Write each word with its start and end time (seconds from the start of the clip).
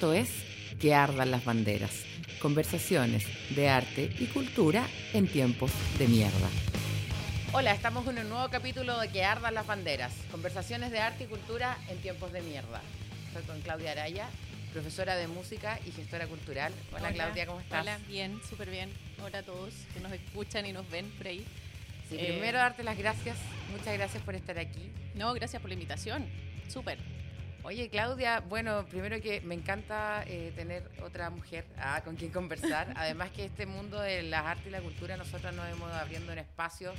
Esto 0.00 0.14
es 0.14 0.30
Que 0.80 0.94
ardan 0.94 1.30
las 1.30 1.44
banderas. 1.44 2.06
Conversaciones 2.40 3.26
de 3.54 3.68
arte 3.68 4.10
y 4.18 4.28
cultura 4.28 4.86
en 5.12 5.28
tiempos 5.28 5.70
de 5.98 6.08
mierda. 6.08 6.48
Hola, 7.52 7.72
estamos 7.72 8.06
en 8.08 8.16
un 8.20 8.30
nuevo 8.30 8.48
capítulo 8.48 8.98
de 8.98 9.10
Que 9.10 9.24
ardan 9.24 9.52
las 9.52 9.66
banderas. 9.66 10.10
Conversaciones 10.30 10.90
de 10.90 11.00
arte 11.00 11.24
y 11.24 11.26
cultura 11.26 11.76
en 11.90 11.98
tiempos 11.98 12.32
de 12.32 12.40
mierda. 12.40 12.80
Estoy 13.28 13.42
con 13.42 13.60
Claudia 13.60 13.90
Araya, 13.92 14.26
profesora 14.72 15.16
de 15.16 15.28
música 15.28 15.78
y 15.86 15.92
gestora 15.92 16.26
cultural. 16.28 16.72
Hola, 16.96 17.12
Claudia, 17.12 17.44
¿cómo 17.44 17.60
estás? 17.60 17.82
Hola, 17.82 17.98
bien, 18.08 18.40
súper 18.48 18.70
bien. 18.70 18.88
Hola 19.22 19.40
a 19.40 19.42
todos 19.42 19.74
que 19.92 20.00
nos 20.00 20.12
escuchan 20.12 20.64
y 20.64 20.72
nos 20.72 20.88
ven 20.90 21.10
por 21.18 21.26
ahí. 21.26 21.44
Sí, 22.08 22.16
Eh, 22.18 22.24
primero 22.32 22.56
darte 22.56 22.84
las 22.84 22.96
gracias. 22.96 23.36
Muchas 23.70 23.92
gracias 23.92 24.22
por 24.22 24.34
estar 24.34 24.58
aquí. 24.58 24.90
No, 25.14 25.34
gracias 25.34 25.60
por 25.60 25.68
la 25.68 25.74
invitación. 25.74 26.24
Súper. 26.72 26.96
Oye, 27.62 27.90
Claudia, 27.90 28.40
bueno, 28.40 28.86
primero 28.86 29.20
que 29.20 29.42
me 29.42 29.54
encanta 29.54 30.24
eh, 30.26 30.50
tener 30.56 30.90
otra 31.04 31.28
mujer 31.28 31.66
ah, 31.76 32.00
con 32.02 32.16
quien 32.16 32.32
conversar. 32.32 32.92
Además 32.96 33.30
que 33.30 33.44
este 33.44 33.66
mundo 33.66 34.00
de 34.00 34.22
las 34.22 34.46
artes 34.46 34.68
y 34.68 34.70
la 34.70 34.80
cultura, 34.80 35.18
nosotros 35.18 35.54
nos 35.54 35.68
hemos 35.68 35.92
abriendo 35.92 36.32
un 36.32 36.38
espacio 36.38 36.94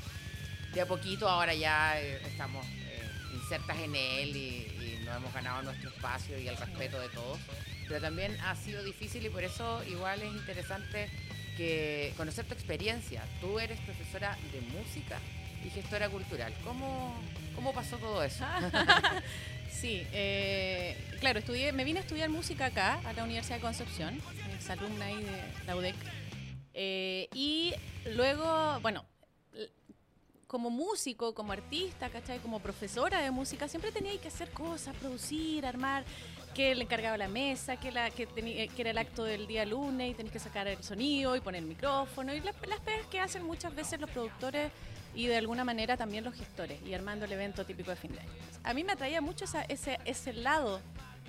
de 0.74 0.82
a 0.82 0.86
poquito. 0.86 1.28
Ahora 1.28 1.56
ya 1.56 2.00
eh, 2.00 2.22
estamos 2.28 2.64
eh, 2.68 3.02
insertas 3.34 3.78
en 3.80 3.96
él 3.96 4.36
y, 4.36 5.00
y 5.00 5.02
nos 5.04 5.18
hemos 5.18 5.34
ganado 5.34 5.64
nuestro 5.64 5.90
espacio 5.90 6.38
y 6.38 6.48
el 6.48 6.56
respeto 6.56 7.00
de 7.00 7.10
todos. 7.10 7.40
Pero 7.88 8.00
también 8.00 8.40
ha 8.42 8.56
sido 8.56 8.84
difícil 8.84 9.26
y 9.26 9.30
por 9.30 9.44
eso 9.44 9.84
igual 9.86 10.22
es 10.22 10.32
interesante 10.32 11.10
que 11.58 12.14
conocer 12.18 12.46
tu 12.46 12.54
experiencia. 12.54 13.24
Tú 13.42 13.58
eres 13.58 13.80
profesora 13.80 14.38
de 14.54 14.62
música 14.62 15.18
y 15.66 15.70
gestora 15.70 16.10
cultural. 16.10 16.54
¿Cómo, 16.64 17.14
cómo 17.56 17.74
pasó 17.74 17.98
todo 17.98 18.24
eso? 18.24 18.46
Sí, 19.72 20.06
eh, 20.12 20.96
claro, 21.22 21.40
estudié, 21.40 21.72
me 21.72 21.84
vine 21.84 22.00
a 22.00 22.02
estudiar 22.04 22.30
música 22.30 22.68
acá, 22.68 23.00
a 23.04 23.14
la 23.14 23.24
Universidad 23.24 23.56
de 23.56 23.62
Concepción, 23.64 24.22
exalumna 24.54 25.06
ahí 25.06 25.16
de 25.24 25.42
la 25.66 25.76
UDEC. 25.76 25.96
Eh, 26.76 27.28
y 27.34 27.74
luego, 28.14 28.80
bueno, 28.82 29.04
como 30.46 30.70
músico, 30.70 31.34
como 31.34 31.54
artista, 31.54 32.10
¿cachai? 32.10 32.38
Como 32.40 32.60
profesora 32.60 33.22
de 33.22 33.32
música, 33.32 33.68
siempre 33.68 33.92
tenía 33.92 34.16
que 34.22 34.28
hacer 34.28 34.52
cosas, 34.52 34.96
producir, 34.98 35.66
armar, 35.66 36.04
que 36.54 36.76
le 36.76 36.84
encargaba 36.84 37.18
la 37.18 37.30
mesa, 37.30 37.78
que, 37.78 37.92
la, 37.92 38.12
que, 38.12 38.28
teni- 38.30 38.70
que 38.70 38.82
era 38.82 38.92
el 38.92 38.98
acto 39.00 39.24
del 39.24 39.48
día 39.48 39.66
lunes 39.66 40.12
y 40.12 40.14
tenés 40.14 40.32
que 40.32 40.40
sacar 40.40 40.68
el 40.68 40.84
sonido 40.84 41.36
y 41.36 41.40
poner 41.40 41.64
el 41.64 41.68
micrófono, 41.68 42.36
y 42.36 42.42
las, 42.42 42.54
las 42.68 42.80
pegas 42.82 43.08
que 43.08 43.20
hacen 43.20 43.44
muchas 43.46 43.74
veces 43.74 44.00
los 44.00 44.12
productores 44.12 44.70
y 45.16 45.28
de 45.28 45.38
alguna 45.38 45.64
manera 45.64 45.98
también 45.98 46.24
los 46.24 46.34
gestores, 46.36 46.82
y 46.86 46.94
armando 46.94 47.26
el 47.26 47.32
evento 47.32 47.66
típico 47.66 47.90
de 47.92 47.98
fin 47.98 48.14
de 48.14 48.20
año. 48.22 48.30
A 48.64 48.74
mí 48.74 48.84
me 48.84 48.94
atraía 48.94 49.22
mucho 49.22 49.46
ese, 49.68 50.00
ese 50.06 50.34
lado 50.34 50.80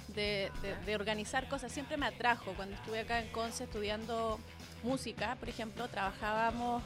de, 0.09 0.51
de- 0.87 0.95
organizar 0.95 1.49
cosas, 1.49 1.73
siempre 1.73 1.97
me 1.97 2.07
atrajo. 2.07 2.53
Cuando 2.53 2.75
estuve 2.77 3.01
acá 3.01 3.21
en 3.21 3.29
Conce 3.33 3.65
estudiando 3.65 4.39
música, 4.83 5.37
por 5.37 5.49
ejemplo, 5.49 5.89
trabajábamos 5.89 6.83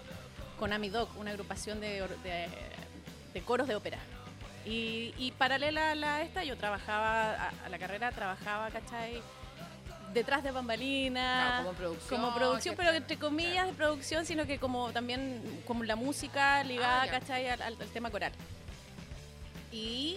con 0.58 0.72
Amidoc, 0.72 1.16
una 1.18 1.32
agrupación 1.32 1.80
de, 1.80 2.06
de- 2.22 3.42
coros 3.42 3.68
de 3.68 3.74
ópera. 3.74 3.98
Y, 4.64 5.12
y 5.18 5.32
paralela 5.32 5.92
a 5.92 6.22
esta, 6.22 6.42
yo 6.44 6.56
trabajaba, 6.56 7.32
a, 7.34 7.52
a 7.66 7.68
la 7.68 7.78
carrera 7.78 8.10
trabajaba, 8.12 8.70
¿cachai? 8.70 9.20
Detrás 10.16 10.42
de 10.42 10.50
bambalinas. 10.50 11.46
Claro, 11.50 11.64
como 11.66 11.76
producción, 11.76 12.20
Como 12.22 12.34
producción, 12.34 12.74
pero 12.74 12.90
entre 12.92 13.18
comillas 13.18 13.52
Claro. 13.52 13.68
de 13.68 13.74
producción, 13.74 14.24
sino 14.24 14.46
que 14.46 14.58
como 14.58 14.90
también 14.90 15.42
como 15.66 15.84
la 15.84 15.94
música 15.94 16.64
ligada, 16.64 17.02
Ah. 17.02 17.08
¿cachai? 17.08 17.48
Al, 17.50 17.60
al- 17.60 17.76
al 17.78 17.88
tema 17.88 18.10
coral. 18.10 18.32
Y, 19.72 20.16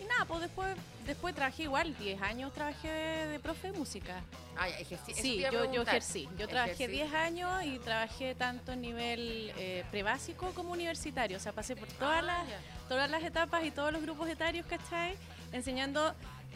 y 0.00 0.04
nada, 0.04 0.26
pues 0.26 0.42
después, 0.42 0.76
después 1.06 1.34
trabajé 1.34 1.62
igual, 1.62 1.96
10 1.98 2.20
años 2.20 2.52
trabajé 2.52 2.88
de, 2.88 3.26
de 3.28 3.38
profe 3.40 3.72
de 3.72 3.78
música. 3.78 4.20
Ah, 4.58 4.68
ya, 4.68 4.78
ejercí- 4.80 5.14
Sí, 5.14 5.40
yo, 5.50 5.72
yo 5.72 5.80
ejercí. 5.80 6.28
Yo 6.36 6.46
trabajé 6.46 6.72
Ejercí. 6.72 6.92
10 6.96 7.14
años 7.14 7.64
y 7.64 7.78
trabajé 7.78 8.34
tanto 8.34 8.72
en 8.72 8.82
nivel 8.82 9.50
eh, 9.56 9.84
prebásico 9.90 10.50
como 10.54 10.72
universitario. 10.72 11.38
O 11.38 11.40
sea, 11.40 11.52
pasé 11.52 11.74
por 11.74 11.88
todas, 11.88 12.18
Ah, 12.18 12.22
las, 12.22 12.48
ya. 12.48 12.58
todas 12.86 13.10
las 13.10 13.22
etapas 13.22 13.64
y 13.64 13.70
todos 13.70 13.92
los 13.94 14.02
grupos 14.02 14.28
etarios, 14.28 14.66
¿cachai? 14.66 15.14
Enseñando 15.52 16.14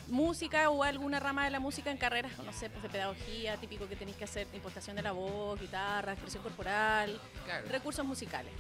música 0.09 0.69
o 0.71 0.83
alguna 0.83 1.19
rama 1.21 1.45
de 1.45 1.51
la 1.51 1.61
música 1.61 1.91
en 1.91 1.97
carreras, 1.97 2.33
no 2.45 2.53
sé, 2.53 2.69
pues 2.71 2.83
de 2.83 2.89
pedagogía, 2.89 3.57
típico 3.57 3.89
que 3.89 3.97
tenéis 3.97 4.17
que 4.17 4.25
hacer 4.25 4.47
impostación 4.53 4.97
de 4.97 5.03
la 5.03 5.13
voz, 5.13 5.61
guitarra, 5.61 6.13
expresión 6.13 6.43
corporal, 6.43 7.21
Claro. 7.45 7.69
recursos 7.69 8.05
musicales. 8.05 8.53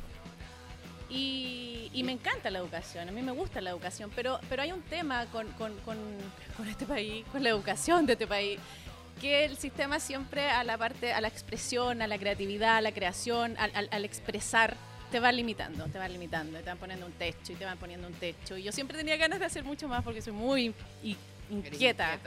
Y, 1.10 1.90
y 1.92 2.02
me 2.02 2.12
encanta 2.12 2.50
la 2.50 2.58
educación, 2.58 3.08
a 3.08 3.12
mí 3.12 3.20
me 3.22 3.30
gusta 3.32 3.60
la 3.60 3.70
educación, 3.70 4.10
pero, 4.16 4.40
pero 4.48 4.62
hay 4.62 4.72
un 4.72 4.82
tema 4.82 5.26
con, 5.26 5.46
con- 5.52 5.76
con- 5.80 6.18
con 6.56 6.66
este 6.68 6.86
país, 6.86 7.24
con 7.30 7.42
la 7.42 7.50
educación 7.50 8.06
de 8.06 8.14
este 8.14 8.26
país, 8.26 8.58
que 9.20 9.44
el 9.44 9.56
sistema 9.56 10.00
siempre 10.00 10.50
a 10.50 10.64
la 10.64 10.76
parte, 10.78 11.12
a 11.12 11.20
la 11.20 11.28
expresión, 11.28 12.02
a 12.02 12.06
la 12.06 12.18
creatividad, 12.18 12.78
a 12.78 12.80
la 12.80 12.90
creación, 12.92 13.54
al, 13.58 13.70
al- 13.74 13.88
al 13.92 14.04
expresar, 14.04 14.76
te 15.12 15.20
va 15.20 15.30
limitando, 15.30 15.84
te 15.86 15.98
va 15.98 16.08
limitando, 16.08 16.58
te 16.58 16.64
van 16.64 16.78
poniendo 16.78 17.06
un 17.06 17.12
techo 17.12 17.52
y 17.52 17.54
te 17.56 17.64
van 17.64 17.78
poniendo 17.78 18.08
un 18.08 18.14
techo. 18.14 18.56
Y 18.56 18.64
yo 18.64 18.72
siempre 18.72 18.98
tenía 18.98 19.16
ganas 19.16 19.38
de 19.38 19.44
hacer 19.44 19.62
mucho 19.62 19.86
más 19.86 20.02
porque 20.02 20.20
soy 20.22 20.32
muy 20.32 20.74
inquieta. 21.50 22.18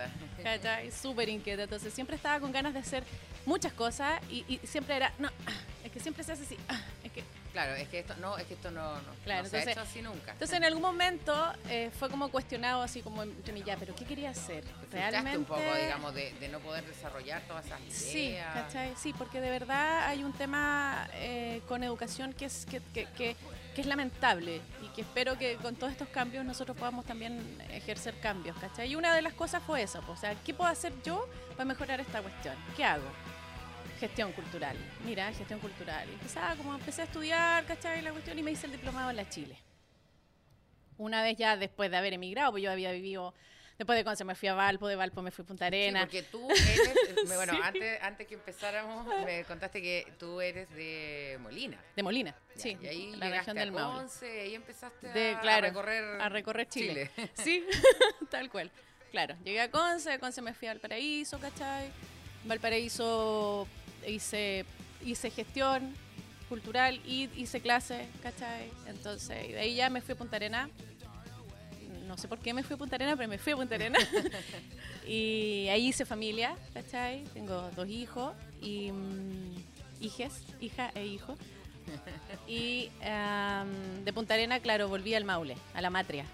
¿cachai? 0.44 0.92
Súper 0.92 1.30
inquieta. 1.30 1.64
Entonces 1.64 1.94
siempre 1.94 2.16
estaba 2.16 2.40
con 2.40 2.52
ganas 2.52 2.74
de 2.74 2.80
hacer 2.80 3.04
muchas 3.46 3.74
cosas 3.74 4.22
y, 4.30 4.44
y 4.48 4.60
siempre 4.68 4.96
era, 4.98 5.14
no, 5.20 5.30
es 5.84 5.92
que 5.92 6.00
siempre 6.00 6.24
se 6.24 6.34
hace 6.34 6.44
así, 6.44 6.58
es 7.04 7.12
que 7.12 7.24
Claro, 7.54 7.74
es 7.74 7.88
que 7.88 8.00
esto 8.00 8.14
no, 8.18 8.38
es 8.38 8.46
que 8.46 8.54
esto 8.54 8.70
no, 8.70 8.94
no, 9.02 9.14
Claro, 9.24 9.42
no 9.44 9.50
se 9.50 9.58
ha 9.58 9.64
hecho 9.64 9.82
así 9.82 10.02
nunca. 10.04 10.34
Entonces 10.34 10.56
en 10.58 10.64
algún 10.64 10.82
momento 10.84 11.54
eh, 11.70 11.90
fue 11.98 12.08
como 12.08 12.30
cuestionado 12.30 12.84
así 12.84 13.02
como 13.02 13.24
entre 13.24 13.52
mí, 13.52 13.64
ya, 13.66 13.78
pero 13.78 13.96
¿qué 13.96 14.06
quería 14.06 14.30
hacer? 14.30 14.64
Realmente 14.92 15.40
un 15.40 15.46
poco, 15.46 15.62
digamos, 15.76 16.14
de, 16.14 16.34
de 16.34 16.50
no 16.50 16.60
poder 16.60 16.86
desarrollar 16.86 17.42
todas 17.48 17.66
esas 17.66 17.80
ideas. 17.82 17.96
Sí, 17.96 18.36
¿cachai? 18.54 18.94
Sí, 18.96 19.12
porque 19.18 19.42
de 19.42 19.50
verdad 19.50 20.06
hay 20.08 20.24
un 20.24 20.34
tema 20.34 21.10
eh, 21.16 21.62
con 21.68 21.84
educación 21.84 22.34
que 22.34 22.46
es, 22.46 22.68
que, 22.68 22.80
que- 22.94 23.08
que- 23.18 23.36
que 23.78 23.82
es 23.82 23.88
lamentable 23.88 24.60
y 24.82 24.88
que 24.96 25.02
espero 25.02 25.38
que 25.38 25.56
con 25.58 25.76
todos 25.76 25.92
estos 25.92 26.08
cambios 26.08 26.44
nosotros 26.44 26.76
podamos 26.76 27.06
también 27.06 27.40
ejercer 27.70 28.20
cambios, 28.20 28.58
¿cachai? 28.58 28.90
Y 28.90 28.96
una 28.96 29.14
de 29.14 29.22
las 29.22 29.36
cosas 29.36 29.62
fue 29.62 29.84
eso, 29.84 30.02
pues, 30.02 30.18
o 30.18 30.22
sea, 30.22 30.34
¿qué 30.44 30.52
puedo 30.52 30.68
hacer 30.68 30.92
yo 31.04 31.30
para 31.52 31.66
mejorar 31.66 32.00
esta 32.00 32.24
cuestión? 32.24 32.56
¿Qué 32.76 32.84
hago? 32.84 33.06
Gestión 34.00 34.32
cultural. 34.32 34.76
Mira, 35.06 35.32
gestión 35.32 35.60
cultural. 35.60 36.10
Y 36.10 36.14
empezaba 36.14 36.56
como 36.56 36.74
empecé 36.74 37.04
a 37.04 37.06
estudiar, 37.06 37.66
¿cachai? 37.68 38.02
La 38.02 38.12
cuestión 38.12 38.40
y 38.40 38.42
me 38.42 38.50
hice 38.50 38.66
el 38.66 38.72
diplomado 38.72 39.12
en 39.12 39.16
la 39.16 39.30
Chile. 39.30 39.56
Una 40.98 41.22
vez 41.22 41.38
ya 41.38 41.56
después 41.56 41.92
de 41.92 41.98
haber 41.98 42.14
emigrado, 42.14 42.50
pues 42.54 42.64
yo 42.64 42.72
había 42.72 42.92
vivido, 42.92 43.36
después 43.78 44.04
de 44.06 44.16
se 44.16 44.24
me 44.26 44.36
fui 44.36 44.48
a 44.50 44.54
Valpo, 44.54 44.88
de 44.88 44.96
Valpo 44.96 45.22
me 45.22 45.32
fui 45.32 45.44
a 45.44 45.46
Punta 45.48 45.66
Sí, 45.66 45.68
Arena. 45.68 46.00
porque 46.02 46.24
tú 46.24 46.50
eres, 46.50 46.80
eh, 46.80 47.16
bueno, 47.36 47.54
Sí. 47.56 47.60
antes, 47.64 48.02
antes 48.02 48.28
que 48.28 48.34
empezáramos, 48.36 49.06
me 49.26 49.44
contaste 49.46 49.82
que 49.82 50.14
tú 50.18 50.42
eres 50.42 50.70
de 50.72 51.38
Molina. 51.42 51.78
De 51.96 52.04
Molina, 52.04 52.36
Ya, 52.56 52.62
sí, 52.62 52.78
Y 52.82 52.88
ahí 52.88 53.12
la 53.16 53.26
llegaste 53.28 53.54
región 53.54 53.58
del 53.58 53.70
a 53.70 53.72
Maule. 53.72 54.00
Conce, 54.00 54.36
y 54.36 54.40
ahí 54.40 54.56
empezaste 54.56 55.08
De- 55.10 55.36
a, 55.36 55.40
claro, 55.42 55.66
a 55.68 55.70
recorrer, 55.70 56.22
a 56.22 56.30
recorrer 56.30 56.68
Chile. 56.68 57.12
Chile. 57.16 57.30
Sí, 57.36 57.66
tal 58.32 58.50
cual. 58.50 58.72
Claro, 59.12 59.36
llegué 59.44 59.62
a 59.62 59.72
Conce, 59.72 60.10
de 60.10 60.20
Conce 60.20 60.42
me 60.42 60.54
fui 60.54 60.68
a 60.68 60.72
Valparaíso, 60.72 61.40
¿cachai? 61.40 61.92
Valparaíso 62.46 63.68
hice, 64.08 64.66
hice 65.06 65.30
gestión 65.32 65.96
cultural 66.50 67.00
y 67.06 67.30
hice 67.36 67.62
clases, 67.62 68.08
¿cachai? 68.24 68.70
Entonces, 68.88 69.50
y 69.50 69.52
de 69.54 69.60
ahí 69.60 69.76
ya 69.76 69.90
me 69.90 70.02
fui 70.02 70.14
a 70.14 70.18
Punta 70.18 70.36
Arena. 70.38 70.70
No 72.08 72.18
sé 72.18 72.28
por 72.28 72.40
qué 72.40 72.54
me 72.54 72.64
fui 72.64 72.76
a 72.76 72.78
Punta 72.78 72.96
Arena, 72.96 73.16
pero 73.16 73.28
me 73.30 73.38
fui 73.38 73.54
a 73.54 73.56
Punta 73.58 73.76
Arena. 73.76 74.00
y 75.08 75.68
ahí 75.70 75.88
hice 75.88 76.06
familia, 76.06 76.56
¿cachai? 76.74 77.24
Tengo 77.34 77.70
dos 77.76 77.88
hijos 77.90 78.34
y 78.62 78.92
mm, 78.92 79.56
hijes, 80.02 80.44
hija 80.62 80.92
e 80.96 81.06
hijo. 81.06 81.36
Y 82.48 82.90
de 84.04 84.14
Punta 84.14 84.34
Arena, 84.34 84.60
claro, 84.60 84.88
volví 84.88 85.14
al 85.16 85.26
Maule, 85.26 85.56
a 85.74 85.82
la 85.82 85.90
Matria. 85.90 86.26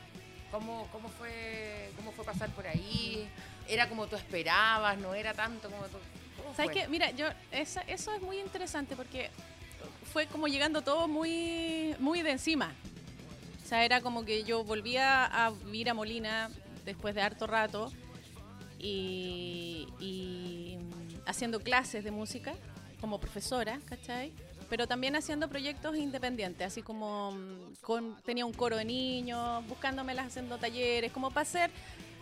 ¿Cómo, 0.52 0.88
cómo, 0.92 1.10
fue, 1.10 1.90
¿Cómo 1.96 2.12
fue 2.12 2.24
pasar 2.24 2.50
por 2.52 2.68
ahí? 2.68 3.28
¿Era 3.68 3.90
como 3.90 4.06
tú 4.08 4.16
esperabas? 4.16 4.98
¿No 5.00 5.16
era 5.16 5.34
tanto 5.34 5.70
como 5.70 5.84
tú? 5.86 5.98
¿Cómo 6.38 6.56
¿Sabes 6.56 6.72
qué? 6.72 6.88
Mira, 6.88 7.10
yo 7.12 7.28
esa- 7.52 7.82
eso 7.82 8.14
es 8.14 8.22
muy 8.22 8.40
interesante 8.40 8.96
porque 8.96 9.32
fue 10.12 10.28
como 10.28 10.48
llegando 10.48 10.82
todo 10.84 11.08
muy, 11.08 11.96
muy 12.00 12.22
de 12.22 12.32
encima. 12.32 12.74
O 13.64 13.66
sea, 13.66 13.86
era 13.86 14.02
como 14.02 14.26
que 14.26 14.44
yo 14.44 14.64
volvía 14.64 15.26
a 15.26 15.52
vivir 15.52 15.90
a 15.90 15.94
Molina 15.94 16.50
después 16.86 17.16
de 17.16 17.22
harto 17.22 17.48
rato 17.48 17.92
y, 18.80 19.88
y, 20.00 20.78
mm, 20.78 21.22
haciendo 21.26 21.60
clases 21.62 22.04
de 22.04 22.12
música 22.12 22.54
como 23.00 23.20
profesora, 23.20 23.80
¿cachai? 23.86 24.32
Pero 24.70 24.88
también 24.88 25.16
haciendo 25.16 25.48
proyectos 25.48 25.96
independientes, 25.98 26.66
así 26.68 26.82
como 26.82 27.32
mm, 27.32 27.76
con, 27.82 28.18
tenía 28.24 28.46
un 28.46 28.54
coro 28.54 28.76
de 28.78 28.86
niños, 28.86 29.66
buscándomelas 29.68 30.28
haciendo 30.28 30.58
talleres, 30.58 31.12
como 31.12 31.30
para 31.32 31.44
hacer, 31.44 31.72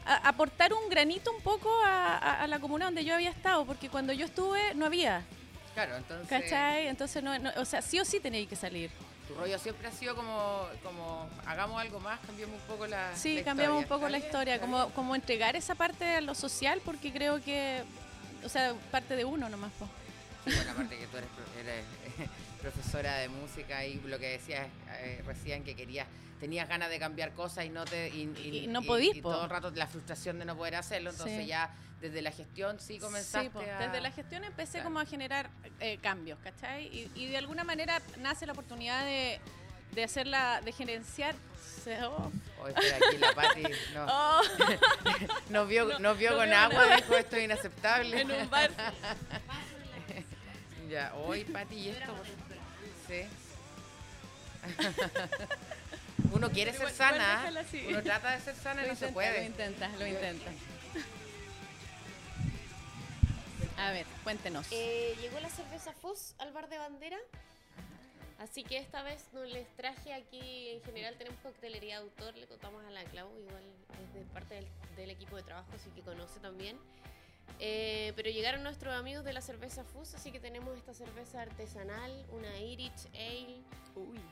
a- 0.05 0.27
aportar 0.29 0.73
un 0.73 0.89
granito 0.89 1.31
un 1.35 1.41
poco 1.41 1.69
a, 1.83 2.17
a- 2.17 2.43
a 2.43 2.47
la 2.47 2.59
comuna 2.59 2.85
donde 2.85 3.03
yo 3.03 3.15
había 3.15 3.29
estado, 3.31 3.65
porque 3.65 3.89
cuando 3.89 4.13
yo 4.13 4.25
estuve 4.25 4.73
no 4.75 4.85
había, 4.85 5.23
Claro, 5.73 5.95
entonces... 5.95 6.27
¿cachai? 6.27 6.87
Entonces, 6.87 7.23
no, 7.23 7.37
no- 7.39 7.51
o 7.57 7.63
sea, 7.65 7.81
sí 7.81 7.99
o 7.99 8.05
sí 8.05 8.19
tenía 8.19 8.45
que 8.45 8.55
salir. 8.57 8.91
Tu 9.31 9.39
rollo 9.39 9.57
siempre 9.59 9.87
ha 9.87 9.91
sido 9.91 10.15
como, 10.15 10.67
como 10.83 11.29
hagamos 11.45 11.81
algo 11.81 11.99
más, 11.99 12.19
cambiamos 12.21 12.55
un 12.59 12.67
poco 12.67 12.87
la 12.87 13.15
Sí, 13.15 13.37
la 13.37 13.43
cambiamos 13.43 13.79
un 13.79 13.85
poco 13.85 14.07
¿Está 14.07 14.09
la 14.09 14.17
historia, 14.17 14.55
¿Está 14.55 14.65
como, 14.65 14.89
como 14.91 15.15
entregar 15.15 15.55
esa 15.55 15.75
parte 15.75 16.05
a 16.15 16.21
lo 16.21 16.35
social, 16.35 16.81
porque 16.83 17.11
creo 17.11 17.41
que, 17.41 17.83
o 18.43 18.49
sea, 18.49 18.73
parte 18.91 19.15
de 19.15 19.25
uno 19.25 19.49
nomás. 19.49 19.71
po. 19.73 19.87
Bueno, 20.45 20.71
aparte 20.71 20.97
que 20.97 21.07
tú 21.07 21.17
eres, 21.17 21.29
eres, 21.59 22.29
profesora 22.61 23.15
de 23.17 23.29
música 23.29 23.85
y 23.85 23.95
lo 24.01 24.17
que 24.19 24.29
decías 24.31 24.67
eh, 24.99 25.21
recién 25.25 25.63
que 25.63 25.75
querías, 25.75 26.07
tenías 26.39 26.67
ganas 26.67 26.89
de 26.89 26.99
cambiar 26.99 27.31
cosas 27.33 27.65
y 27.65 27.69
no 27.69 27.85
te 27.85 28.09
y, 28.09 28.63
Y 28.63 28.67
no 28.67 28.81
podís, 28.81 29.15
y 29.17 29.21
todo 29.21 29.43
el 29.43 29.49
rato 29.49 29.71
la 29.71 29.87
frustración 29.87 30.39
de 30.39 30.45
no 30.45 30.55
poder 30.55 30.75
hacerlo, 30.75 31.11
entonces 31.11 31.39
Sí. 31.41 31.47
ya 31.47 31.69
desde 31.99 32.21
la 32.23 32.31
gestión 32.31 32.79
sí 32.79 32.97
comenzaste 32.97 33.47
Sí, 33.47 33.49
po. 33.53 33.59
a... 33.59 33.79
desde 33.87 34.01
la 34.01 34.11
gestión 34.11 34.43
empecé 34.43 34.73
Claro. 34.73 34.85
como 34.85 34.99
a 34.99 35.05
generar 35.05 35.49
eh, 35.79 35.99
cambios, 36.01 36.39
¿cachai? 36.43 36.87
Y, 37.15 37.27
de 37.27 37.37
alguna 37.37 37.63
manera 37.63 38.01
nace 38.17 38.47
la 38.47 38.53
oportunidad 38.53 39.05
de, 39.05 39.39
de 39.93 40.03
hacerla, 40.03 40.61
de 40.61 40.71
gerenciar. 40.71 41.35
se- 41.83 42.03
oh. 42.03 42.31
Oh, 42.59 42.67
espera, 42.67 42.97
aquí 43.07 43.17
la 43.17 43.33
Pati 43.33 43.63
no, 43.95 44.05
Oh, 44.07 44.41
nos 45.51 45.67
vio, 45.67 45.85
No, 45.85 45.99
nos 45.99 46.17
vio 46.17 46.31
no 46.31 46.37
con 46.37 46.53
agua, 46.53 46.95
dijo 46.95 47.15
esto 47.15 47.35
es 47.35 47.43
inaceptable. 47.43 48.21
en 48.21 48.31
un 48.31 48.49
bar. 48.49 48.71
Ya, 50.91 51.13
hoy 51.15 51.45
Pati, 51.45 51.75
¿y 51.75 51.87
esto? 51.87 52.13
Sí. 53.07 53.23
Uno 56.33 56.51
quiere 56.51 56.73
ser 56.73 56.89
sana, 56.89 57.47
así. 57.59 57.85
uno 57.87 58.03
trata 58.03 58.31
de 58.31 58.41
ser 58.41 58.55
sana 58.55 58.85
y 58.85 58.89
no 58.89 58.95
se 58.97 59.07
puede. 59.07 59.39
Lo 59.39 59.45
intenta, 59.45 59.87
lo 59.97 60.05
intenta. 60.05 60.51
A 63.77 63.91
ver, 63.91 64.05
cuéntenos. 64.23 64.67
Eh, 64.71 65.15
llegó 65.21 65.39
la 65.39 65.49
cerveza 65.49 65.93
Fuzz 65.93 66.35
al 66.39 66.51
bar 66.51 66.67
de 66.67 66.77
bandera. 66.77 67.17
Así 68.39 68.63
que 68.63 68.77
esta 68.77 69.01
vez 69.01 69.23
no 69.33 69.45
les 69.45 69.67
traje 69.77 70.13
aquí, 70.13 70.71
en 70.71 70.83
general 70.83 71.15
tenemos 71.17 71.39
coctelería 71.39 71.99
de 71.99 72.03
autor, 72.03 72.35
le 72.35 72.47
contamos 72.47 72.83
a 72.85 72.89
la 72.89 73.03
Clau, 73.05 73.29
igual 73.39 73.63
es 74.03 74.13
de 74.13 74.25
parte 74.33 74.55
del, 74.55 74.67
del 74.97 75.09
equipo 75.11 75.37
de 75.37 75.43
trabajo, 75.43 75.69
así 75.73 75.89
que 75.91 76.01
conoce 76.01 76.39
también. 76.39 76.77
Eh, 77.59 78.13
pero 78.15 78.29
llegaron 78.29 78.63
nuestros 78.63 78.93
amigos 78.95 79.23
de 79.23 79.33
la 79.33 79.41
cerveza 79.41 79.83
Fuzz, 79.83 80.15
así 80.15 80.31
que 80.31 80.39
tenemos 80.39 80.75
esta 80.77 80.93
cerveza 80.93 81.41
artesanal, 81.41 82.25
una 82.31 82.57
Irish 82.59 83.07
Ale 83.13 83.61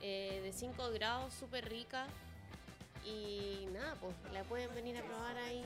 eh, 0.02 0.42
de 0.44 0.52
5 0.52 0.90
grados, 0.92 1.34
súper 1.34 1.70
rica. 1.70 2.08
Y 3.06 3.68
nada, 3.72 3.96
pues 4.02 4.14
la 4.34 4.44
pueden 4.44 4.74
venir 4.76 4.98
a 4.98 5.04
probar 5.04 5.38
ahí. 5.38 5.64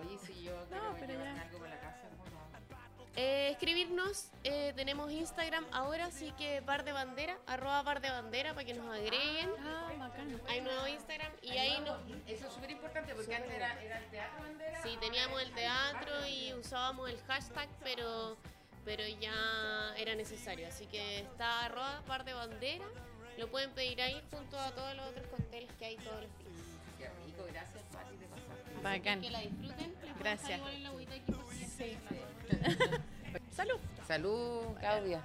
Oye, 0.00 0.18
si 0.18 0.42
yo 0.42 0.52
quiero 0.68 0.94
pero 0.98 1.12
llevar 1.12 1.34
ya. 1.34 1.42
algo 1.42 1.58
para 1.58 1.76
la 1.76 1.80
Eh, 3.16 3.50
escribirnos, 3.52 4.30
eh, 4.42 4.72
tenemos 4.74 5.10
Instagram 5.12 5.64
ahora, 5.70 6.06
así 6.06 6.32
que 6.32 6.60
bar 6.62 6.84
de 6.84 6.90
bandera, 6.90 7.38
arroba 7.46 7.80
bar 7.82 8.00
de 8.00 8.10
bandera 8.10 8.54
para 8.54 8.64
que 8.66 8.74
nos 8.74 8.92
agreguen. 8.92 9.50
Ah, 9.60 9.92
bacán. 9.96 10.40
Hay 10.48 10.60
nuevo 10.62 10.88
Instagram 10.88 11.30
y 11.40 11.50
ahí 11.50 11.80
nos... 11.80 11.96
Eso 12.26 12.48
es 12.48 12.52
súper 12.52 12.72
importante 12.72 13.14
porque 13.14 13.34
antes 13.36 13.52
era, 13.52 13.80
era 13.82 13.98
el 13.98 14.10
teatro 14.10 14.42
bandera. 14.42 14.82
Sí, 14.82 14.96
teníamos 15.00 15.40
el 15.42 15.52
teatro 15.52 16.26
y 16.26 16.54
usábamos 16.54 17.08
el 17.08 17.20
hashtag, 17.28 17.68
pero, 17.84 18.36
pero 18.84 19.06
ya 19.06 19.94
era 19.96 20.16
necesario. 20.16 20.66
Así 20.66 20.86
que 20.86 21.20
está 21.20 21.66
arroba 21.66 22.02
bar 22.08 22.24
de 22.24 22.32
bandera, 22.34 22.84
lo 23.38 23.48
pueden 23.48 23.70
pedir 23.70 24.02
ahí 24.02 24.20
junto 24.32 24.58
a 24.58 24.72
todos 24.72 24.92
los 24.96 25.06
otros 25.06 25.26
cócteles 25.28 25.70
que 25.78 25.84
hay 25.84 25.96
todos 25.98 26.20
los 26.22 26.38
días. 26.38 26.66
Qué 26.98 27.08
rico, 27.26 27.44
gracias 27.52 27.82
Pati, 27.92 28.16
te 28.16 28.26
pasaste. 28.26 28.82
Bacán. 28.82 29.20
Que 29.20 29.30
la 29.30 29.38
disfruten. 29.40 29.94
Les 30.02 30.18
Gracias. 30.18 30.58
igual 30.58 30.74
el 30.74 30.86
agüita 30.86 31.14
aquí 31.14 31.30
por 31.32 31.52
si 31.54 31.60
ya 31.60 31.68
se 31.68 31.86
la- 31.92 32.23
Salud. 33.50 33.78
Salud, 34.06 34.62
Claudia. 34.80 35.20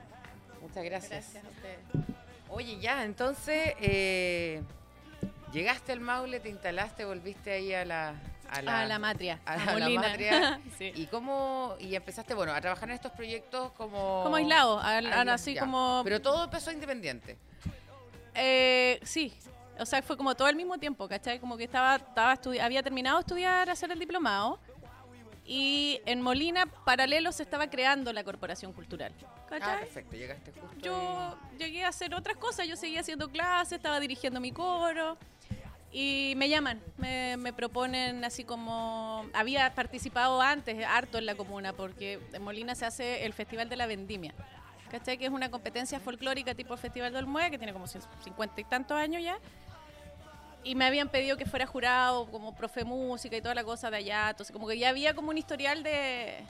Muchas 0.61 0.83
gracias. 0.83 1.33
Gracias 1.33 1.45
a 1.45 1.49
ustedes. 1.49 1.79
Oye, 2.49 2.79
ya, 2.79 3.03
entonces 3.03 3.73
eh, 3.79 4.61
llegaste 5.51 5.91
al 5.91 5.99
Maule, 5.99 6.39
te 6.39 6.49
instalaste, 6.49 7.05
volviste 7.05 7.51
ahí 7.51 7.73
a 7.73 7.85
la... 7.85 8.13
A 8.51 8.63
la, 8.63 8.97
matria. 8.97 9.39
a 9.45 9.53
A, 9.53 9.77
la 9.77 9.89
matria. 9.91 10.59
Sí. 10.77 10.91
¿Y 10.95 11.05
cómo 11.05 11.75
y 11.79 11.93
empezaste, 11.93 12.33
bueno, 12.33 12.51
a 12.51 12.59
trabajar 12.59 12.89
en 12.89 12.95
estos 12.95 13.11
proyectos 13.11 13.71
como... 13.73 14.23
Como 14.23 14.37
aislado, 14.37 14.79
al- 14.79 15.29
así 15.29 15.53
ya. 15.53 15.61
como... 15.61 16.01
Pero 16.03 16.19
todo 16.19 16.45
empezó 16.45 16.71
independiente. 16.71 17.37
Eh, 18.33 18.99
sí, 19.03 19.31
o 19.77 19.85
sea, 19.85 20.01
fue 20.01 20.17
como 20.17 20.33
todo 20.33 20.47
al 20.47 20.55
mismo 20.55 20.77
tiempo, 20.79 21.07
¿cachai? 21.07 21.39
Como 21.39 21.57
que 21.57 21.65
estaba, 21.65 21.95
estaba 21.97 22.39
había 22.63 22.81
terminado 22.81 23.17
de 23.17 23.21
estudiar, 23.21 23.69
hacer 23.69 23.91
el 23.91 23.99
diplomado, 23.99 24.59
y 25.51 25.99
en 26.05 26.21
Molina, 26.21 26.67
paralelo, 26.85 27.31
se 27.31 27.41
estaba 27.41 27.69
creando 27.71 28.13
la 28.13 28.23
Corporación 28.23 28.71
Cultural, 28.71 29.11
Ah, 29.23 29.45
¿cachai? 29.49 29.79
perfecto, 29.79 30.15
llegaste 30.15 30.51
justo. 30.51 30.77
yo 30.79 31.37
llegué 31.57 31.83
a 31.83 31.87
hacer 31.87 32.13
otras 32.13 32.37
cosas, 32.37 32.67
yo 32.67 32.75
seguía 32.75 32.99
haciendo 32.99 33.29
clases, 33.29 33.73
estaba 33.73 33.99
dirigiendo 33.99 34.39
mi 34.39 34.51
coro, 34.51 35.17
y 35.91 36.33
me 36.37 36.49
llaman, 36.49 36.79
me, 36.97 37.35
me 37.37 37.51
proponen 37.51 38.23
así 38.23 38.43
como... 38.43 39.25
Había 39.33 39.73
participado 39.73 40.39
antes 40.39 40.85
harto 40.85 41.17
en 41.17 41.25
la 41.25 41.33
comuna, 41.33 41.73
porque 41.73 42.19
en 42.31 42.43
Molina 42.43 42.75
se 42.75 42.85
hace 42.85 43.25
el 43.25 43.33
Festival 43.33 43.69
de 43.69 43.75
la 43.75 43.87
Vendimia. 43.87 44.35
¿Cachai? 44.91 45.17
Que 45.17 45.25
es 45.25 45.31
una 45.31 45.49
competencia 45.49 45.99
folclórica 45.99 46.53
tipo 46.53 46.77
Festival 46.77 47.11
del 47.13 47.25
Mue, 47.25 47.49
que 47.49 47.57
tiene 47.57 47.73
como 47.73 47.87
50 47.87 48.61
y 48.61 48.63
tantos 48.65 48.97
años 48.97 49.23
ya. 49.23 49.39
Y 50.63 50.75
me 50.75 50.85
habían 50.85 51.09
pedido 51.09 51.37
que 51.37 51.45
fuera 51.45 51.65
jurado 51.65 52.29
como 52.31 52.53
profe 52.55 52.83
música 52.83 53.37
y 53.37 53.41
toda 53.41 53.55
la 53.55 53.63
cosa 53.63 53.89
de 53.89 53.97
allá. 53.97 54.29
Entonces, 54.31 54.53
como 54.53 54.67
que 54.67 54.77
ya 54.77 54.89
había 54.89 55.13
como 55.13 55.29
un 55.29 55.37
historial 55.37 55.83
de, 55.83 56.43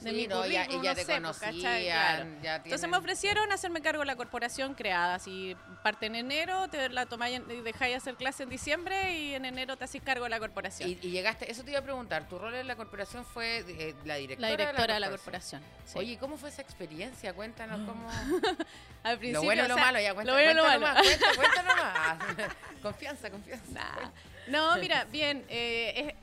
de 0.00 0.10
Sí, 0.10 0.16
mi 0.16 0.26
no, 0.26 0.44
ya- 0.46 0.66
no 0.66 0.82
te 0.94 1.04
sé, 1.04 1.20
pues, 1.20 1.38
¿cachai? 1.38 1.60
conocían, 1.60 1.82
Claro. 1.84 2.26
ya 2.42 2.56
Entonces 2.56 2.88
me 2.90 2.96
ofrecieron 2.96 3.50
hacerme 3.52 3.80
cargo 3.80 4.00
de 4.00 4.06
la 4.06 4.16
corporación 4.16 4.74
creada. 4.74 5.14
Así 5.14 5.56
parte 5.82 6.06
en 6.06 6.16
enero, 6.16 6.68
te 6.68 6.88
la 6.88 7.06
tomáis 7.06 7.40
dejáis 7.64 7.96
hacer 7.96 8.16
clase 8.16 8.42
en 8.42 8.48
diciembre 8.50 9.16
y 9.18 9.34
en 9.34 9.44
enero 9.44 9.76
te 9.76 9.84
hacís 9.84 10.02
cargo 10.02 10.24
de 10.24 10.30
la 10.30 10.38
corporación. 10.40 10.90
Y, 10.90 10.98
y 11.00 11.10
llegaste, 11.10 11.50
eso 11.50 11.62
te 11.64 11.70
iba 11.70 11.80
a 11.80 11.82
preguntar, 11.84 12.28
tu 12.28 12.38
rol 12.38 12.54
en 12.54 12.66
la 12.66 12.76
corporación 12.76 13.24
fue 13.24 13.58
eh, 13.68 13.94
la 14.04 14.16
directora 14.16 14.48
la 14.50 14.56
directora 14.56 14.94
de 14.94 15.00
la 15.00 15.10
corporación. 15.10 15.62
corporación. 15.62 15.92
sí. 15.92 15.98
Oye, 15.98 16.12
¿y 16.12 16.16
¿cómo 16.16 16.36
fue 16.36 16.48
esa 16.50 16.62
experiencia? 16.62 17.32
Cuéntanos 17.32 17.80
cómo... 17.88 18.08
al 19.04 19.18
principio. 19.18 19.40
lo 19.40 19.44
bueno 19.44 19.64
o 19.64 19.68
lo 19.68 19.74
sea, 19.74 19.84
malo, 19.84 20.00
ya 20.00 20.14
cuenta, 20.14 20.32
lo 20.32 20.38
bueno 20.38 20.54
lo 20.62 20.68
malo. 20.68 20.80
nomás, 20.80 21.02
cuenta, 21.02 21.26
cuenta 21.36 21.62
nomás. 22.36 22.54
confianza, 22.82 23.30
confianza. 23.30 23.70
Nah. 23.72 24.10
No, 24.48 24.76
mira, 24.76 25.04
bien, 25.04 25.44
eh, 25.48 26.14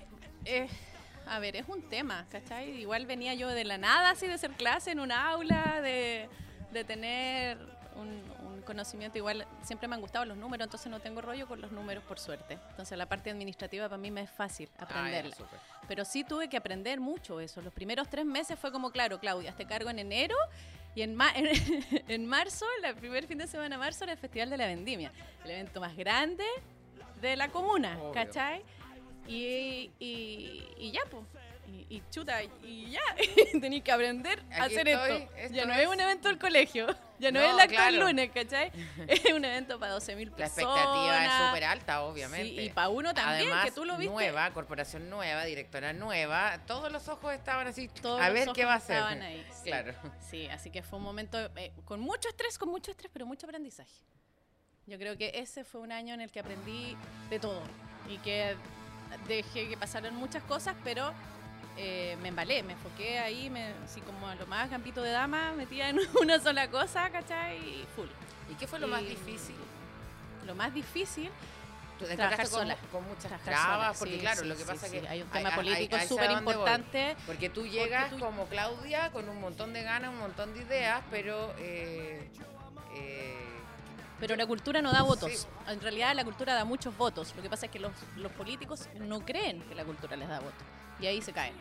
a 1.32 1.40
ver, 1.40 1.56
es 1.56 1.68
un 1.68 1.82
tema, 1.90 2.26
¿cachai? 2.30 2.70
Igual 2.82 3.06
venía 3.06 3.34
yo 3.34 3.48
de 3.48 3.64
la 3.64 3.78
nada, 3.78 4.12
así, 4.12 4.28
de 4.28 4.34
hacer 4.34 4.52
clase 4.52 4.92
en 4.92 5.00
un 5.00 5.12
aula, 5.12 5.82
de, 5.82 6.30
de 6.72 6.84
tener 6.84 7.58
un, 7.96 8.10
un 8.46 8.62
conocimiento, 8.64 9.18
igual 9.18 9.46
siempre 9.64 9.88
me 9.88 9.96
han 9.96 10.02
gustado 10.02 10.26
los 10.26 10.38
números, 10.38 10.66
entonces 10.66 10.90
no 10.92 11.00
tengo 11.00 11.22
rollo 11.22 11.48
con 11.48 11.62
los 11.62 11.72
números, 11.72 12.04
por 12.04 12.20
suerte. 12.20 12.58
Entonces 12.70 12.98
la 12.98 13.06
parte 13.06 13.30
administrativa 13.32 13.88
para 13.90 13.98
mí 13.98 14.12
me 14.12 14.22
es 14.22 14.30
fácil 14.32 14.70
Ah, 14.80 14.84
aprenderla. 14.84 15.36
súper. 15.36 15.60
Pero 15.88 16.06
sí 16.06 16.24
tuve 16.24 16.48
que 16.50 16.58
aprender 16.58 17.00
mucho 17.00 17.40
eso. 17.40 17.62
Los 17.62 17.74
primeros 17.74 18.08
tres 18.10 18.26
meses 18.26 18.58
fue 18.60 18.72
como, 18.72 18.92
claro, 18.92 19.20
Claudia, 19.20 19.54
te 19.54 19.66
cargo 19.66 19.90
en 19.90 20.00
enero 20.00 20.36
y 20.96 21.02
en, 21.02 21.16
ma- 21.16 21.34
en, 22.08 22.26
marzo, 22.28 22.66
el 22.84 22.96
primer 22.96 23.26
fin 23.28 23.38
de 23.38 23.48
semana 23.48 23.76
de 23.76 23.80
marzo, 23.80 24.04
era 24.04 24.14
el 24.14 24.20
Festival 24.20 24.50
de 24.50 24.58
la 24.58 24.68
Vendimia, 24.68 25.12
el 25.44 25.52
evento 25.52 25.80
más 25.82 25.96
grande 25.96 26.46
de 27.22 27.36
la 27.36 27.50
comuna, 27.50 27.98
Obvio. 28.00 28.12
¿cachai? 28.14 28.64
Y, 29.28 29.92
y, 30.00 30.68
y 30.78 30.92
ya, 30.92 31.02
pues. 31.10 31.24
Y, 31.68 31.86
y 31.96 32.04
chuta, 32.12 32.44
y 32.44 32.90
ya, 32.92 33.00
tenéis 33.62 33.82
que 33.84 33.92
aprender 33.94 34.44
a 34.52 34.66
hacer 34.66 34.90
estoy, 34.90 35.12
esto. 35.22 35.34
esto 35.38 35.56
Ya 35.56 35.66
no 35.66 35.74
es- 35.74 35.80
es 35.80 35.88
un 35.88 36.00
evento 36.02 36.28
del 36.28 36.38
colegio, 36.38 36.88
ya 37.18 37.32
no, 37.32 37.40
No, 37.40 37.46
es 37.46 37.54
el 37.54 37.60
acto 37.62 37.70
claro. 37.76 37.92
del 37.92 38.00
lunes, 38.08 38.32
¿cachai? 38.34 38.72
Es 39.08 39.32
un 39.32 39.46
evento 39.46 39.80
para 39.80 39.94
12.000 39.96 40.32
La 40.32 40.36
personas. 40.36 40.58
expectativa 40.58 41.26
es 41.26 41.48
súper 41.48 41.64
alta, 41.64 42.02
obviamente. 42.04 42.62
Sí, 42.62 42.68
y 42.68 42.70
para 42.72 42.90
uno 42.90 43.14
también, 43.14 43.48
Además, 43.48 43.66
que 43.66 43.72
tú 43.72 43.86
lo 43.86 43.96
viste. 43.96 44.12
nueva, 44.12 44.52
corporación 44.52 45.10
nueva, 45.10 45.46
directora 45.46 45.94
nueva, 45.94 46.60
todos 46.68 46.92
los 46.92 47.08
ojos 47.08 47.34
estaban 47.34 47.66
así, 47.68 47.88
Todos 47.88 48.20
a 48.20 48.26
los 48.30 48.34
ver 48.34 48.50
qué 48.54 48.66
va 48.66 48.74
a 48.74 48.78
hacer. 48.78 48.98
estaban 48.98 49.22
ahí, 49.22 49.46
sí. 49.54 49.64
Claro. 49.70 49.94
Sí, 50.30 50.48
así 50.48 50.72
que 50.72 50.84
fue 50.84 50.98
un 51.00 51.06
momento 51.06 51.40
eh, 51.56 51.72
con 51.86 52.02
mucho 52.02 52.28
estrés, 52.28 52.58
con 52.58 52.68
mucho 52.68 52.92
estrés, 52.92 53.10
pero 53.14 53.26
mucho 53.26 53.46
aprendizaje. 53.46 53.94
Yo 54.88 54.98
creo 54.98 55.16
que 55.16 55.32
ese 55.36 55.64
fue 55.64 55.80
un 55.80 55.94
año 55.94 56.14
en 56.16 56.20
el 56.20 56.32
que 56.32 56.42
aprendí 56.42 56.98
de 57.30 57.40
todo 57.40 57.62
y 58.10 58.18
que 58.18 58.58
dejé 59.28 59.68
que 59.70 59.78
pasaran 59.78 60.16
muchas 60.16 60.44
cosas, 60.44 60.76
pero 60.84 61.12
eh, 61.78 62.18
me 62.22 62.30
embalé, 62.30 62.64
me 62.64 62.74
enfoqué 62.74 63.20
ahí, 63.20 63.50
me, 63.50 63.74
así 63.86 64.02
como 64.02 64.28
a 64.28 64.36
lo 64.36 64.46
más 64.48 64.70
gambito 64.70 65.02
de 65.02 65.12
dama, 65.12 65.52
metía 65.54 65.90
en 65.90 66.00
una 66.22 66.40
sola 66.40 66.70
cosa, 66.70 67.10
¿cachai? 67.10 67.58
Y 67.58 67.86
full. 67.96 68.08
¿Y 68.52 68.56
qué 68.56 68.68
fue 68.68 68.80
lo 68.80 68.88
más 68.88 69.02
difícil? 69.02 69.56
Lo 70.46 70.56
más 70.56 70.74
difícil, 70.74 71.30
Tú 72.00 72.06
te 72.08 72.16
trabajar 72.16 72.46
encontraste 72.46 72.56
con, 72.56 72.62
sola. 72.64 72.78
con 72.92 73.08
muchas 73.08 73.42
trabas, 73.44 73.98
porque 74.00 74.16
sí, 74.16 74.20
claro, 74.20 74.42
sí, 74.42 74.48
lo 74.48 74.58
que 74.58 74.66
pasa 74.66 74.88
sí, 74.88 75.00
que 75.00 75.08
hay 75.08 75.22
un 75.22 75.30
tema 75.30 75.52
político 75.56 75.98
súper 76.08 76.32
importante. 76.32 77.16
Porque 77.28 77.50
tú 77.50 77.66
llegas 77.68 78.10
tú- 78.10 78.18
como 78.20 78.48
Claudia 78.48 79.12
con 79.12 79.30
un 79.30 79.40
montón 79.40 79.72
de 79.74 79.84
ganas, 79.84 80.10
un 80.10 80.18
montón 80.20 80.54
de 80.56 80.62
ideas, 80.64 81.02
pero 81.12 81.54
eh, 81.60 82.28
eh, 82.96 83.51
Pero 84.22 84.36
la 84.36 84.46
cultura 84.46 84.84
no 84.84 84.92
da 84.92 85.02
votos. 85.02 85.32
Sí. 85.32 85.48
En 85.68 85.82
realidad 85.82 86.14
la 86.16 86.24
cultura 86.24 86.54
da 86.54 86.64
muchos 86.64 86.96
votos. 86.96 87.34
Lo 87.36 87.42
que 87.42 87.50
pasa 87.50 87.66
es 87.66 87.72
que 87.72 87.80
los, 87.80 87.92
los 88.16 88.32
políticos 88.32 88.88
no 89.00 89.26
creen 89.26 89.64
que 89.64 89.74
la 89.74 89.84
cultura 89.84 90.16
les 90.16 90.30
da 90.30 90.40
votos. 90.40 90.62
Y 91.00 91.08
ahí 91.08 91.24
se 91.24 91.34
caen. 91.34 91.56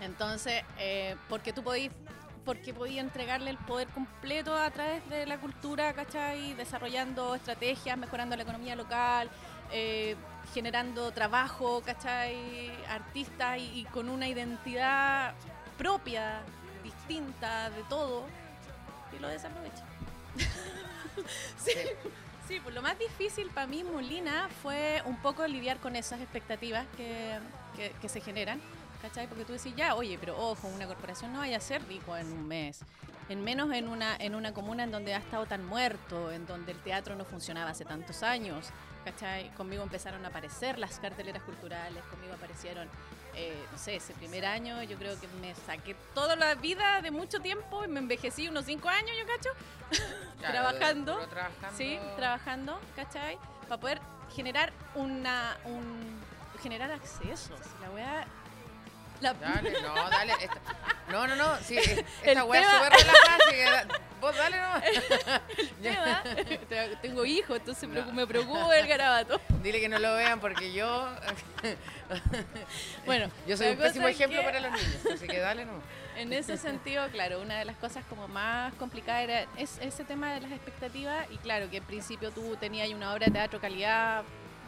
Entonces, 0.00 0.62
eh, 0.78 1.16
porque 1.28 1.52
tú 1.52 1.64
podís 1.64 1.90
porque 2.44 2.72
podía 2.72 3.02
entregarle 3.02 3.50
el 3.50 3.58
poder 3.58 3.88
completo 3.88 4.56
a 4.56 4.70
través 4.70 5.06
de 5.10 5.26
la 5.26 5.38
cultura, 5.38 5.92
¿cachai? 5.92 6.54
Desarrollando 6.54 7.34
estrategias, 7.34 7.98
mejorando 7.98 8.34
la 8.34 8.44
economía 8.44 8.74
local, 8.76 9.28
eh, 9.72 10.16
generando 10.54 11.10
trabajo, 11.12 11.82
¿cachai? 11.84 12.70
Artistas 12.88 13.58
y, 13.58 13.80
y 13.80 13.84
con 13.84 14.08
una 14.08 14.26
identidad 14.26 15.34
propia, 15.76 16.40
distinta 16.82 17.68
de 17.70 17.82
todo, 17.84 18.24
y 19.14 19.20
lo 19.20 19.28
desaproveché. 19.28 19.89
sí. 21.56 21.72
Sí, 22.48 22.58
pues 22.60 22.74
lo 22.74 22.82
más 22.82 22.98
difícil 22.98 23.48
para 23.50 23.68
mí, 23.68 23.84
Molina, 23.84 24.48
fue 24.62 25.02
un 25.04 25.16
poco 25.22 25.46
lidiar 25.46 25.78
con 25.78 25.94
esas 25.94 26.20
expectativas 26.20 26.84
que, 26.96 27.38
que- 28.00 28.08
se 28.08 28.20
generan, 28.20 28.60
¿cachai? 29.00 29.28
Porque 29.28 29.44
tú 29.44 29.52
decís, 29.52 29.72
ya, 29.76 29.94
oye, 29.94 30.18
pero 30.18 30.36
ojo, 30.36 30.66
una 30.66 30.86
corporación 30.88 31.32
no 31.32 31.38
vaya 31.38 31.58
a 31.58 31.60
ser 31.60 31.86
rico 31.86 32.16
en 32.16 32.32
un 32.32 32.48
mes. 32.48 32.84
En 33.28 33.44
menos 33.44 33.72
en 33.72 33.86
una, 33.86 34.16
en 34.16 34.34
una 34.34 34.52
comuna 34.52 34.82
en 34.82 34.90
donde 34.90 35.14
ha 35.14 35.18
estado 35.18 35.46
tan 35.46 35.64
muerto, 35.64 36.32
en 36.32 36.44
donde 36.46 36.72
el 36.72 36.80
teatro 36.80 37.14
no 37.14 37.24
funcionaba 37.24 37.70
hace 37.70 37.84
tantos 37.84 38.24
años, 38.24 38.72
¿cachai? 39.04 39.50
Conmigo 39.54 39.84
empezaron 39.84 40.24
a 40.24 40.28
aparecer 40.28 40.76
las 40.78 40.98
carteleras 40.98 41.44
culturales, 41.44 42.02
conmigo 42.06 42.34
aparecieron, 42.34 42.88
eh, 43.34 43.66
no 43.70 43.78
sé, 43.78 43.96
ese 43.96 44.14
primer 44.14 44.44
año 44.44 44.82
yo 44.82 44.96
creo 44.96 45.18
que 45.20 45.26
me 45.40 45.54
saqué 45.54 45.94
toda 46.14 46.36
la 46.36 46.54
vida 46.54 47.00
de 47.02 47.10
mucho 47.10 47.40
tiempo 47.40 47.84
y 47.84 47.88
me 47.88 48.00
envejecí 48.00 48.48
unos 48.48 48.64
cinco 48.64 48.88
años, 48.88 49.10
yo 49.18 49.26
cacho, 49.26 49.50
Claro, 50.38 50.54
trabajando, 50.54 51.26
trabajando. 51.28 51.76
Sí, 51.76 51.98
trabajando, 52.16 52.80
¿cachai? 52.96 53.38
Para 53.68 53.80
poder 53.80 54.00
generar 54.34 54.72
una. 54.94 55.56
Un, 55.64 56.20
generar 56.62 56.90
accesos. 56.92 57.58
La. 57.80 58.26
La, 59.20 59.34
Dale, 59.34 59.72
no, 59.82 59.94
dale. 60.10 60.32
esta- 60.40 60.60
no, 61.08 61.26
no, 61.26 61.36
no. 61.36 61.56
Sí, 61.58 61.76
esta 62.22 62.44
weá 62.44 62.60
es 62.60 62.66
súper 62.68 62.92
relajada, 62.92 63.86
vos 64.20 64.36
dale 64.36 64.56
nomás. 64.56 64.82
tema, 65.82 66.22
Tengo 67.02 67.24
hijos, 67.24 67.58
entonces 67.58 67.88
No. 67.88 68.12
me 68.12 68.26
preocupa 68.26 68.76
el 68.78 68.86
garabato. 68.86 69.40
Dile 69.62 69.80
que 69.80 69.88
no 69.88 69.98
lo 69.98 70.14
vean 70.14 70.40
porque 70.40 70.72
yo. 70.72 71.08
Bueno, 73.06 73.30
Yo 73.46 73.56
soy 73.56 73.68
un 73.68 73.76
pésimo 73.76 74.08
ejemplo 74.08 74.40
que- 74.40 74.44
para 74.46 74.60
los 74.60 74.72
niños, 74.72 75.06
así 75.14 75.26
que 75.26 75.38
dale 75.38 75.64
nomás. 75.64 75.82
En 76.16 76.32
ese 76.34 76.58
sentido, 76.58 77.08
claro, 77.08 77.40
una 77.40 77.58
de 77.58 77.64
las 77.64 77.76
cosas 77.76 78.04
como 78.06 78.28
más 78.28 78.74
complicadas 78.74 79.22
era 79.22 79.46
es 79.56 79.78
ese 79.80 80.04
tema 80.04 80.34
de 80.34 80.40
las 80.40 80.50
expectativas 80.52 81.26
y 81.30 81.38
claro 81.38 81.70
que 81.70 81.78
en 81.78 81.84
principio 81.84 82.30
tú 82.30 82.56
tenías 82.56 82.88
una 82.90 83.12
obra 83.14 83.26
de 83.26 83.32
teatro 83.32 83.58
calidad 83.60 84.22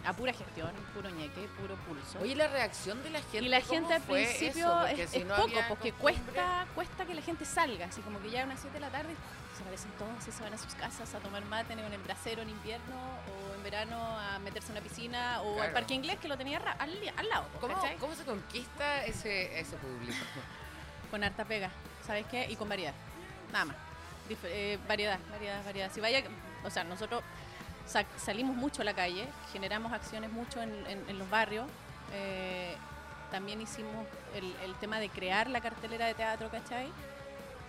a 0.04 0.12
pura 0.12 0.32
gestión, 0.32 0.70
puro 0.94 1.08
ñeque, 1.10 1.48
puro 1.60 1.76
pulso. 1.76 2.18
Oye, 2.20 2.34
la 2.34 2.48
reacción 2.48 3.02
de 3.02 3.10
la 3.10 3.20
gente. 3.20 3.38
y 3.42 3.48
la 3.48 3.60
¿cómo 3.60 3.72
gente 3.72 3.94
al 3.94 4.02
principio 4.02 4.86
es, 4.86 5.10
si 5.10 5.18
es 5.18 5.26
no 5.26 5.36
poco, 5.36 5.54
porque 5.68 5.92
cuesta, 5.92 6.66
cuesta 6.74 7.04
que 7.06 7.14
la 7.14 7.22
gente 7.22 7.44
salga, 7.44 7.86
así 7.86 8.00
como 8.02 8.20
que 8.20 8.30
ya 8.30 8.42
a 8.42 8.44
unas 8.46 8.60
7 8.60 8.74
de 8.74 8.80
la 8.80 8.90
tarde 8.90 9.14
se 9.56 9.62
aparecen 9.62 9.90
todos 9.92 10.26
y 10.26 10.32
se 10.32 10.42
van 10.42 10.54
a 10.54 10.58
sus 10.58 10.74
casas 10.74 11.14
a 11.14 11.18
tomar 11.18 11.44
mate 11.44 11.74
en 11.74 11.78
el 11.80 11.98
brasero 12.02 12.42
en 12.42 12.50
invierno 12.50 12.96
o 12.96 13.54
en 13.54 13.62
verano 13.62 13.96
a 14.18 14.38
meterse 14.40 14.68
en 14.72 14.78
una 14.78 14.80
piscina 14.80 15.40
o 15.42 15.60
al 15.62 15.72
parque 15.72 15.94
inglés 15.94 16.18
que 16.18 16.26
lo 16.28 16.36
tenía 16.36 16.58
al, 16.78 16.90
al 17.16 17.28
lado, 17.28 17.46
¿Cómo. 17.60 17.74
¿Cómo 18.00 18.14
se 18.14 18.24
conquista 18.24 19.04
ese, 19.04 19.60
ese 19.60 19.76
público? 19.76 20.16
Con 21.10 21.22
harta 21.22 21.44
pega, 21.44 21.70
¿sabes 22.06 22.24
qué? 22.30 22.46
Y 22.50 22.56
con 22.56 22.68
variedad, 22.70 22.94
nada 23.52 23.66
más. 23.66 23.76
Dif- 24.30 24.38
eh, 24.44 24.78
variedad, 24.88 25.18
variedad, 25.30 25.62
variedad. 25.64 25.90
Si 25.92 26.00
vaya, 26.00 26.22
o 26.64 26.70
sea, 26.70 26.84
nosotros 26.84 27.22
sa- 27.86 28.04
salimos 28.16 28.56
mucho 28.56 28.82
a 28.82 28.84
la 28.84 28.94
calle, 28.94 29.26
generamos 29.52 29.92
acciones 29.92 30.30
mucho 30.32 30.60
en, 30.62 30.70
en- 30.86 31.08
en 31.08 31.18
los 31.18 31.28
barrios. 31.30 31.66
eh, 32.12 32.76
también 33.30 33.62
hicimos 33.62 34.06
el, 34.34 34.54
el 34.62 34.74
tema 34.74 35.00
de 35.00 35.08
crear 35.08 35.48
la 35.48 35.62
cartelera 35.62 36.04
de 36.04 36.12
teatro, 36.12 36.50
¿cachai? 36.50 36.88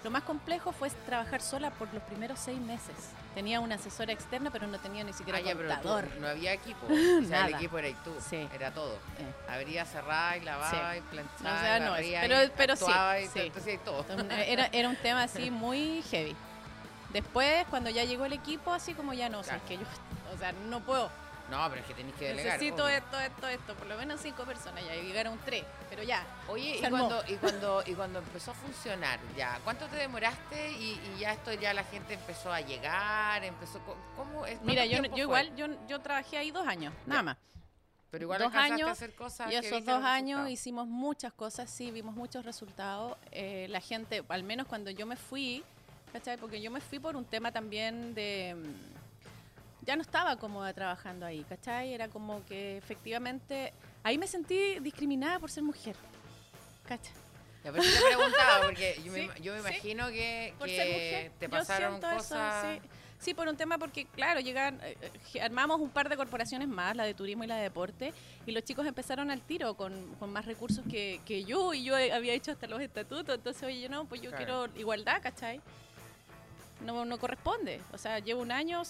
Lo 0.03 0.11
más 0.11 0.23
complejo 0.23 0.73
fue 0.73 0.89
trabajar 1.05 1.41
sola 1.41 1.71
por 1.71 1.93
los 1.93 2.03
primeros 2.03 2.37
seis 2.37 2.59
meses. 2.59 2.93
Tenía 3.33 3.61
una 3.61 3.75
asesora 3.75 4.11
externa, 4.11 4.49
pero 4.51 4.67
no 4.67 4.77
tenía 4.79 5.05
ni 5.05 5.13
siquiera 5.13 5.39
Ah, 5.39 5.41
ya, 5.41 5.55
pero 5.55 5.69
tú- 5.69 5.75
contador. 5.75 6.07
no 6.19 6.27
había 6.27 6.51
equipo. 6.51 6.85
O 7.23 7.25
sea, 7.25 7.47
el 7.47 7.53
equipo 7.53 7.77
era 7.79 7.87
tú. 8.03 8.13
Sí. 8.29 8.45
Era 8.53 8.71
todo. 8.73 8.95
Eh. 8.95 9.49
Abría, 9.49 9.85
cerraba 9.85 10.35
y 10.35 10.41
lavaba 10.41 10.91
Sí. 10.91 10.97
y 10.97 11.01
planchaba. 11.03 11.49
No, 11.49 11.55
o 11.55 11.61
sea, 11.61 11.79
no, 11.79 11.93
pero- 12.27 12.43
y 12.43 12.51
pero 12.57 12.75
sí, 12.75 12.83
actuaba 12.83 13.19
y 13.21 13.27
sí. 13.29 13.39
entonces 13.39 13.83
todo. 13.85 14.05
Era, 14.31 14.65
era 14.73 14.89
un 14.89 14.97
tema 14.97 15.23
así 15.23 15.49
muy 15.49 16.03
heavy. 16.11 16.35
Después, 17.13 17.65
cuando 17.69 17.89
ya 17.89 18.03
llegó 18.03 18.25
el 18.25 18.33
equipo, 18.33 18.73
así 18.73 18.93
como 18.93 19.13
ya 19.13 19.29
no, 19.29 19.39
o 19.39 19.43
sea, 19.43 19.57
es 19.57 19.63
que 19.63 19.77
yo, 19.77 19.83
o 20.33 20.37
sea, 20.37 20.51
no 20.51 20.79
puedo. 20.81 21.09
No, 21.51 21.69
pero 21.69 21.81
es 21.81 21.87
que 21.87 21.93
tenéis 21.93 22.15
que 22.15 22.29
delegar. 22.29 22.53
Necesito 22.53 22.85
obvio. 22.85 22.97
esto, 22.97 23.19
esto, 23.19 23.47
esto, 23.47 23.75
por 23.75 23.87
lo 23.87 23.97
menos 23.97 24.19
cinco 24.21 24.43
personas, 24.43 24.83
ya 24.85 24.95
llegaron 24.95 25.37
tres, 25.45 25.63
pero 25.89 26.01
ya. 26.01 26.25
Oye, 26.47 26.77
y 26.77 26.89
cuando, 26.89 27.23
y, 27.27 27.35
cuando, 27.35 27.83
y 27.85 27.93
cuando 27.93 28.19
empezó 28.19 28.51
a 28.51 28.53
funcionar, 28.55 29.19
ya, 29.37 29.59
¿cuánto 29.63 29.85
te 29.87 29.97
demoraste? 29.97 30.71
Y, 30.71 30.99
y 31.15 31.19
ya 31.19 31.33
esto, 31.33 31.53
ya 31.53 31.73
la 31.73 31.83
gente 31.83 32.15
empezó 32.15 32.51
a 32.51 32.61
llegar, 32.61 33.43
empezó, 33.43 33.79
¿cómo 34.15 34.45
es? 34.45 34.59
Mira, 34.61 34.83
¿Cuánto 34.87 35.09
yo, 35.09 35.15
yo 35.15 35.23
igual, 35.23 35.55
yo, 35.55 35.67
yo 35.87 36.01
trabajé 36.01 36.37
ahí 36.37 36.49
dos 36.49 36.65
años, 36.65 36.93
nada 37.05 37.21
más. 37.21 37.37
Pero 38.09 38.25
igual 38.25 38.41
dos 38.43 38.53
años, 38.53 38.89
a 38.89 38.91
hacer 38.91 39.15
cosas 39.15 39.51
Y 39.51 39.55
esos 39.55 39.83
dos 39.83 40.03
años 40.03 40.47
hicimos 40.47 40.87
muchas 40.87 41.33
cosas, 41.33 41.67
sí, 41.69 41.89
vimos 41.89 42.15
muchos 42.15 42.45
resultados. 42.45 43.17
Eh, 43.31 43.65
la 43.69 43.81
gente, 43.81 44.23
al 44.29 44.43
menos 44.43 44.67
cuando 44.67 44.91
yo 44.91 45.07
me 45.07 45.15
fui, 45.15 45.63
¿cachai? 46.13 46.37
Porque 46.37 46.61
yo 46.61 46.71
me 46.71 46.79
fui 46.79 46.99
por 46.99 47.15
un 47.17 47.25
tema 47.25 47.51
también 47.51 48.13
de... 48.13 48.55
mm, 48.55 49.85
Ya 49.85 49.95
no 49.97 50.01
estaba 50.01 50.37
cómoda 50.37 50.71
trabajando 50.73 51.25
ahí, 51.25 51.43
¿cachai? 51.49 51.93
Era 51.93 52.07
como 52.07 52.45
que 52.45 52.77
efectivamente... 52.77 53.73
Ahí 54.03 54.17
me 54.17 54.27
sentí 54.27 54.79
discriminada 54.79 55.39
por 55.39 55.49
ser 55.51 55.63
mujer, 55.63 55.95
¿cachai? 56.87 57.13
Ya, 57.63 57.71
pero 57.71 57.83
yo 57.83 57.89
te 57.91 58.05
preguntaba, 58.05 58.65
porque 58.65 58.95
yo, 59.03 59.03
Sí, 59.13 59.27
me, 59.27 59.41
yo 59.41 59.53
me 59.53 59.61
sí. 59.61 59.67
imagino 59.67 60.07
que, 60.09 60.53
por 60.57 60.67
que 60.67 61.31
te 61.39 61.49
pasaron 61.49 61.91
siento 61.99 62.07
eso, 62.11 62.17
cosas... 62.17 62.77
sí. 62.81 62.89
Sí, 63.19 63.33
por 63.33 63.47
un 63.47 63.55
tema 63.55 63.77
porque, 63.77 64.03
claro, 64.05 64.41
llegan, 64.41 64.81
eh, 64.83 64.97
eh, 65.33 65.39
armamos 65.41 65.79
un 65.79 65.89
par 65.89 66.09
de 66.09 66.17
corporaciones 66.17 66.67
más, 66.67 66.93
la 66.97 67.05
de 67.05 67.13
turismo 67.13 67.45
y 67.45 67.47
la 67.47 67.55
de 67.55 67.63
deporte, 67.63 68.13
y 68.45 68.51
los 68.51 68.65
chicos 68.65 68.85
empezaron 68.85 69.31
al 69.31 69.39
tiro 69.41 69.75
con, 69.75 70.13
con 70.19 70.33
más 70.33 70.43
recursos 70.45 70.83
que, 70.91 71.21
que 71.25 71.45
yo, 71.45 71.73
y 71.73 71.85
yo 71.85 71.95
había 71.95 72.33
hecho 72.33 72.51
hasta 72.51 72.67
los 72.67 72.81
estatutos, 72.81 73.33
entonces, 73.35 73.63
oye, 73.63 73.79
yo 73.79 73.87
no, 73.87 74.03
pues 74.09 74.19
yo 74.21 74.29
Claro. 74.31 74.45
quiero 74.67 74.77
igualdad, 74.77 75.21
¿cachai? 75.21 75.61
No, 76.83 77.05
no 77.05 77.17
corresponde. 77.19 77.81
O 77.91 77.97
sea, 77.97 78.19
llevo 78.19 78.41
un 78.41 78.51
año 78.51 78.81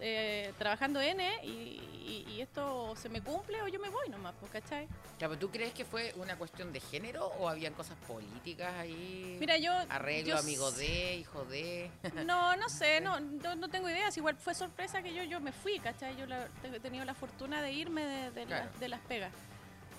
eh, 0.00 0.52
trabajando 0.58 1.00
N 1.00 1.24
y, 1.44 1.48
y- 1.48 2.26
y 2.28 2.40
esto 2.40 2.94
se 2.96 3.08
me 3.08 3.20
cumple 3.20 3.62
o 3.62 3.68
yo 3.68 3.78
me 3.78 3.88
voy 3.88 4.08
nomás, 4.08 4.34
pues, 4.40 4.50
¿cachai? 4.50 4.88
Pero 5.18 5.38
¿Tú 5.38 5.50
crees 5.50 5.72
que 5.72 5.84
fue 5.84 6.12
una 6.16 6.36
cuestión 6.36 6.72
de 6.72 6.80
género 6.80 7.26
o 7.38 7.48
habían 7.48 7.72
cosas 7.74 7.96
políticas 8.08 8.72
ahí? 8.74 9.36
Mira, 9.38 9.56
yo... 9.58 9.72
Arreglo, 9.88 10.30
yo 10.30 10.38
amigo 10.38 10.72
de, 10.72 11.16
hijo 11.16 11.44
de... 11.44 11.88
No, 12.26 12.56
no 12.56 12.68
sé, 12.68 13.00
no, 13.00 13.20
no, 13.20 13.54
no 13.54 13.68
tengo 13.68 13.88
ideas. 13.88 14.16
Igual 14.16 14.36
fue 14.36 14.54
sorpresa 14.54 15.02
que 15.02 15.14
yo, 15.14 15.22
yo 15.22 15.38
me 15.40 15.52
fui, 15.52 15.78
¿cachai? 15.78 16.16
Yo 16.16 16.26
la- 16.26 16.48
he 16.64 16.80
tenido 16.80 17.04
la 17.04 17.14
fortuna 17.14 17.62
de 17.62 17.72
irme 17.72 18.04
de, 18.04 18.30
de 18.32 18.44
Claro. 18.46 18.64
las, 18.64 18.80
de 18.80 18.88
las 18.88 19.00
pegas. 19.02 19.32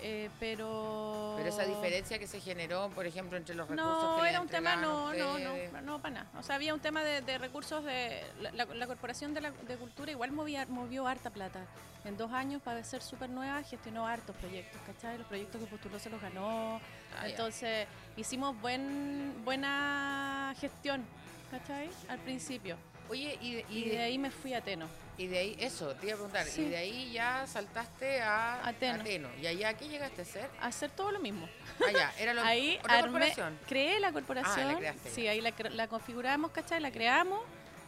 Eh, 0.06 0.28
pero... 0.38 1.32
Pero 1.38 1.48
esa 1.48 1.64
diferencia 1.64 2.18
que 2.18 2.26
se 2.26 2.38
generó, 2.38 2.90
por 2.90 3.06
ejemplo, 3.06 3.38
entre 3.38 3.54
los 3.54 3.66
recursos 3.66 3.98
que 3.98 4.16
No, 4.18 4.22
le 4.22 4.28
era 4.28 4.40
un 4.42 4.48
tema, 4.48 4.76
no, 4.76 5.14
no, 5.14 5.32
ustedes. 5.32 5.72
no, 5.72 5.80
no, 5.80 6.02
para 6.02 6.14
nada. 6.16 6.30
O 6.38 6.42
sea, 6.42 6.56
había 6.56 6.74
un 6.74 6.80
tema 6.80 7.02
de, 7.02 7.22
de 7.22 7.38
recursos 7.38 7.82
de... 7.84 8.22
La, 8.42 8.52
la- 8.52 8.66
la 8.66 8.86
Corporación 8.86 9.32
de, 9.32 9.40
la, 9.40 9.50
de 9.50 9.76
Cultura 9.78 10.10
igual 10.12 10.30
movía, 10.30 10.66
movió 10.68 11.06
harta 11.06 11.30
plata. 11.30 11.60
En 12.04 12.18
dos 12.18 12.30
años, 12.32 12.60
para 12.60 12.84
ser 12.84 13.00
súper 13.00 13.30
nueva, 13.30 13.62
gestionó 13.62 14.06
hartos 14.06 14.36
proyectos, 14.36 14.78
¿cachai? 14.86 15.16
Los 15.16 15.26
proyectos 15.26 15.58
que 15.62 15.66
postuló 15.68 15.98
se 15.98 16.10
los 16.10 16.20
ganó. 16.20 16.78
Ah. 17.18 17.26
Entonces, 17.26 17.86
hicimos 18.18 18.60
buen, 18.60 19.42
buena 19.42 20.54
gestión, 20.60 21.02
¿cachai? 21.50 21.88
Al 22.08 22.18
principio. 22.18 22.76
Oye, 23.10 23.38
y, 23.40 23.54
de- 23.56 23.64
Y 23.70 23.84
de 23.90 23.98
ahí 24.02 24.18
me 24.18 24.30
fui 24.30 24.54
a 24.54 24.60
Teno. 24.62 24.86
y 25.18 25.26
de 25.28 25.38
ahí, 25.38 25.56
eso, 25.60 25.94
te 25.94 26.06
iba 26.06 26.14
a 26.14 26.16
preguntar, 26.16 26.46
Sí. 26.46 26.62
y 26.62 26.68
de 26.70 26.76
ahí 26.76 27.12
ya 27.12 27.46
saltaste 27.46 28.20
a 28.22 28.66
A 28.66 28.72
Teno. 28.72 29.04
Teno. 29.04 29.28
¿Y 29.40 29.46
allá 29.46 29.74
qué 29.74 29.88
llegaste 29.88 30.22
a 30.22 30.24
hacer? 30.24 30.50
hacer 30.60 30.90
todo 30.90 31.12
lo 31.12 31.20
mismo. 31.20 31.48
Allá, 31.86 32.12
era 32.18 32.34
lo, 32.34 32.42
Ahí 32.44 32.78
otra 32.80 32.94
armé, 32.98 33.10
corporación. 33.10 33.58
creé 33.68 34.00
la 34.00 34.10
corporación. 34.12 34.66
Ah, 34.68 34.72
la 34.72 34.78
creaste 34.78 35.10
sí, 35.10 35.22
ya. 35.24 35.30
ahí 35.32 35.40
la, 35.40 35.52
la 35.70 35.86
configuramos, 35.88 36.50
¿cachai? 36.50 36.80
La 36.80 36.90
creamos, 36.90 37.40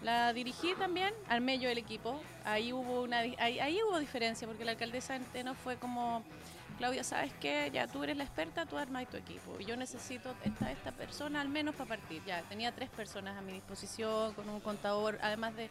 la 0.03 0.33
dirigí 0.35 0.75
también, 0.75 1.13
armé 1.29 1.59
yo 1.59 1.69
el 1.71 1.79
equipo. 1.79 2.21
Ahí 2.45 2.73
hubo 2.73 3.03
una 3.03 3.19
ahí 3.21 3.81
hubo 3.83 3.99
diferencia, 3.99 4.47
porque 4.47 4.65
la 4.65 4.73
alcaldesa 4.73 5.19
de 5.19 5.25
Teno 5.33 5.55
fue 5.55 5.77
como, 5.79 6.23
Claudia, 6.79 7.05
¿sabes 7.05 7.33
qué? 7.41 7.71
Ya 7.73 7.87
tú 7.87 8.05
eres 8.05 8.17
la 8.17 8.25
experta, 8.25 8.67
tú 8.67 8.77
armas 8.77 9.07
tu 9.09 9.17
equipo. 9.17 9.57
Y 9.59 9.65
yo 9.65 9.77
necesito 9.77 10.35
esta, 10.45 10.71
esta 10.71 10.93
persona 10.93 11.41
al 11.41 11.49
menos 11.49 11.75
para 11.75 11.89
partir. 11.89 12.23
Ya, 12.27 12.43
tenía 12.43 12.73
tres 12.73 12.91
personas 12.91 13.37
a 13.37 13.41
mi 13.41 13.53
disposición, 13.53 14.35
con 14.35 14.49
un 14.49 14.61
contador, 14.61 15.19
además 15.23 15.57
de 15.57 15.71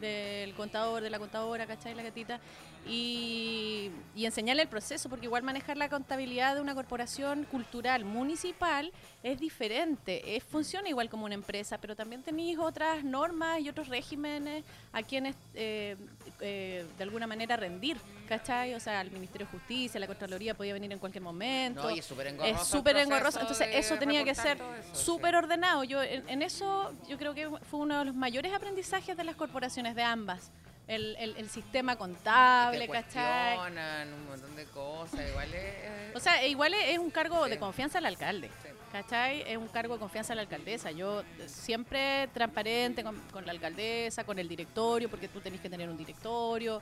del 0.00 0.54
contador, 0.54 1.02
de 1.02 1.10
la 1.10 1.18
contadora, 1.18 1.66
¿cachai? 1.66 1.94
La 1.94 2.02
gatita. 2.02 2.40
Y, 2.88 3.90
y 4.14 4.26
enseñarle 4.26 4.62
el 4.62 4.68
proceso, 4.68 5.08
porque 5.08 5.26
igual 5.26 5.42
manejar 5.42 5.76
la 5.76 5.88
contabilidad 5.88 6.54
de 6.54 6.60
una 6.60 6.74
corporación 6.74 7.44
cultural 7.44 8.04
municipal 8.04 8.92
es 9.22 9.40
diferente. 9.40 10.36
Es, 10.36 10.44
funciona 10.44 10.88
igual 10.88 11.08
como 11.08 11.24
una 11.24 11.34
empresa, 11.34 11.78
pero 11.78 11.96
también 11.96 12.22
tenéis 12.22 12.58
otras 12.58 13.02
normas 13.02 13.60
y 13.60 13.68
otros 13.68 13.88
regímenes 13.88 14.64
a 14.92 15.02
quienes 15.02 15.34
eh, 15.54 15.96
eh, 16.40 16.86
de 16.96 17.02
alguna 17.02 17.26
manera 17.26 17.56
rendir, 17.56 17.96
¿cachai? 18.28 18.74
O 18.74 18.80
sea, 18.80 19.00
el 19.00 19.10
Ministerio 19.10 19.46
de 19.46 19.52
Justicia, 19.52 19.98
la 19.98 20.06
Contraloría 20.06 20.54
podía 20.54 20.72
venir 20.72 20.92
en 20.92 20.98
cualquier 20.98 21.22
momento. 21.22 21.82
No, 21.82 21.90
y 21.90 21.98
es 21.98 22.04
súper 22.04 22.28
engorroso. 22.28 22.62
Es 22.62 22.68
súper 22.68 22.96
engorroso. 22.98 23.40
Entonces, 23.40 23.68
eso 23.72 23.96
tenía 23.96 24.24
que 24.24 24.34
ser 24.34 24.58
sí. 24.92 25.04
súper 25.04 25.34
ordenado. 25.34 25.82
Yo 25.84 26.02
en, 26.02 26.28
en 26.28 26.42
eso 26.42 26.92
yo 27.08 27.18
creo 27.18 27.34
que 27.34 27.48
fue 27.70 27.80
uno 27.80 27.98
de 27.98 28.04
los 28.06 28.14
mayores 28.14 28.52
aprendizajes 28.52 29.16
de 29.16 29.24
las 29.24 29.36
corporaciones 29.36 29.94
de 29.94 30.02
ambas. 30.02 30.50
El, 30.88 31.16
el- 31.18 31.36
el 31.36 31.50
sistema 31.50 31.96
contable, 31.96 32.86
te 32.86 32.92
¿cachai? 32.92 33.58
un 33.58 34.26
montón 34.28 34.54
de 34.54 34.64
cosas, 34.66 35.20
igual 35.28 35.52
es... 35.52 36.14
O 36.14 36.20
sea, 36.20 36.46
igual 36.46 36.74
es 36.74 36.98
un 36.98 37.10
cargo 37.10 37.44
Sí. 37.44 37.50
de 37.50 37.58
confianza 37.58 37.98
al 37.98 38.06
alcalde. 38.06 38.48
Sí. 38.62 38.68
¿Cachai? 38.92 39.42
Es 39.42 39.56
un 39.58 39.66
cargo 39.68 39.94
de 39.94 40.00
confianza 40.00 40.32
a 40.32 40.36
la 40.36 40.42
alcaldesa. 40.42 40.92
Yo 40.92 41.24
siempre 41.46 42.28
transparente 42.32 43.02
con, 43.02 43.20
con 43.32 43.44
la 43.44 43.50
alcaldesa, 43.52 44.22
con 44.24 44.38
el 44.38 44.48
directorio, 44.48 45.10
porque 45.10 45.26
tú 45.28 45.40
tenés 45.40 45.60
que 45.60 45.68
tener 45.68 45.90
un 45.90 45.96
directorio. 45.96 46.80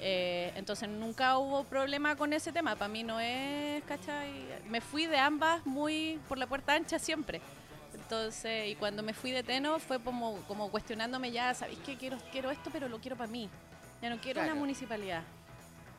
Eh, 0.00 0.52
entonces 0.56 0.88
nunca 0.88 1.38
hubo 1.38 1.62
problema 1.64 2.16
con 2.16 2.32
ese 2.32 2.50
tema. 2.52 2.74
Para 2.74 2.88
mí 2.88 3.04
no 3.04 3.20
es, 3.20 3.82
¿cachai? 3.84 4.30
Me 4.66 4.80
fui 4.80 5.06
de 5.06 5.16
ambas 5.16 5.64
muy 5.64 6.18
por 6.28 6.38
la 6.38 6.46
puerta 6.48 6.74
ancha 6.74 6.98
siempre. 6.98 7.40
Entonces, 7.94 8.68
y 8.68 8.74
cuando 8.74 9.02
me 9.02 9.14
fui 9.14 9.30
de 9.30 9.42
Teno 9.42 9.78
fue 9.78 9.98
como, 10.00 10.36
como 10.48 10.70
cuestionándome 10.70 11.30
ya, 11.30 11.54
¿sabéis 11.54 11.78
qué? 11.86 11.96
Quiero, 11.96 12.18
quiero 12.32 12.50
esto, 12.50 12.70
pero 12.72 12.88
lo 12.88 12.98
quiero 13.00 13.16
para 13.16 13.30
mí. 13.30 13.48
Ya 14.02 14.10
no 14.10 14.18
quiero 14.18 14.40
una 14.40 14.48
Claro. 14.48 14.60
municipalidad. 14.60 15.22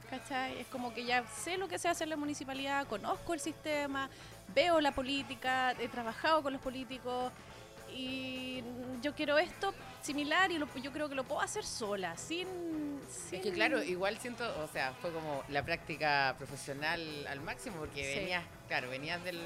¿Cachai? 0.09 0.59
Es 0.59 0.67
como 0.67 0.93
que 0.93 1.03
ya 1.05 1.25
sé 1.27 1.57
lo 1.57 1.67
que 1.67 1.79
se 1.79 1.87
hace 1.87 2.03
en 2.03 2.11
la 2.11 2.17
municipalidad, 2.17 2.85
conozco 2.87 3.33
el 3.33 3.39
sistema, 3.39 4.07
veo 4.53 4.79
la 4.79 4.91
política, 4.93 5.71
he 5.79 5.87
trabajado 5.87 6.43
con 6.43 6.53
los 6.53 6.61
políticos 6.61 7.31
y 7.91 8.61
yo 9.01 9.15
quiero 9.15 9.37
esto 9.39 9.73
similar 10.01 10.51
y 10.51 10.59
lo- 10.59 10.67
yo 10.75 10.91
creo 10.91 11.09
que 11.09 11.15
lo 11.15 11.23
puedo 11.23 11.41
hacer 11.41 11.63
sola, 11.65 12.15
sin... 12.17 12.47
sin 13.09 13.39
Es 13.39 13.43
que 13.45 13.51
claro, 13.51 13.81
igual 13.83 14.19
siento, 14.19 14.43
o 14.63 14.67
sea, 14.67 14.93
fue 15.01 15.11
como 15.11 15.43
la 15.49 15.63
práctica 15.65 16.35
profesional 16.37 17.25
al 17.27 17.41
máximo, 17.41 17.77
porque 17.77 18.03
Sí. 18.13 18.19
venías, 18.19 18.43
claro, 18.67 18.89
venías 18.91 19.23
del, 19.23 19.39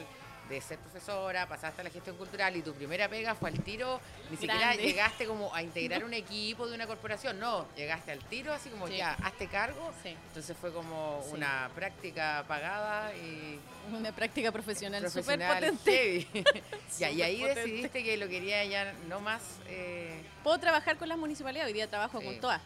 de 0.50 0.60
ser 0.62 0.80
profesora, 0.80 1.48
pasaste 1.48 1.82
a 1.82 1.84
la 1.84 1.90
gestión 1.92 2.16
cultural 2.18 2.56
y 2.58 2.62
tu 2.64 2.74
primera 2.74 3.08
pega 3.08 3.36
fue 3.36 3.50
al 3.52 3.60
tiro, 3.62 4.02
ni 4.32 4.36
siquiera 4.38 4.60
Grande. 4.60 4.84
llegaste 4.84 5.26
como 5.26 5.54
a 5.54 5.62
integrar 5.62 6.04
un 6.04 6.14
equipo 6.14 6.68
de 6.68 6.74
una 6.76 6.88
corporación, 6.88 7.40
no, 7.40 7.68
llegaste 7.76 8.12
al 8.12 8.20
tiro 8.26 8.52
así 8.52 8.70
como 8.70 8.88
Sí. 8.88 8.98
ya, 8.98 9.14
hazte 9.24 9.48
cargo, 9.48 9.92
Sí, 10.02 10.10
entonces 10.28 10.58
fue 10.60 10.74
como 10.74 11.22
Sí. 11.26 11.36
una 11.36 11.70
práctica 11.76 12.44
pagada 12.48 13.14
y 13.16 13.60
una 13.96 14.12
práctica 14.12 14.52
profesional 14.52 15.10
súper 15.12 15.40
potente. 15.40 16.28
ya, 17.00 17.12
y 17.12 17.22
ahí 17.22 17.40
potente. 17.42 17.60
decidiste 17.62 18.04
que 18.04 18.18
lo 18.18 18.28
quería 18.28 18.64
ya 18.66 18.94
no 19.08 19.20
más... 19.22 19.42
eh, 19.68 20.24
Puedo 20.44 20.58
trabajar 20.58 20.98
con 20.98 21.10
las 21.10 21.18
municipalidades, 21.18 21.68
hoy 21.68 21.74
día 21.74 21.88
trabajo 21.90 22.22
con 22.22 22.40
todas, 22.40 22.62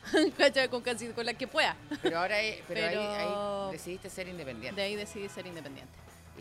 con, 0.70 0.82
casi 0.82 1.10
con 1.10 1.26
las 1.26 1.36
que 1.36 1.48
pueda. 1.48 1.76
pero 2.02 2.20
ahora 2.20 2.42
eh, 2.42 2.64
pero, 2.68 2.82
ahí- 2.88 2.96
Pero- 2.96 3.66
ahí 3.68 3.72
decidiste 3.74 4.10
ser 4.10 4.28
independiente. 4.30 4.80
De 4.80 4.88
ahí 4.88 4.96
decidí 4.96 5.28
ser 5.28 5.46
independiente. 5.48 5.92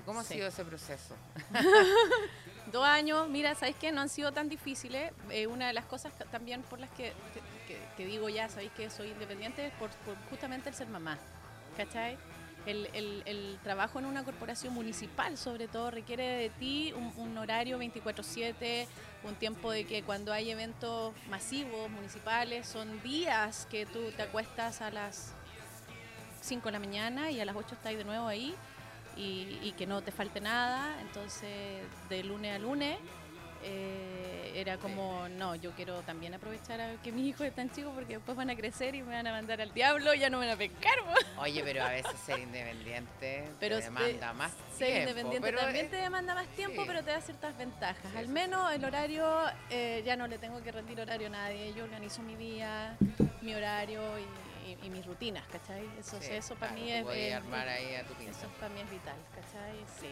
¿Y 0.03 0.05
cómo 0.05 0.21
ha 0.21 0.25
Sí. 0.25 0.35
sido 0.35 0.49
ese 0.49 0.65
proceso? 0.65 1.15
Dos 2.73 2.85
años, 2.87 3.29
mira, 3.29 3.55
¿sabéis 3.55 3.77
qué? 3.81 3.93
No 3.93 4.01
han 4.01 4.09
sido 4.09 4.33
tan 4.33 4.49
difíciles. 4.49 5.13
Eh, 5.31 5.47
una 5.47 5.67
de 5.69 5.73
las 5.73 5.85
cosas 5.85 6.13
que- 6.15 6.25
también 6.25 6.63
por 6.63 6.79
las 6.81 6.91
que, 6.91 7.13
que- 7.35 7.41
que- 7.75 7.81
que 7.97 8.07
digo 8.07 8.29
ya, 8.29 8.49
¿sabéis 8.49 8.73
que 8.73 8.89
soy 8.91 9.11
independiente? 9.11 9.67
Es 9.67 9.73
por, 9.75 9.91
por 9.91 10.17
justamente 10.31 10.69
el 10.69 10.75
ser 10.75 10.89
mamá, 10.89 11.19
¿cachai? 11.77 12.17
El, 12.65 12.89
el- 12.95 13.23
el 13.27 13.59
trabajo 13.65 13.99
en 13.99 14.07
una 14.07 14.25
corporación 14.25 14.73
municipal, 14.75 15.37
sobre 15.37 15.67
todo, 15.69 15.91
requiere 15.91 16.23
de 16.29 16.51
ti 16.51 16.93
un, 16.97 17.13
un 17.17 17.37
horario 17.37 17.79
24/7, 17.79 18.87
un 19.25 19.35
tiempo 19.35 19.71
de 19.73 19.85
que 19.85 20.03
cuando 20.05 20.33
hay 20.33 20.51
eventos 20.51 21.13
masivos 21.29 21.91
municipales, 21.91 22.67
son 22.69 23.03
días 23.03 23.67
que 23.71 23.85
tú 23.87 24.11
te 24.17 24.23
acuestas 24.23 24.81
a 24.81 24.91
las 24.91 25.33
5 26.41 26.67
de 26.69 26.73
la 26.73 26.79
mañana 26.79 27.31
y 27.33 27.41
a 27.41 27.45
las 27.45 27.57
8 27.57 27.75
estás 27.75 27.97
de 27.97 28.05
nuevo 28.05 28.27
ahí 28.29 28.55
y, 29.17 29.59
y 29.63 29.73
que 29.77 29.87
no 29.87 30.03
te 30.03 30.13
falte 30.13 30.41
nada. 30.41 31.01
Entonces, 31.01 31.83
de 32.09 32.25
lunes 32.25 32.57
a 32.57 32.59
lunes, 32.59 32.99
eh, 33.65 34.53
era 34.55 34.77
como, 34.79 35.29
no, 35.31 35.55
yo 35.57 35.73
quiero 35.73 36.01
también 36.03 36.35
aprovechar 36.35 36.81
a 36.81 36.95
que 37.03 37.11
mis 37.13 37.27
hijos 37.27 37.47
están 37.47 37.71
chicos 37.71 37.93
porque 37.95 38.15
después 38.17 38.37
van 38.37 38.51
a 38.51 38.57
crecer 38.57 38.95
y 38.95 39.03
me 39.03 39.15
van 39.15 39.27
a 39.27 39.33
mandar 39.33 39.61
al 39.61 39.73
diablo, 39.73 40.15
ya 40.15 40.29
no 40.31 40.39
me 40.39 40.47
van 40.47 40.55
a 40.55 40.59
pescar. 40.59 40.95
Oye, 41.39 41.63
pero 41.65 41.83
a 41.85 41.89
veces 41.91 42.13
ser 42.25 42.39
independiente 42.41 43.49
Pero 43.59 43.77
te 43.79 43.83
demanda 43.85 44.33
más 44.35 44.53
Ser 44.77 44.87
tiempo. 44.89 45.01
independiente 45.11 45.47
pero 45.49 45.61
también 45.61 45.85
es- 45.87 45.91
te 45.91 45.97
demanda 45.97 46.35
más 46.35 46.47
tiempo, 46.49 46.83
sí. 46.83 46.87
pero 46.87 47.03
te 47.03 47.11
da 47.13 47.21
ciertas 47.21 47.57
ventajas. 47.57 48.11
Sí, 48.13 48.19
Al 48.19 48.27
sí, 48.27 48.33
menos 48.33 48.73
el 48.73 48.85
horario, 48.85 49.27
eh, 49.71 50.03
ya 50.05 50.17
no 50.17 50.27
le 50.27 50.39
tengo 50.39 50.63
que 50.63 50.71
rendir 50.73 51.01
horario 51.01 51.27
a 51.29 51.31
nadie. 51.31 51.73
Yo 51.75 51.85
organizo 51.85 52.23
mi 52.23 52.37
día, 52.37 52.97
mi 53.41 53.55
horario 53.55 54.03
y, 54.19 54.71
y- 54.71 54.87
y 54.87 54.91
mis 54.91 55.05
rutinas, 55.07 55.45
¿cachai? 55.51 55.83
Eso, 55.99 56.21
sí, 56.21 56.29
eso 56.33 56.55
para 56.57 56.73
claro, 56.73 56.85
mí 56.85 56.93
es... 56.93 57.03
podías 57.05 57.27
es- 57.27 57.35
armar 57.35 57.69
ahí 57.69 57.95
a 57.95 58.05
tu 58.05 58.15
pinta. 58.15 58.31
eso 58.39 58.49
para 58.61 58.73
mí 58.75 58.81
es 58.81 58.91
vital, 58.91 59.17
¿cachai? 59.35 59.77
Sí. 60.01 60.09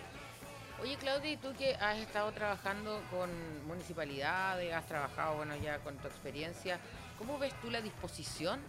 Oye, 0.82 0.96
Claudia, 0.96 1.32
¿y 1.32 1.36
tú 1.36 1.52
que 1.58 1.74
has 1.74 1.98
estado 1.98 2.32
trabajando 2.32 3.02
con 3.10 3.28
municipalidades, 3.66 4.72
has 4.72 4.86
trabajado, 4.86 5.36
bueno, 5.36 5.54
ya 5.56 5.78
con 5.80 5.96
tu 5.98 6.08
experiencia, 6.08 6.78
¿cómo 7.18 7.38
ves 7.38 7.52
tú 7.60 7.70
la 7.70 7.82
disposición 7.82 8.60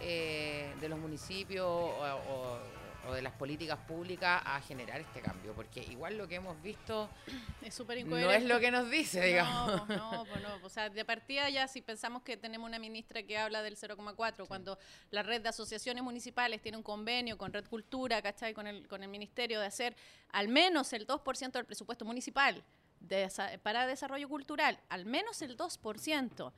eh, 0.00 0.72
de 0.80 0.88
los 0.88 0.98
municipios 0.98 1.66
o, 1.66 2.20
o- 2.30 2.79
o 3.08 3.12
de 3.12 3.22
las 3.22 3.32
políticas 3.32 3.78
públicas 3.86 4.42
a 4.44 4.60
generar 4.60 5.00
este 5.00 5.20
cambio? 5.20 5.52
Porque 5.54 5.82
igual 5.82 6.16
lo 6.18 6.28
que 6.28 6.36
hemos 6.36 6.60
visto 6.62 7.08
Es 7.62 7.74
súper 7.74 8.04
no 8.06 8.16
es 8.16 8.44
lo 8.44 8.60
que 8.60 8.70
nos 8.70 8.90
dice, 8.90 9.20
digamos. 9.20 9.88
No, 9.88 9.96
no, 9.96 10.24
pues 10.24 10.42
no. 10.42 10.58
O 10.62 10.68
sea, 10.68 10.88
de 10.88 11.04
partida 11.04 11.48
ya 11.50 11.68
si 11.68 11.82
pensamos 11.82 12.22
que 12.22 12.36
tenemos 12.36 12.68
una 12.68 12.78
ministra 12.78 13.22
que 13.22 13.38
habla 13.38 13.62
del 13.62 13.76
0,4, 13.76 14.46
cuando 14.46 14.78
la 15.10 15.22
red 15.22 15.40
de 15.42 15.48
asociaciones 15.48 16.02
municipales 16.02 16.62
tiene 16.62 16.78
un 16.78 16.82
convenio 16.82 17.36
con 17.36 17.52
Red 17.52 17.66
Cultura, 17.66 18.22
¿cachai? 18.22 18.54
Con 18.54 18.66
el, 18.66 18.86
con 18.88 19.02
el 19.02 19.08
ministerio 19.08 19.60
de 19.60 19.66
hacer 19.66 19.96
al 20.32 20.48
menos 20.48 20.92
el 20.92 21.06
2% 21.06 21.52
del 21.52 21.64
presupuesto 21.64 22.04
municipal 22.04 22.62
de 23.00 23.30
para 23.62 23.86
desarrollo 23.86 24.28
cultural, 24.28 24.78
al 24.88 25.06
menos 25.06 25.42
el 25.42 25.56
2%. 25.56 26.52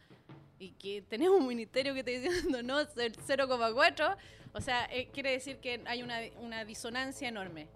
Y 0.62 0.70
que 0.72 1.02
tenemos 1.02 1.40
un 1.40 1.46
ministerio 1.46 1.92
que 1.92 2.00
está 2.00 2.12
diciendo 2.12 2.62
no, 2.62 2.80
es 2.80 2.96
el 2.96 3.16
0,4, 3.16 4.16
o 4.52 4.60
sea, 4.60 4.86
eh, 4.92 5.08
quiere 5.12 5.32
decir 5.32 5.58
que 5.58 5.82
hay 5.86 6.02
una, 6.02 6.20
una 6.40 6.64
disonancia 6.64 7.28
enorme 7.28 7.68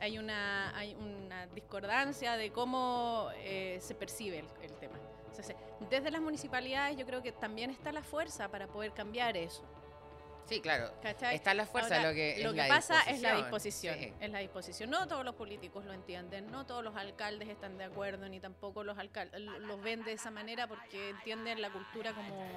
hay 0.00 0.18
una, 0.18 0.76
hay 0.76 0.94
una 0.94 1.46
discordancia 1.48 2.36
de 2.36 2.50
cómo 2.50 3.28
eh, 3.36 3.78
se 3.80 3.94
percibe 3.94 4.44
el, 4.62 4.72
tema. 4.74 4.98
Desde 5.88 6.10
las 6.10 6.20
municipalidades 6.20 6.96
yo 6.96 7.06
creo 7.06 7.22
que 7.22 7.32
también 7.32 7.70
está 7.70 7.92
la 7.92 8.02
fuerza 8.02 8.48
para 8.48 8.66
poder 8.66 8.92
cambiar 8.92 9.36
eso. 9.36 9.62
Sí, 10.48 10.60
claro. 10.60 10.90
¿cachai? 11.02 11.34
Está 11.34 11.52
la 11.52 11.66
fuerza, 11.66 11.96
Ahora, 11.96 12.08
lo 12.08 12.14
que, 12.14 12.38
lo 12.42 12.50
es 12.50 12.54
que 12.54 12.62
la 12.62 12.68
pasa 12.68 13.02
es 13.02 13.20
la 13.20 13.36
disposición. 13.36 13.98
Sí. 13.98 14.12
Es 14.20 14.30
la 14.30 14.38
disposición. 14.38 14.90
No 14.90 15.06
todos 15.06 15.24
los 15.24 15.34
políticos 15.34 15.84
lo 15.84 15.92
entienden, 15.92 16.50
no 16.50 16.64
todos 16.64 16.82
los 16.82 16.96
alcaldes 16.96 17.48
están 17.48 17.76
de 17.76 17.84
acuerdo, 17.84 18.28
ni 18.28 18.40
tampoco 18.40 18.82
los 18.82 18.98
alcaldes 18.98 19.40
los 19.40 19.82
ven 19.82 20.04
de 20.04 20.12
esa 20.12 20.30
manera 20.30 20.66
porque 20.66 21.10
entienden 21.10 21.60
la 21.60 21.70
cultura 21.70 22.12
como, 22.14 22.50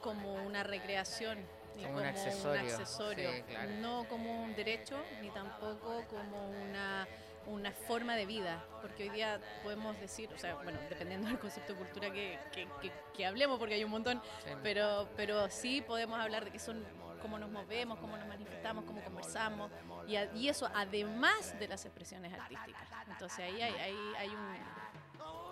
como 0.00 0.34
una 0.44 0.62
recreación. 0.62 1.38
y 1.78 1.82
Como 1.84 1.98
un 1.98 2.04
accesorio, 2.04 2.60
accesorio, 2.62 3.30
sí, 3.32 3.42
claro. 3.42 3.70
no 3.80 4.04
como 4.08 4.42
un 4.44 4.54
derecho, 4.54 4.96
ni 5.20 5.30
tampoco 5.30 6.04
como 6.08 6.48
una, 6.48 7.06
una 7.46 7.72
forma 7.72 8.14
de 8.16 8.26
vida, 8.26 8.64
porque 8.80 9.04
hoy 9.04 9.08
día 9.10 9.40
podemos 9.62 9.98
decir, 10.00 10.30
o 10.32 10.38
sea, 10.38 10.54
bueno, 10.56 10.78
dependiendo 10.88 11.28
del 11.28 11.38
concepto 11.38 11.72
de 11.72 11.78
cultura 11.78 12.10
que, 12.12 12.38
que- 12.52 12.68
que- 12.80 12.92
que 13.14 13.26
hablemos, 13.26 13.58
porque 13.58 13.74
hay 13.74 13.84
un 13.84 13.90
montón, 13.90 14.20
Sí. 14.44 14.50
pero, 14.62 15.08
pero 15.16 15.50
sí 15.50 15.80
podemos 15.82 16.18
hablar 16.18 16.44
de 16.44 16.50
que 16.50 16.58
son 16.58 16.84
cómo 17.20 17.38
nos 17.38 17.50
movemos, 17.50 17.98
cómo 18.00 18.16
nos 18.16 18.26
manifestamos, 18.26 18.84
cómo 18.84 19.00
conversamos, 19.02 19.70
y, 20.08 20.16
a- 20.16 20.32
y 20.34 20.48
eso 20.48 20.68
además 20.74 21.58
de 21.58 21.68
las 21.68 21.84
expresiones 21.84 22.32
artísticas. 22.32 22.82
Entonces 23.08 23.38
ahí 23.40 23.60
hay, 23.62 23.72
hay, 23.74 23.96
hay 24.18 24.28
un... 24.28 24.82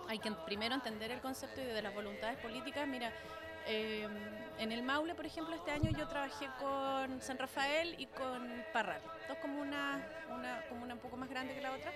Hay 0.09 0.19
que 0.19 0.29
primero 0.45 0.75
entender 0.75 1.09
el 1.11 1.21
concepto 1.21 1.61
y 1.61 1.63
de 1.63 1.81
las 1.81 1.93
voluntades 1.93 2.37
políticas. 2.39 2.85
Mira, 2.85 3.13
eh, 3.67 4.07
en 4.59 4.71
el 4.71 4.83
Maule, 4.83 5.15
por 5.15 5.25
ejemplo, 5.25 5.55
este 5.55 5.71
año 5.71 5.89
yo 5.97 6.07
trabajé 6.07 6.47
con 6.59 7.21
San 7.21 7.37
Rafael 7.37 7.95
y 7.97 8.05
con 8.05 8.63
Parral, 8.71 9.01
dos 9.27 9.37
comunas, 9.39 10.01
una 10.29 10.63
comuna 10.69 10.93
un 10.93 10.99
poco 10.99 11.17
más 11.17 11.29
grande 11.29 11.55
que 11.55 11.61
la 11.61 11.71
otra. 11.71 11.91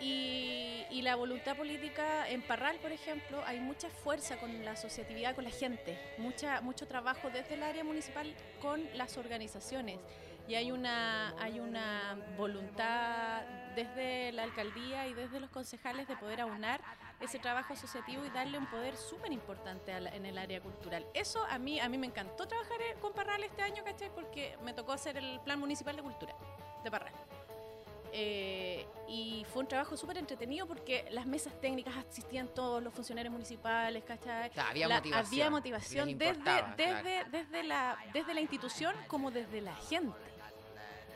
Y, 0.00 0.84
y 0.90 1.02
la 1.02 1.14
voluntad 1.14 1.56
política 1.56 2.28
en 2.28 2.42
Parral, 2.42 2.76
por 2.80 2.92
ejemplo, 2.92 3.42
hay 3.46 3.60
mucha 3.60 3.88
fuerza 3.88 4.36
con 4.36 4.64
la 4.64 4.72
asociatividad, 4.72 5.34
con 5.34 5.44
la 5.44 5.50
gente, 5.50 5.98
mucha, 6.18 6.60
mucho 6.60 6.86
trabajo 6.86 7.30
desde 7.30 7.54
el 7.54 7.62
área 7.62 7.84
municipal 7.84 8.34
con 8.60 8.82
las 8.94 9.16
organizaciones. 9.16 9.98
Y 10.46 10.56
hay 10.56 10.70
una, 10.72 11.34
hay 11.40 11.60
una 11.60 12.18
voluntad 12.36 13.40
desde 13.74 14.32
la 14.32 14.42
alcaldía 14.42 15.06
y 15.06 15.14
desde 15.14 15.40
los 15.40 15.48
concejales 15.48 16.06
de 16.06 16.16
poder 16.16 16.42
aunar 16.42 16.82
ese 17.20 17.38
trabajo 17.38 17.72
asociativo 17.72 18.24
y 18.24 18.30
darle 18.30 18.58
un 18.58 18.66
poder 18.66 18.96
súper 18.96 19.32
importante 19.32 19.92
en 19.92 20.26
el 20.26 20.38
área 20.38 20.60
cultural. 20.60 21.06
Eso 21.14 21.44
a 21.44 21.58
mí, 21.58 21.80
a 21.80 21.88
mí 21.88 21.98
me 21.98 22.06
encantó 22.06 22.46
trabajar 22.46 22.78
con 23.00 23.12
Parral 23.12 23.42
este 23.44 23.62
año, 23.62 23.82
¿cachai? 23.84 24.10
Porque 24.14 24.56
me 24.62 24.72
tocó 24.72 24.92
hacer 24.92 25.16
el 25.16 25.40
Plan 25.40 25.58
Municipal 25.58 25.96
de 25.96 26.02
Cultura 26.02 26.34
de 26.82 26.90
Parral. 26.90 27.12
Eh, 28.16 28.86
y 29.08 29.44
fue 29.52 29.62
un 29.62 29.68
trabajo 29.68 29.96
súper 29.96 30.18
entretenido 30.18 30.68
porque 30.68 31.04
las 31.10 31.26
mesas 31.26 31.52
técnicas 31.60 31.96
asistían 31.96 32.46
todos 32.46 32.80
los 32.80 32.94
funcionarios 32.94 33.32
municipales, 33.32 34.04
¿cachai? 34.04 34.52
había, 34.56 34.88
motivación, 34.88 35.40
había 35.40 35.50
motivación. 35.50 36.16
desde, 36.16 36.42
desde, 36.76 37.24
desde, 37.30 37.64
la, 37.64 37.98
desde 38.12 38.34
la 38.34 38.40
institución 38.40 38.94
como 39.08 39.32
desde 39.32 39.60
la 39.60 39.74
gente. 39.74 40.16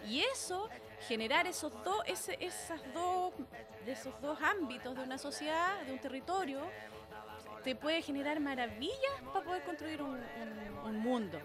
Y 0.08 0.20
eso, 0.20 0.68
generar 1.06 1.46
esos 1.46 1.72
dos, 1.84 2.02
ese, 2.06 2.36
esas 2.40 2.80
dos, 2.92 3.32
de 3.84 3.92
esos 3.92 4.20
dos 4.20 4.38
ámbitos 4.42 4.96
de 4.96 5.02
una 5.02 5.18
sociedad, 5.18 5.80
de 5.82 5.92
un 5.92 5.98
territorio, 5.98 6.60
te 7.64 7.74
puede 7.74 8.02
generar 8.02 8.40
maravillas 8.40 9.12
para 9.32 9.44
poder 9.44 9.62
construir 9.62 10.02
un, 10.02 10.20
un 10.84 10.98
mundo. 10.98 11.38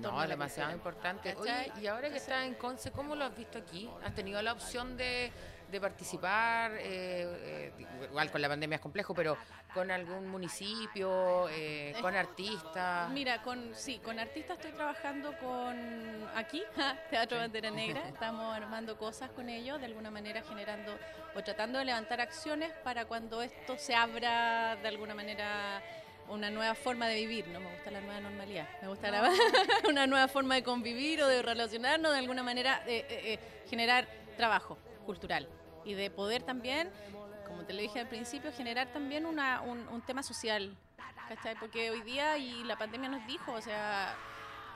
No, 0.00 0.26
demasiado 0.26 0.72
importante. 0.72 1.36
y 1.80 1.86
ahora 1.86 2.10
que 2.10 2.18
estás 2.18 2.46
en 2.46 2.54
Conce, 2.54 2.90
¿cómo 2.90 3.14
lo 3.14 3.24
has 3.24 3.36
visto 3.36 3.58
aquí? 3.58 3.88
¿Has 4.04 4.14
tenido 4.14 4.40
la 4.42 4.52
opción 4.52 4.96
de, 4.96 5.32
participar? 5.80 6.72
Eh, 6.78 7.72
eh, 7.78 7.86
igual 8.08 8.30
con 8.30 8.40
la 8.40 8.48
pandemia 8.48 8.76
es 8.76 8.80
complejo, 8.80 9.14
pero 9.14 9.36
con 9.74 9.90
algún 9.90 10.28
municipio, 10.28 11.48
eh, 11.50 11.94
con 12.00 12.14
artistas. 12.16 13.10
Mira, 13.10 13.42
con 13.42 13.74
sí, 13.74 13.98
con 13.98 14.18
artistas 14.18 14.56
estoy 14.56 14.72
trabajando 14.72 15.36
con 15.38 15.76
aquí, 16.34 16.62
Teatro 17.10 17.38
Bandera 17.38 17.70
Negra. 17.70 18.08
Estamos 18.08 18.56
armando 18.56 18.96
cosas 18.96 19.30
con 19.30 19.48
ellos, 19.48 19.78
de 19.78 19.86
alguna 19.86 20.10
manera 20.10 20.42
generando 20.42 20.98
o 21.34 21.42
tratando 21.42 21.78
de 21.78 21.84
levantar 21.84 22.20
acciones 22.20 22.72
para 22.82 23.04
cuando 23.04 23.42
esto 23.42 23.76
se 23.76 23.94
abra 23.94 24.76
de 24.76 24.88
alguna 24.88 25.14
manera 25.14 25.82
una 26.28 26.50
nueva 26.50 26.74
forma 26.74 27.08
de 27.08 27.16
vivir, 27.16 27.48
no 27.48 27.60
me 27.60 27.70
gusta 27.72 27.90
la 27.90 28.00
nueva 28.00 28.20
normalidad, 28.20 28.68
me 28.82 28.88
gusta 28.88 29.10
una 29.88 30.06
nueva 30.06 30.28
forma 30.28 30.56
de 30.56 30.62
convivir 30.62 31.22
o 31.22 31.26
de 31.26 31.42
relacionarnos, 31.42 32.12
de 32.12 32.18
alguna 32.18 32.42
manera 32.42 32.82
de, 32.84 32.98
eh, 32.98 33.06
eh, 33.08 33.38
generar 33.68 34.06
trabajo 34.36 34.76
cultural 35.06 35.48
y 35.88 35.94
de 35.94 36.10
poder 36.10 36.42
también, 36.42 36.90
como 37.46 37.64
te 37.64 37.72
lo 37.72 37.80
dije 37.80 37.98
al 37.98 38.08
principio, 38.08 38.52
generar 38.52 38.92
también 38.92 39.24
una, 39.24 39.62
un, 39.62 40.02
tema 40.02 40.22
social, 40.22 40.76
¿cachai? 41.28 41.54
Porque 41.58 41.90
hoy 41.90 42.02
día 42.02 42.36
y 42.36 42.62
la 42.64 42.76
pandemia 42.76 43.08
nos 43.08 43.26
dijo, 43.26 43.52
o 43.52 43.60
sea, 43.62 44.14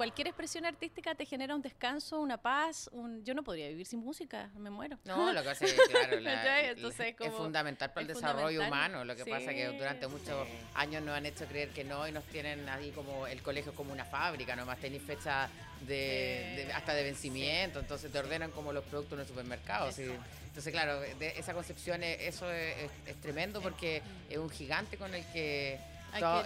cualquier 0.03 0.27
expresión 0.27 0.65
artística 0.65 1.15
te 1.15 1.25
genera 1.25 1.55
un 1.55 1.63
descanso, 1.63 2.19
una 2.19 2.37
paz. 2.37 2.91
Un... 2.93 3.25
Yo 3.25 3.35
no 3.35 3.45
podría 3.45 3.69
vivir 3.69 3.87
sin 3.87 4.01
música, 4.01 4.51
me 4.59 4.69
muero. 4.69 4.99
No, 5.05 5.33
lo 5.33 5.43
que 5.43 5.49
pasa 5.51 5.65
es 5.67 5.75
claro, 5.75 6.17
es 6.19 7.33
fundamental 7.35 7.93
para 7.93 8.01
el 8.01 8.09
desarrollo 8.09 8.67
humano. 8.67 9.05
Lo 9.05 9.15
que 9.15 9.25
pasa 9.25 9.53
es 9.53 9.57
que 9.57 9.79
durante 9.79 10.09
muchos 10.09 10.49
años 10.75 11.05
nos 11.05 11.17
han 11.17 11.25
hecho 11.25 11.47
creer 11.47 11.69
que 11.69 11.85
no 11.85 12.09
y 12.09 12.11
nos 12.11 12.25
tienen 12.25 12.69
ahí 12.69 12.91
como 12.91 13.29
el 13.29 13.43
colegio 13.43 13.77
como 13.77 13.93
una 13.93 14.05
fábrica, 14.05 14.57
nomás 14.57 14.79
tenéis 14.81 15.05
fecha 15.05 15.49
de, 15.87 16.69
hasta 16.75 16.95
de 16.95 17.05
vencimiento, 17.05 17.79
entonces 17.79 18.11
te 18.11 18.19
ordenan 18.19 18.51
como 18.51 18.73
los 18.73 18.83
productos 18.83 19.13
en 19.13 19.21
el 19.21 19.29
supermercado. 19.29 19.89
Entonces, 19.97 20.73
claro, 20.73 20.99
de 20.99 21.29
esa 21.39 21.55
concepción, 21.55 22.03
eso 22.03 22.51
es 22.51 23.21
tremendo 23.21 23.63
porque 23.63 24.03
es 24.29 24.39
un 24.39 24.51
gigante 24.51 24.97
con 24.97 25.15
el 25.15 25.25
que 25.27 25.79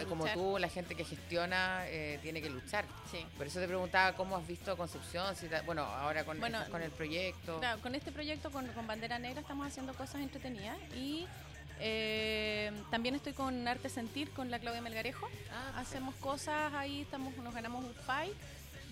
como 0.09 0.27
tú, 0.27 0.59
la 0.59 0.69
gente 0.69 0.95
que 0.95 1.05
gestiona 1.05 1.87
eh, 1.87 2.19
tiene 2.23 2.41
que 2.41 2.51
luchar. 2.51 2.85
Por 3.37 3.47
eso 3.47 3.61
te 3.61 3.67
preguntaba 3.67 4.17
cómo 4.17 4.37
has 4.37 4.47
visto 4.47 4.77
Concepción, 4.77 5.35
si 5.37 5.49
bueno, 5.65 5.83
ahora 5.83 6.25
con, 6.25 6.39
con 6.39 6.83
el 6.83 6.91
proyecto. 6.91 7.61
con 7.83 7.95
este 7.95 8.13
proyecto, 8.13 8.51
con, 8.51 8.69
Bandera 8.87 9.19
Negra, 9.19 9.41
estamos 9.41 9.67
haciendo 9.67 9.95
cosas 9.95 10.21
entretenidas 10.21 10.77
y 10.95 11.27
eh, 11.81 12.73
también 12.91 13.15
estoy 13.15 13.33
con 13.33 13.67
Arte 13.67 13.89
Sentir, 13.89 14.31
con 14.31 14.51
la 14.51 14.59
Claudia 14.59 14.81
Melgarejo. 14.81 15.29
Ah, 15.53 15.81
Hacemos 15.81 16.15
cosas 16.17 16.73
ahí, 16.75 17.03
estamos, 17.03 17.37
nos 17.39 17.55
ganamos 17.55 17.85
un 17.85 17.95
fight 17.95 18.35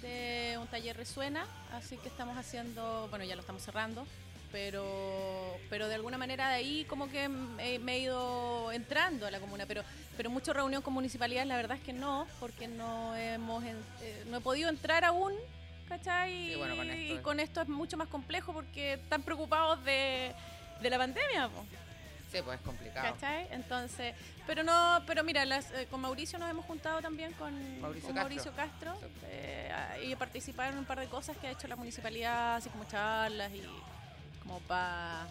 de 0.03 0.59
un 0.61 0.67
taller 0.67 0.97
Resuena, 0.97 1.47
así 1.73 1.97
que 1.97 2.09
estamos 2.09 2.37
haciendo, 2.37 3.07
bueno, 3.09 3.25
ya 3.25 3.37
lo 3.37 3.41
estamos 3.41 3.63
cerrando, 3.63 4.07
pero, 4.55 5.59
pero 5.69 5.89
de 5.89 5.97
alguna 5.97 6.17
manera 6.17 6.49
de 6.49 6.55
ahí 6.55 6.85
como 6.85 7.11
que 7.11 7.29
me, 7.29 7.75
he 7.75 7.99
ido 7.99 8.71
entrando 8.71 9.27
a 9.27 9.31
la 9.33 9.41
comuna, 9.41 9.67
pero, 9.67 9.83
pero 10.17 10.31
mucho 10.31 10.53
reunión 10.53 10.81
con 10.81 10.95
municipalidades 10.95 11.49
la 11.49 11.57
verdad 11.57 11.77
es 11.77 11.83
que 11.83 11.93
no, 11.93 12.29
porque 12.39 12.69
no 12.69 13.17
hemos 13.17 13.65
eh, 13.65 14.25
no 14.29 14.37
he 14.37 14.41
podido 14.41 14.69
entrar 14.69 15.05
aún, 15.05 15.33
¿cachai? 15.89 16.55
y 16.55 17.19
con 17.19 17.41
esto 17.41 17.63
es 17.63 17.69
mucho 17.69 17.97
más 17.97 18.07
complejo 18.07 18.53
porque 18.53 18.93
están 18.93 19.25
preocupados 19.25 19.85
de, 19.85 20.33
de 20.81 20.91
la 20.91 20.99
pandemia. 20.99 21.51
Sí, 22.31 22.39
pues 22.45 22.61
es 22.61 22.65
complicado. 22.65 23.13
¿Cachai? 23.13 23.49
Entonces, 23.51 24.15
pero 24.47 24.63
no, 24.63 25.03
pero 25.05 25.25
mira, 25.25 25.43
eh, 25.43 25.87
con 25.91 26.01
Mauricio 26.01 26.39
nos 26.39 26.49
hemos 26.49 26.65
juntado 26.65 27.01
también 27.01 27.33
con 27.33 27.53
Mauricio 27.81 28.53
Castro, 28.53 28.97
eh, 29.25 29.73
y 30.05 30.15
participar 30.15 30.73
en 30.73 30.79
un 30.79 30.85
par 30.85 31.01
de 31.01 31.07
cosas 31.09 31.37
que 31.39 31.49
ha 31.49 31.51
hecho 31.51 31.67
la 31.67 31.75
municipalidad, 31.75 32.55
así 32.57 32.71
como 32.71 32.85
charlas 32.85 33.53
y 33.53 33.61
como 34.45 34.61
para... 34.61 35.27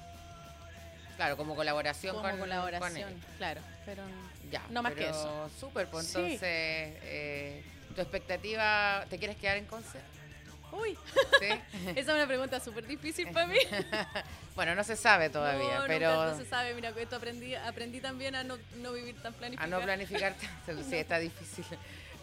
Claro, 1.16 1.38
como 1.38 1.56
colaboración 1.56 2.16
como 2.16 2.28
con, 2.28 2.40
colaboración, 2.40 3.14
claro, 3.38 3.62
pero 3.86 4.04
ya, 4.52 4.64
no 4.70 4.82
más 4.82 4.94
que 4.94 5.10
eso. 5.10 5.50
Súper, 5.60 5.88
pues 5.88 6.08
entonces, 6.08 6.42
eh, 6.42 7.64
¿tu 7.96 8.02
expectativa, 8.02 9.06
te 9.10 9.20
quieres 9.20 9.38
quedar 9.38 9.58
en 9.58 9.66
Conce? 9.66 10.00
Uy, 10.72 10.98
¿Sí? 11.40 11.48
esa 11.96 12.00
es 12.00 12.08
una 12.08 12.26
pregunta 12.26 12.60
súper 12.60 12.88
difícil 12.88 13.30
para 13.32 13.46
mí. 13.46 13.60
bueno, 14.56 14.74
no 14.74 14.84
se 14.84 14.96
sabe 14.96 15.30
todavía, 15.30 15.84
pero... 15.86 16.32
No 16.32 16.38
se 16.38 16.46
sabe, 16.46 16.74
mira, 16.74 16.90
esto 16.90 17.18
aprendí, 17.18 17.54
aprendí 17.54 18.02
también 18.02 18.34
a 18.34 18.44
no, 18.44 18.58
no 18.78 18.92
vivir 18.92 19.22
tan 19.22 19.34
planificado. 19.34 19.76
A 19.76 19.80
no 19.80 19.86
planificar, 19.86 20.34
sí, 20.90 20.96
está 20.96 21.20
difícil. 21.20 21.66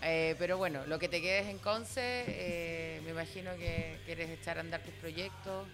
Eh, 0.03 0.35
pero 0.39 0.57
bueno, 0.57 0.85
lo 0.87 0.99
que 0.99 1.09
te 1.09 1.21
quedes 1.21 1.47
en 1.47 1.59
Conce, 1.59 2.25
eh, 2.27 3.01
me 3.05 3.11
imagino 3.11 3.55
que 3.57 3.99
quieres 4.05 4.31
echar 4.31 4.57
a 4.57 4.61
andar 4.61 4.81
tus 4.81 4.95
proyectos, 4.95 5.69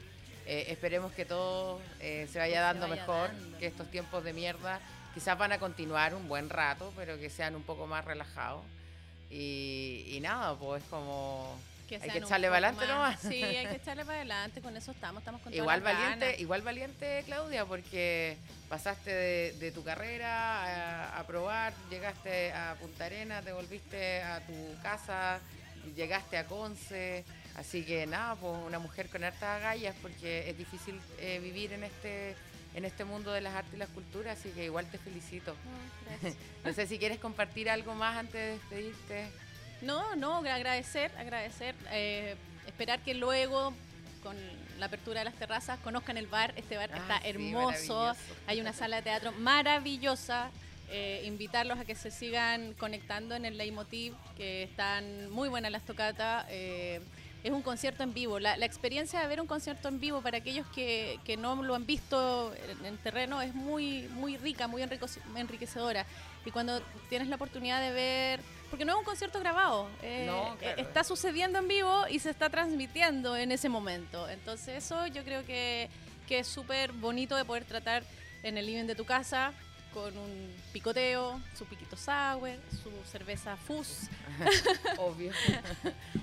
eh, 0.46 0.66
esperemos 0.68 1.12
que 1.12 1.24
todo 1.24 1.80
eh, 2.00 2.28
se 2.32 2.38
vaya 2.38 2.61
dando 2.61 2.87
mejor, 2.87 3.30
que 3.59 3.66
estos 3.66 3.90
tiempos 3.90 4.22
de 4.22 4.32
mierda 4.32 4.80
quizás 5.12 5.37
van 5.37 5.50
a 5.50 5.59
continuar 5.59 6.14
un 6.14 6.28
buen 6.28 6.48
rato, 6.48 6.92
pero 6.94 7.18
que 7.18 7.30
sean 7.30 7.56
un 7.56 7.62
poco 7.62 7.87
más 7.87 8.04
relajados. 8.04 8.62
Y, 9.28 10.18
nada, 10.22 10.54
pues 10.54 10.85
como... 10.88 11.59
hay 11.90 12.11
que 12.11 12.18
echarle 12.18 12.46
para 12.48 12.68
adelante 12.68 12.87
nomás. 12.87 13.20
Sí, 13.20 13.42
hay 13.42 13.66
que 13.66 13.76
echarle 13.82 14.04
para 14.04 14.18
adelante, 14.18 14.61
con 14.61 14.76
eso 14.76 14.92
estamos, 14.92 15.22
estamos 15.22 15.40
con 15.40 15.52
igual 15.52 15.80
valiente, 15.80 16.37
Igual 16.38 16.62
valiente, 16.62 17.22
Claudia, 17.26 17.64
porque 17.64 18.37
pasaste 18.68 19.11
de, 19.54 19.72
tu 19.72 19.82
carrera 19.82 21.14
a, 21.14 21.18
a, 21.18 21.26
probar, 21.26 21.72
llegaste 21.90 22.52
a 22.52 22.76
Punta 22.78 23.06
Arenas, 23.06 23.44
te 23.44 23.52
volviste 23.52 24.22
a 24.22 24.40
tu 24.46 24.80
casa, 24.82 25.40
llegaste 25.96 26.38
a 26.38 26.46
Conce, 26.46 27.24
Así 27.57 27.85
que 27.85 28.07
nada, 28.07 28.35
pues 28.37 28.55
una 28.66 28.79
mujer 28.79 29.09
con 29.09 29.25
hartas 29.25 29.61
agallas 29.61 29.97
porque 30.03 30.51
es 30.51 30.59
difícil 30.59 31.01
eh, 31.19 31.40
vivir 31.42 31.73
en 31.73 31.85
este 31.85 32.37
en 32.75 32.85
este 32.85 33.07
mundo 33.07 33.33
de 33.33 33.40
las 33.40 33.55
artes 33.55 33.73
y 33.73 33.79
las 33.79 33.88
culturas, 33.88 34.38
así 34.38 34.51
que 34.51 34.66
igual 34.66 34.85
te 34.90 34.99
felicito. 34.99 35.57
Ah, 36.23 36.29
no 36.64 36.75
sé 36.75 36.87
si 36.87 36.99
quieres 36.99 37.19
compartir 37.19 37.71
algo 37.71 37.95
más 37.95 38.19
antes 38.19 38.35
de 38.35 38.51
despedirte. 38.51 39.31
No, 39.81 40.14
no, 40.14 40.37
agradecer, 40.37 41.11
agradecer, 41.16 41.75
eh, 41.90 42.37
esperar 42.66 43.01
que 43.01 43.14
luego 43.14 43.73
con 44.23 44.37
la 44.79 44.87
apertura 44.87 45.21
de 45.21 45.25
las 45.25 45.35
terrazas 45.35 45.79
conozcan 45.81 46.19
el 46.19 46.27
bar, 46.27 46.53
este 46.57 46.77
bar 46.77 46.90
está 46.90 47.19
hermoso, 47.25 48.14
hay 48.47 48.61
una 48.61 48.75
sala 48.75 48.97
de 48.97 49.03
teatro 49.03 49.33
maravillosa, 49.33 50.51
eh, 50.90 51.23
invitarlos 51.25 51.79
a 51.79 51.87
que 51.87 51.95
se 51.95 52.11
sigan 52.11 52.75
conectando 52.75 53.35
en 53.35 53.47
el 53.47 53.57
Leitmotiv, 53.57 54.14
que 54.37 54.64
están 54.64 55.31
muy 55.31 55.49
buenas 55.49 55.73
las 55.73 55.85
tocatas 55.87 56.45
es 57.46 57.52
un 57.52 57.62
concierto 57.62 58.02
en 58.02 58.12
vivo. 58.12 58.40
La, 58.40 58.56
experiencia 58.56 59.20
de 59.20 59.28
ver 59.28 59.40
un 59.40 59.46
concierto 59.46 59.87
en 59.87 60.00
vivo 60.00 60.20
para 60.20 60.38
aquellos 60.38 60.66
que, 60.68 61.37
no 61.38 61.62
lo 61.62 61.76
han 61.76 61.87
visto 61.87 62.52
en, 62.85 62.98
terreno 62.98 63.40
es 63.40 63.54
muy, 63.54 64.09
muy 64.14 64.37
rica, 64.37 64.66
muy 64.66 64.82
enriquecedora. 64.82 66.06
Y 66.44 66.50
cuando 66.50 66.80
tienes 67.09 67.28
la 67.28 67.37
oportunidad 67.37 67.80
de 67.80 67.92
ver, 67.92 68.40
porque 68.68 68.85
no 68.85 68.92
es 68.92 68.98
un 68.98 69.04
concierto 69.04 69.38
grabado, 69.38 69.88
eh, 70.02 70.28
eh, 70.61 70.74
está 70.78 71.04
sucediendo 71.04 71.61
en 71.61 71.68
vivo 71.68 72.09
y 72.11 72.18
se 72.18 72.30
está 72.30 72.50
transmitiendo 72.50 73.37
en 73.37 73.52
ese 73.52 73.68
momento. 73.68 74.28
Entonces 74.28 74.85
eso 74.85 75.06
yo 75.06 75.22
creo 75.22 75.46
que, 75.46 75.88
que 76.26 76.40
es 76.40 76.48
súper 76.48 76.90
bonito 76.92 77.37
de 77.37 77.44
poder 77.44 77.64
tratar 77.64 78.02
en 78.42 78.59
el 78.59 78.66
living 78.66 78.87
de 78.87 78.96
tu 78.96 79.04
casa, 79.04 79.52
con 79.96 80.14
un 80.18 80.54
picoteo, 80.74 81.40
su 81.56 81.64
piquito 81.64 81.96
sour, 81.96 82.50
su 82.82 82.90
cerveza 83.11 83.56
fuzz. 83.56 84.11
Obvio. 84.98 85.32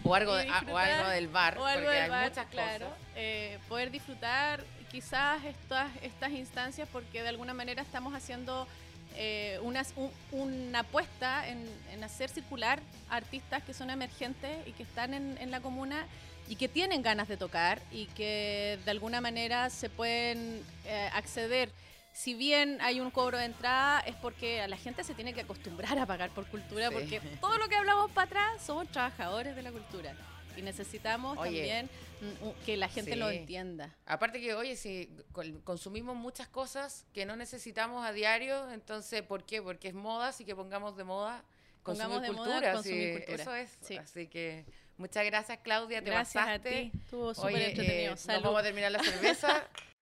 o, 0.03 0.13
algo 0.13 0.33
o 0.33 0.77
algo 0.77 1.09
del 1.09 1.27
bar, 1.27 1.57
o 1.57 1.65
algo 1.65 1.89
del 1.89 2.07
bar, 2.07 2.31
claro. 2.51 2.87
Eh, 3.15 3.57
poder 3.67 3.89
disfrutar 3.89 4.63
quizás 4.91 5.43
estas, 5.45 5.89
estas 6.03 6.31
instancias 6.33 6.87
porque 6.93 7.23
de 7.23 7.29
alguna 7.29 7.55
manera 7.55 7.81
estamos 7.81 8.13
haciendo 8.13 8.67
eh, 9.15 9.59
una 9.63 10.79
apuesta 10.79 11.47
en, 11.47 11.67
hacer 12.03 12.29
circular 12.29 12.79
artistas 13.09 13.63
que 13.63 13.73
son 13.73 13.89
emergentes 13.89 14.67
y 14.67 14.73
que 14.73 14.83
están 14.83 15.15
en, 15.15 15.49
la 15.49 15.61
comuna 15.61 16.05
y 16.47 16.57
que 16.57 16.67
tienen 16.67 17.01
ganas 17.01 17.27
de 17.27 17.37
tocar 17.37 17.81
y 17.91 18.05
que 18.07 18.77
de 18.85 18.91
alguna 18.91 19.19
manera 19.19 19.71
se 19.71 19.89
pueden 19.89 20.63
eh, 20.85 21.09
acceder 21.13 21.71
si 22.13 22.33
bien 22.35 22.77
hay 22.81 22.99
un 23.01 23.11
cobro 23.11 23.37
de 23.37 23.45
entrada, 23.45 23.99
es 24.01 24.15
porque 24.15 24.61
a 24.61 24.67
la 24.67 24.77
gente 24.77 25.03
se 25.03 25.13
tiene 25.13 25.33
que 25.33 25.41
acostumbrar 25.41 25.97
a 25.99 26.05
pagar 26.05 26.29
por 26.29 26.45
cultura, 26.47 26.87
Sí. 26.89 26.93
porque 26.93 27.19
todo 27.41 27.57
lo 27.57 27.67
que 27.67 27.75
hablamos 27.75 28.11
para 28.11 28.25
atrás 28.27 28.61
somos 28.65 28.87
trabajadores 28.89 29.55
de 29.55 29.61
la 29.63 29.71
cultura. 29.71 30.15
Y 30.55 30.61
necesitamos 30.61 31.35
Oye. 31.39 31.49
también 31.57 31.89
mm, 32.21 32.45
u- 32.47 32.55
que 32.65 32.77
la 32.77 32.87
gente 32.87 33.15
lo 33.15 33.29
entienda. 33.31 33.89
Aparte 34.05 34.39
que, 34.39 34.53
oye, 34.53 34.75
si 34.75 35.09
consumimos 35.63 36.15
muchas 36.15 36.47
cosas 36.47 37.05
que 37.13 37.25
no 37.25 37.35
necesitamos 37.35 38.05
a 38.05 38.11
diario, 38.13 38.69
entonces, 38.71 39.23
¿por 39.23 39.43
qué? 39.43 39.61
Porque 39.63 39.87
es 39.87 39.93
moda, 39.95 40.27
así 40.27 40.45
que 40.45 40.55
pongamos 40.55 40.95
de 40.95 41.03
moda 41.05 41.43
consumir 41.81 42.07
Pongamos 42.11 42.21
de 42.21 42.31
moda 42.31 42.49
cultura. 42.53 42.73
consumir 42.73 43.07
sí, 43.07 43.13
cultura. 43.17 43.41
Eso 43.43 43.55
es. 43.55 43.77
Sí. 43.81 43.97
Así 43.97 44.27
que 44.27 44.63
muchas 44.97 45.25
gracias, 45.25 45.57
Claudia, 45.63 46.01
te 46.03 46.11
Gracias 46.11 46.43
a 46.43 46.45
pasaste. 46.45 46.69
ti. 46.93 46.99
Estuvo 47.03 47.33
súper 47.33 47.55
entretenido. 47.61 48.13
eh, 48.13 48.17
Salud. 48.17 48.43
vamos 48.43 48.59
a 48.59 48.63
terminar 48.63 48.91
la 48.91 49.03
cerveza. 49.03 49.63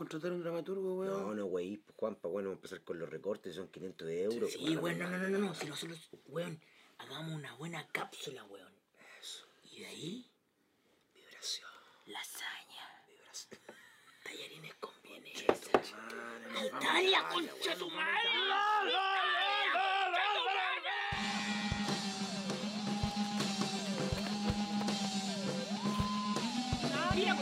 contratar 0.00 0.32
un 0.32 0.40
dramaturgo, 0.40 0.94
weón. 0.94 1.12
No, 1.12 1.34
no, 1.34 1.44
güey, 1.44 1.76
pues, 1.76 1.94
Juanpa, 1.94 2.26
bueno, 2.26 2.50
empezar 2.50 2.80
con 2.80 2.98
los 2.98 3.06
recortes, 3.10 3.54
son 3.54 3.68
500 3.68 4.08
euros. 4.08 4.50
Sí, 4.50 4.74
weón, 4.74 4.98
no, 4.98 5.10
no, 5.10 5.18
no, 5.18 5.28
no, 5.28 5.38
no. 5.38 5.54
Si 5.54 5.66
nosotros, 5.66 6.08
weón, 6.28 6.58
hagamos 6.96 7.34
una 7.34 7.52
buena 7.56 7.86
cápsula, 7.88 8.42
weón. 8.44 8.72
Y 9.70 9.80
de 9.80 9.86
ahí, 9.86 10.30
Vibración. 11.14 11.68
lasaña. 12.06 12.86
Tallarines 14.24 14.74
con 14.76 14.94
vienesa. 15.02 15.52
Italia, 16.64 17.28
concha 17.30 17.76
tu 17.76 17.90
madre. 17.90 18.30
Mira, 27.14 27.36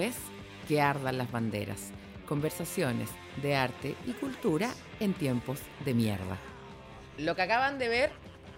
Es 0.00 0.16
Que 0.68 0.80
ardan 0.80 1.18
las 1.18 1.30
banderas. 1.30 1.90
Conversaciones 2.26 3.10
de 3.42 3.54
arte 3.54 3.94
y 4.06 4.12
cultura 4.12 4.70
en 5.00 5.12
tiempos 5.12 5.60
de 5.84 5.94
mierda. 5.94 6.38
Lo 7.18 7.36
que 7.36 7.42
acaban 7.42 7.78
de 7.78 7.88
ver 7.88 8.12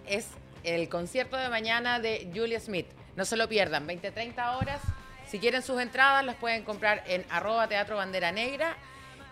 es 0.07 0.29
el 0.63 0.89
concierto 0.89 1.37
de 1.37 1.49
mañana 1.49 2.01
de 2.01 2.31
Julia 2.35 2.61
Smith. 2.61 2.87
No 3.17 3.25
se 3.25 3.37
lo 3.37 3.49
pierdan, 3.49 3.87
20-30 3.87 4.57
horas. 4.57 4.81
Si 5.27 5.39
quieren 5.39 5.63
sus 5.63 5.81
entradas, 5.81 6.25
las 6.25 6.37
pueden 6.37 6.63
comprar 6.63 7.03
en 7.07 7.25
arroba 7.31 7.67
teatro 7.69 7.97
bandera 7.97 8.31
negra 8.31 8.77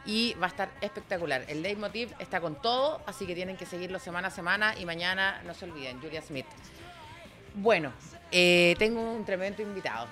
y 0.07 0.35
va 0.35 0.47
a 0.47 0.51
estar 0.51 0.71
espectacular. 0.81 1.45
El 1.49 1.63
leitmotiv 1.63 2.13
está 2.19 2.41
con 2.41 2.61
todo, 2.61 3.01
así 3.07 3.27
que 3.27 3.35
tienen 3.35 3.57
que 3.57 3.67
seguirlo 3.67 3.99
semana 3.99 4.29
a 4.29 4.31
semana 4.31 4.75
y 4.79 4.85
mañana 4.85 5.43
no 5.45 5.55
se 5.55 5.65
olviden, 5.65 6.01
Julia 6.01 6.23
Smith. 6.23 6.47
Bueno, 7.55 7.93
eh, 8.31 8.75
tengo 8.79 9.01
un 9.01 9.25
tremendo 9.25 9.63
invitado. 9.63 10.07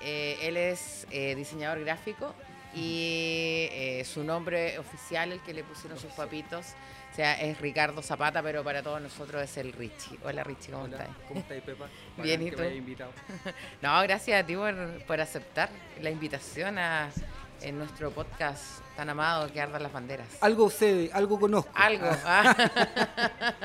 Eh, 0.00 0.38
él 0.42 0.56
es 0.56 1.06
eh, 1.10 1.34
diseñador 1.34 1.80
gráfico 1.80 2.34
y 2.74 3.68
eh, 3.72 4.02
su 4.04 4.22
nombre 4.24 4.78
oficial, 4.78 5.32
el 5.32 5.40
que 5.40 5.54
le 5.54 5.64
pusieron 5.64 5.98
sus 5.98 6.12
papitos, 6.12 6.66
o 7.12 7.16
sea, 7.16 7.40
es 7.40 7.60
Ricardo 7.60 8.02
Zapata, 8.02 8.42
pero 8.42 8.62
para 8.62 8.82
todos 8.82 9.00
nosotros 9.00 9.42
es 9.42 9.56
el 9.56 9.72
Richie. 9.72 10.18
Hola 10.22 10.44
Richie, 10.44 10.70
¿cómo 10.70 10.86
estás? 10.86 11.08
¿Cómo 11.26 11.40
estáis, 11.40 11.62
Pepa? 11.62 11.86
Bien, 12.22 12.46
¿y 12.46 12.50
tú? 12.50 12.58
me 12.58 12.64
hayas 12.64 12.76
invitado. 12.76 13.10
No, 13.82 14.00
gracias 14.02 14.42
a 14.42 14.46
ti 14.46 14.54
por, 14.54 14.74
por 15.04 15.20
aceptar 15.20 15.70
la 16.00 16.10
invitación 16.10 16.78
a 16.78 17.10
en 17.62 17.78
nuestro 17.78 18.10
podcast 18.12 18.80
tan 18.96 19.08
amado 19.10 19.52
que 19.52 19.60
ardan 19.60 19.82
las 19.82 19.92
banderas. 19.92 20.28
Algo 20.40 20.70
sé, 20.70 21.10
algo 21.12 21.40
conozco. 21.40 21.70
Algo. 21.74 22.08
ah. 22.24 22.54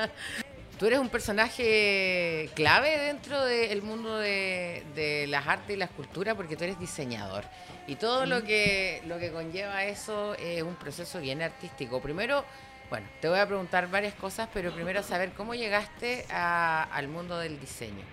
Tú 0.78 0.86
eres 0.86 0.98
un 0.98 1.08
personaje 1.08 2.50
clave 2.54 2.98
dentro 2.98 3.44
del 3.44 3.80
mundo 3.82 4.18
de, 4.18 4.82
de 4.94 5.26
las 5.28 5.46
artes 5.46 5.76
y 5.76 5.78
las 5.78 5.90
culturas 5.90 6.34
porque 6.34 6.56
tú 6.56 6.64
eres 6.64 6.78
diseñador. 6.80 7.44
Y 7.86 7.94
todo 7.96 8.26
lo 8.26 8.42
que, 8.42 9.00
lo 9.06 9.18
que 9.18 9.30
conlleva 9.30 9.84
eso 9.84 10.34
es 10.34 10.62
un 10.62 10.74
proceso 10.74 11.20
bien 11.20 11.42
artístico. 11.42 12.00
Primero, 12.02 12.44
bueno, 12.90 13.06
te 13.20 13.28
voy 13.28 13.38
a 13.38 13.46
preguntar 13.46 13.88
varias 13.88 14.14
cosas, 14.14 14.48
pero 14.52 14.72
primero 14.74 15.02
saber 15.02 15.30
cómo 15.32 15.54
llegaste 15.54 16.26
a- 16.30 16.82
al 16.92 17.06
mundo 17.08 17.38
del 17.38 17.60
diseño. 17.60 18.04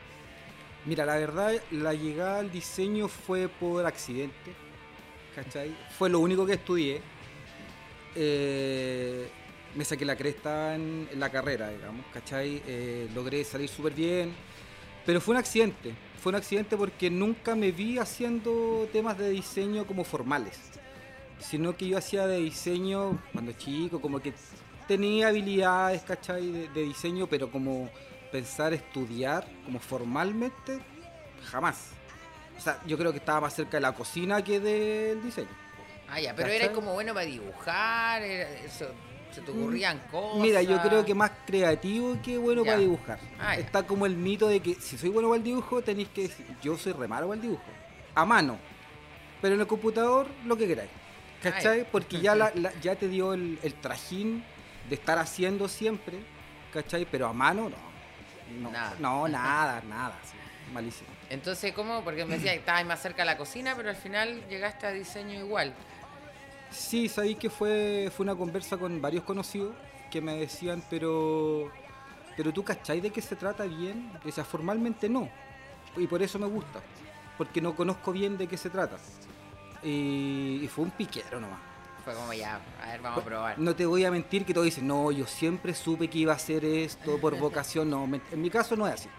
Mira, 0.85 1.05
la 1.05 1.15
verdad, 1.15 1.53
la 1.71 1.93
llegada 1.93 2.39
al 2.39 2.51
diseño 2.51 3.07
fue 3.07 3.47
por 3.49 3.85
accidente. 3.85 4.53
¿Cachai? 5.35 5.75
Fue 5.97 6.09
lo 6.09 6.19
único 6.19 6.45
que 6.45 6.53
estudié. 6.53 7.01
Eh, 8.15 9.29
me 9.75 9.85
saqué 9.85 10.05
la 10.05 10.15
cresta 10.15 10.75
en, 10.75 11.07
en 11.11 11.19
la 11.19 11.29
carrera, 11.29 11.69
digamos, 11.69 12.05
¿cachai? 12.13 12.61
Eh, 12.67 13.09
logré 13.13 13.43
salir 13.43 13.69
súper 13.69 13.93
bien. 13.93 14.33
Pero 15.05 15.19
fue 15.21 15.33
un 15.33 15.39
accidente. 15.39 15.93
Fue 16.21 16.31
un 16.31 16.35
accidente 16.35 16.77
porque 16.77 17.09
nunca 17.09 17.55
me 17.55 17.71
vi 17.71 17.97
haciendo 17.97 18.87
temas 18.93 19.17
de 19.17 19.29
diseño 19.29 19.85
como 19.87 20.03
formales. 20.03 20.59
Sino 21.39 21.75
que 21.75 21.87
yo 21.87 21.97
hacía 21.97 22.27
de 22.27 22.37
diseño 22.37 23.19
cuando 23.31 23.51
chico, 23.53 23.99
como 23.99 24.19
que 24.19 24.33
tenía 24.87 25.29
habilidades, 25.29 26.03
¿cachai? 26.03 26.51
De, 26.51 26.67
de 26.69 26.83
diseño, 26.83 27.27
pero 27.27 27.49
como 27.51 27.89
pensar 28.31 28.73
estudiar 28.73 29.47
como 29.65 29.79
formalmente, 29.79 30.79
jamás. 31.49 31.89
O 32.57 32.61
sea, 32.61 32.79
yo 32.85 32.95
creo 32.97 33.11
que 33.11 33.17
estaba 33.17 33.41
más 33.41 33.55
cerca 33.55 33.77
de 33.77 33.81
la 33.81 33.93
cocina 33.93 34.43
que 34.43 34.59
del 34.59 35.23
diseño. 35.23 35.47
Ah, 36.07 36.19
ya, 36.19 36.35
pero 36.35 36.47
¿Cachai? 36.49 36.57
eres 36.65 36.69
como 36.75 36.93
bueno 36.93 37.13
para 37.13 37.25
dibujar, 37.25 38.21
era- 38.21 38.69
se, 38.69 38.85
se 39.33 39.41
te 39.41 39.51
ocurrían 39.51 39.99
cosas. 40.11 40.41
Mira, 40.41 40.61
yo 40.61 40.81
creo 40.81 41.05
que 41.05 41.13
más 41.13 41.31
creativo 41.45 42.17
que 42.23 42.37
bueno 42.37 42.63
Ya. 42.63 42.71
para 42.71 42.79
dibujar. 42.79 43.19
Ah. 43.39 43.55
Está 43.55 43.83
como 43.83 44.05
el 44.05 44.15
mito 44.15 44.47
de 44.47 44.59
que 44.59 44.75
si 44.75 44.97
soy 44.97 45.09
bueno 45.09 45.29
para 45.29 45.37
el 45.37 45.43
dibujo, 45.43 45.81
tenéis 45.81 46.09
que 46.09 46.23
decir, 46.23 46.45
yo 46.61 46.77
soy 46.77 46.93
re 46.93 47.07
malo 47.07 47.27
para 47.27 47.35
el 47.35 47.41
dibujo. 47.41 47.63
A 48.15 48.25
mano. 48.25 48.57
Pero 49.41 49.55
en 49.55 49.61
el 49.61 49.67
computador, 49.67 50.27
lo 50.45 50.55
que 50.57 50.67
queráis. 50.67 50.89
¿Cachai? 51.41 51.85
Porque 51.91 52.19
ya, 52.21 52.35
la- 52.35 52.51
la- 52.55 52.73
ya 52.81 52.95
te 52.95 53.07
dio 53.07 53.33
el, 53.33 53.57
el 53.63 53.73
trajín 53.73 54.43
de 54.89 54.95
estar 54.95 55.17
haciendo 55.17 55.67
siempre. 55.67 56.19
¿cachai? 56.73 57.05
Pero 57.09 57.27
a 57.27 57.33
mano 57.33 57.69
no. 57.69 57.91
No, 58.61 58.69
Nada. 58.71 58.93
no, 58.99 59.27
nada, 59.27 59.81
nada. 59.89 60.19
sí, 60.23 60.35
malísimo. 60.73 61.09
Entonces, 61.29 61.73
¿cómo? 61.73 62.03
Porque 62.03 62.25
me 62.25 62.35
decía 62.35 62.51
que 62.51 62.59
estabas 62.59 62.85
más 62.85 63.01
cerca 63.01 63.21
de 63.23 63.25
la 63.27 63.37
cocina, 63.37 63.73
pero 63.75 63.89
al 63.89 63.95
final 63.95 64.45
llegaste 64.49 64.85
a 64.87 64.91
diseño 64.91 65.39
igual. 65.39 65.73
Sí, 66.71 67.09
sabí 67.09 67.35
que 67.35 67.49
fue, 67.49 68.11
fue 68.15 68.23
una 68.23 68.35
conversa 68.35 68.77
con 68.77 69.01
varios 69.01 69.23
conocidos 69.23 69.73
que 70.09 70.21
me 70.21 70.35
decían, 70.37 70.83
pero, 70.89 71.69
pero 72.37 72.51
tú 72.51 72.63
cachai 72.63 73.01
de 73.01 73.11
qué 73.11 73.21
se 73.21 73.35
trata 73.35 73.65
bien. 73.65 74.11
O 74.25 74.31
sea, 74.31 74.43
formalmente 74.43 75.09
no. 75.09 75.29
Y 75.97 76.07
por 76.07 76.21
eso 76.21 76.39
me 76.39 76.47
gusta. 76.47 76.81
Porque 77.37 77.61
no 77.61 77.75
conozco 77.75 78.11
bien 78.11 78.37
de 78.37 78.47
qué 78.47 78.57
se 78.57 78.69
trata. 78.69 78.97
Y, 79.83 80.61
y 80.63 80.67
fue 80.67 80.85
un 80.85 80.91
piquero 80.91 81.39
nomás. 81.39 81.59
Fue 82.03 82.13
como 82.13 82.33
ya, 82.33 82.59
a 82.81 82.87
ver, 82.87 83.01
vamos 83.01 83.19
a 83.21 83.25
probar. 83.25 83.59
No 83.59 83.75
te 83.75 83.85
voy 83.85 84.05
a 84.05 84.11
mentir 84.11 84.45
que 84.45 84.53
todos 84.53 84.65
dicen, 84.65 84.87
no, 84.87 85.11
yo 85.11 85.27
siempre 85.27 85.73
supe 85.73 86.09
que 86.09 86.19
iba 86.19 86.33
a 86.33 86.35
hacer 86.35 86.65
esto 86.65 87.17
por 87.19 87.37
vocación. 87.39 87.89
No, 87.89 88.05
en 88.05 88.41
mi 88.41 88.49
caso 88.49 88.75
no 88.75 88.87
es 88.87 88.93
así. 88.93 89.09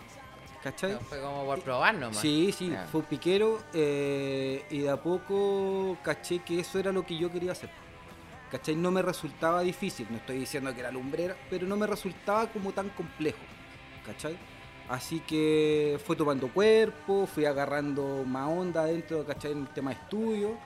¿Cachai? 0.63 0.93
No, 0.93 1.01
fue 1.01 1.21
como 1.21 1.45
por 1.45 1.61
probar 1.61 1.95
nomás. 1.95 2.19
Sí, 2.19 2.53
sí, 2.57 2.73
fue 2.91 3.01
un 3.01 3.07
piquero 3.07 3.61
eh, 3.75 4.65
y 4.71 4.81
de 4.81 4.91
a 4.91 4.97
poco 4.97 5.97
caché 6.03 6.39
que 6.39 6.61
eso 6.61 6.79
era 6.79 6.93
lo 6.93 7.05
que 7.05 7.17
yo 7.19 7.31
quería 7.31 7.53
hacer. 7.53 7.71
¿Cachai? 8.51 8.77
No 8.77 8.91
me 8.91 9.03
resultaba 9.03 9.63
difícil, 9.63 10.07
no 10.11 10.19
estoy 10.19 10.39
diciendo 10.39 10.73
que 10.73 10.81
era 10.81 10.93
lumbrera, 10.93 11.37
pero 11.51 11.67
no 11.67 11.77
me 11.77 11.87
resultaba 11.87 12.47
como 12.49 12.73
tan 12.73 12.91
complejo. 12.91 13.39
¿Cachai? 14.07 14.37
Así 14.89 15.21
que 15.21 15.99
fue 16.05 16.17
tomando 16.17 16.49
cuerpo, 16.49 17.27
fui 17.27 17.45
agarrando 17.45 18.25
más 18.27 18.49
onda 18.49 18.85
dentro, 18.85 19.25
¿cachai? 19.25 19.53
En 19.53 19.59
el 19.61 19.69
tema 19.69 19.91
de 19.91 19.97
estudio. 19.97 20.59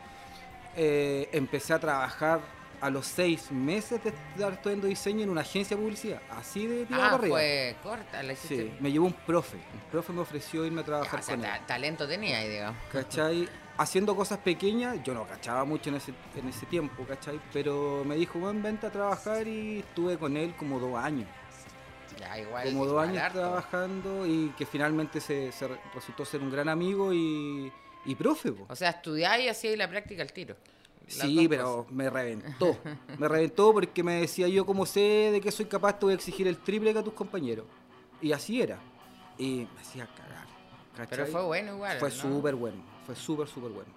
Eh, 0.74 1.30
empecé 1.32 1.72
a 1.72 1.78
trabajar 1.78 2.40
a 2.80 2.90
los 2.90 3.06
seis 3.06 3.50
meses 3.50 4.02
de 4.04 4.10
estar 4.10 4.52
estudiando 4.52 4.86
diseño 4.86 5.22
en 5.24 5.30
una 5.30 5.40
agencia 5.42 5.76
de 5.76 5.82
publicidad. 5.82 6.20
Así 6.30 6.66
de 6.66 6.86
tirado 6.86 7.16
Ah, 7.16 7.26
fue 7.26 7.76
corta, 7.82 8.22
la 8.22 8.32
hiciste. 8.32 8.56
Sí, 8.64 8.72
me 8.80 8.90
llevó 8.92 9.06
un 9.06 9.12
profe. 9.12 9.56
Un 9.56 9.90
profe 9.90 10.12
me 10.12 10.20
ofreció 10.20 10.64
irme 10.66 10.80
a 10.82 10.84
trabajar 10.84 11.20
o 11.20 11.22
sea, 11.22 11.34
con 11.36 11.44
él. 11.44 11.50
ta- 11.50 11.66
talento 11.66 12.06
tenía 12.06 12.38
ahí, 12.38 12.48
digamos. 12.48 12.80
¿Cachai? 12.92 13.48
Haciendo 13.78 14.16
cosas 14.16 14.38
pequeñas, 14.38 15.02
yo 15.04 15.12
no 15.12 15.26
cachaba 15.26 15.64
mucho 15.64 15.90
en 15.90 15.96
ese, 15.96 16.12
en 16.34 16.48
ese 16.48 16.64
tiempo, 16.66 17.04
¿cachai? 17.04 17.38
Pero 17.52 18.02
me 18.06 18.16
dijo, 18.16 18.38
bueno, 18.38 18.60
vente 18.62 18.86
a 18.86 18.90
trabajar 18.90 19.46
y 19.46 19.80
estuve 19.80 20.16
con 20.18 20.36
él 20.36 20.54
como 20.56 20.78
dos 20.80 20.96
años. 20.96 21.28
Ya, 22.18 22.38
igual. 22.38 22.64
Como 22.68 22.86
dos 22.86 23.02
años 23.06 23.18
harto. 23.22 23.38
trabajando 23.40 24.26
y 24.26 24.48
que 24.56 24.64
finalmente 24.64 25.20
se, 25.20 25.52
se 25.52 25.68
re- 25.68 25.78
resultó 25.94 26.24
ser 26.24 26.40
un 26.40 26.50
gran 26.50 26.68
amigo 26.70 27.12
y, 27.12 27.70
y 28.06 28.14
profe. 28.14 28.52
po. 28.52 28.64
O 28.70 28.74
sea, 28.76 28.88
estudiáis 28.90 29.44
y 29.44 29.48
hacíais 29.50 29.76
la 29.76 29.88
práctica 29.90 30.22
al 30.22 30.32
tiro. 30.32 30.56
Sí, 31.06 31.46
pero 31.48 31.76
cosas. 31.78 31.92
me 31.92 32.10
reventó. 32.10 32.76
me 33.18 33.28
reventó 33.28 33.72
porque 33.72 34.02
me 34.02 34.14
decía 34.20 34.48
yo 34.48 34.66
como 34.66 34.86
sé 34.86 35.30
de 35.32 35.40
que 35.40 35.50
soy 35.52 35.66
capaz, 35.66 35.98
te 35.98 36.06
voy 36.06 36.12
a 36.12 36.16
exigir 36.16 36.46
el 36.48 36.58
triple 36.58 36.92
que 36.92 36.98
a 36.98 37.02
tus 37.04 37.14
compañeros. 37.14 37.66
Y 38.20 38.32
así 38.32 38.60
era. 38.60 38.78
Y 39.38 39.66
me 39.74 39.80
hacía 39.80 40.06
cagar. 40.06 40.46
Pero 41.10 41.26
fue 41.26 41.42
bueno 41.44 41.74
igual. 41.74 41.98
Fue 41.98 42.08
¿no? 42.08 42.14
súper 42.14 42.54
bueno. 42.54 42.82
Fue 43.04 43.14
súper, 43.14 43.46
súper 43.46 43.70
bueno. 43.70 43.90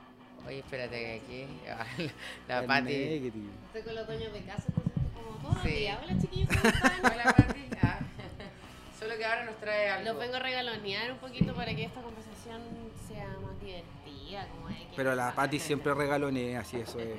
Oye, 0.45 0.59
espérate 0.59 1.21
que 1.27 1.47
aquí. 1.95 2.11
La 2.47 2.59
El 2.59 2.65
Pati. 2.67 2.93
Estoy 2.93 3.81
con 3.83 3.95
los 3.95 4.07
dueños 4.07 4.33
de 4.33 4.41
casa, 4.41 4.63
entonces 4.67 4.93
estoy 4.95 5.23
como 5.23 5.37
todos 5.41 5.53
los 5.55 5.63
Sí. 5.63 5.69
días. 5.79 5.99
Hola 6.03 6.21
chiquillos, 6.21 6.49
¿cómo 6.49 6.69
están? 6.73 7.05
Hola, 7.13 7.23
Pati. 7.35 7.59
Ah. 7.81 7.99
Solo 8.99 9.15
que 9.17 9.25
ahora 9.25 9.45
nos 9.45 9.55
trae 9.59 9.89
algo. 9.89 10.11
Los 10.11 10.19
vengo 10.19 10.35
a 10.35 10.39
regalonear 10.39 11.11
un 11.13 11.17
poquito 11.19 11.53
para 11.55 11.73
que 11.73 11.85
esta 11.85 12.01
conversación 12.01 12.61
sea 13.07 13.27
más 13.41 13.59
divertida. 13.61 13.98
Como 14.51 14.67
de 14.69 14.75
que- 14.75 14.87
Pero 14.95 15.15
la 15.15 15.33
Pati 15.33 15.59
siempre 15.59 15.93
regalonea, 15.93 16.59
así 16.61 16.77
eso 16.77 16.99
es. 16.99 17.15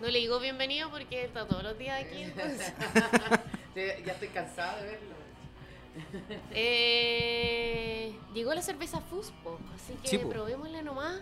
No 0.00 0.08
le 0.08 0.18
digo 0.18 0.38
bienvenido 0.40 0.90
porque 0.90 1.24
está 1.24 1.46
todos 1.46 1.62
los 1.62 1.76
días 1.78 2.02
aquí. 2.04 2.22
entonces. 2.22 2.72
Ya 4.04 4.12
estoy 4.12 4.28
cansado 4.28 4.82
de 4.82 4.86
verlo. 4.90 5.14
Eh, 6.52 8.14
llegó 8.34 8.52
la 8.54 8.62
cerveza 8.62 9.00
Fuspo, 9.00 9.58
así 9.74 9.94
que 10.02 10.08
Sí, 10.08 10.18
po. 10.18 10.28
probémosla 10.30 10.82
nomás. 10.82 11.20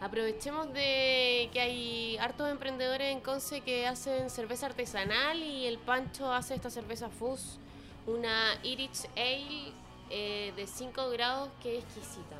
Aprovechemos 0.00 0.72
de 0.72 1.48
que 1.52 1.60
hay 1.60 2.16
hartos 2.18 2.50
emprendedores 2.50 3.12
en 3.12 3.20
Conce 3.20 3.60
que 3.60 3.86
hacen 3.86 4.30
cerveza 4.30 4.66
artesanal 4.66 5.42
y 5.42 5.66
el 5.66 5.78
Pancho 5.78 6.32
hace 6.32 6.54
esta 6.54 6.70
cerveza 6.70 7.08
Fus, 7.10 7.58
una 8.06 8.54
Irish 8.62 9.06
Ale 9.16 9.72
eh, 10.10 10.52
de 10.56 10.66
5 10.66 11.10
grados 11.10 11.50
que 11.62 11.78
es 11.78 11.84
exquisita, 11.84 12.36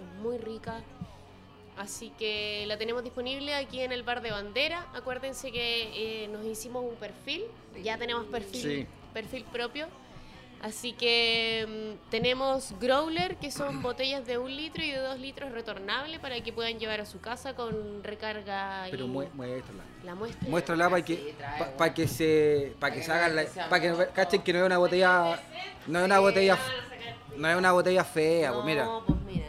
es 0.00 0.22
muy 0.22 0.38
rica. 0.38 0.80
Así 1.76 2.10
que 2.18 2.64
la 2.66 2.76
tenemos 2.76 3.02
disponible 3.02 3.54
aquí 3.54 3.80
en 3.80 3.92
el 3.92 4.02
bar 4.02 4.20
de 4.20 4.30
bandera. 4.32 4.86
Acuérdense 4.94 5.50
que 5.50 6.24
eh, 6.24 6.28
nos 6.28 6.44
hicimos 6.44 6.84
un 6.84 6.96
perfil, 6.96 7.44
ya 7.82 7.96
tenemos 7.96 8.26
perfil, 8.26 8.60
Sí. 8.62 8.86
perfil 9.14 9.44
propio. 9.44 9.86
Así 10.62 10.92
que 10.92 11.94
mm, 12.06 12.10
tenemos 12.10 12.74
growler, 12.78 13.36
que 13.36 13.50
son 13.50 13.80
botellas 13.82 14.26
de 14.26 14.36
un 14.36 14.54
litro 14.54 14.84
y 14.84 14.90
de 14.90 14.98
dos 14.98 15.18
litros 15.18 15.52
retornable 15.52 16.18
para 16.18 16.38
que 16.42 16.52
puedan 16.52 16.78
llevar 16.78 17.00
a 17.00 17.06
su 17.06 17.18
casa 17.18 17.54
con 17.54 18.04
recarga 18.04 18.86
y 18.88 18.90
Pero 18.90 19.06
mue- 19.06 19.30
muéstrala. 19.32 19.82
la 20.04 20.14
muestra. 20.14 20.48
Muéstrala 20.50 20.90
para 20.90 21.06
Sí, 21.06 21.16
que, 21.16 21.32
trae, 21.32 21.52
pa- 21.58 21.64
bueno. 21.64 21.76
pa' 21.78 21.94
que 21.94 22.06
se, 22.08 22.74
para 22.78 22.92
que 22.92 23.00
que 23.00 23.06
se 23.06 23.12
hagan 23.12 23.36
la, 23.36 23.44
para 23.70 23.80
que 23.80 24.06
cachen 24.12 24.42
que 24.42 24.52
no 24.52 24.58
es 24.58 24.66
una 24.66 24.76
botella, 24.76 25.40
no 25.86 25.98
es 26.00 26.04
una 26.04 26.18
botella, 26.18 26.58
no 27.38 27.48
es 27.48 27.56
una 27.56 27.72
botella 27.72 28.04
fea, 28.04 28.52
pues 28.52 28.64
mira. 28.66 28.84
No, 28.84 29.02
pues 29.06 29.18
mira. 29.22 29.39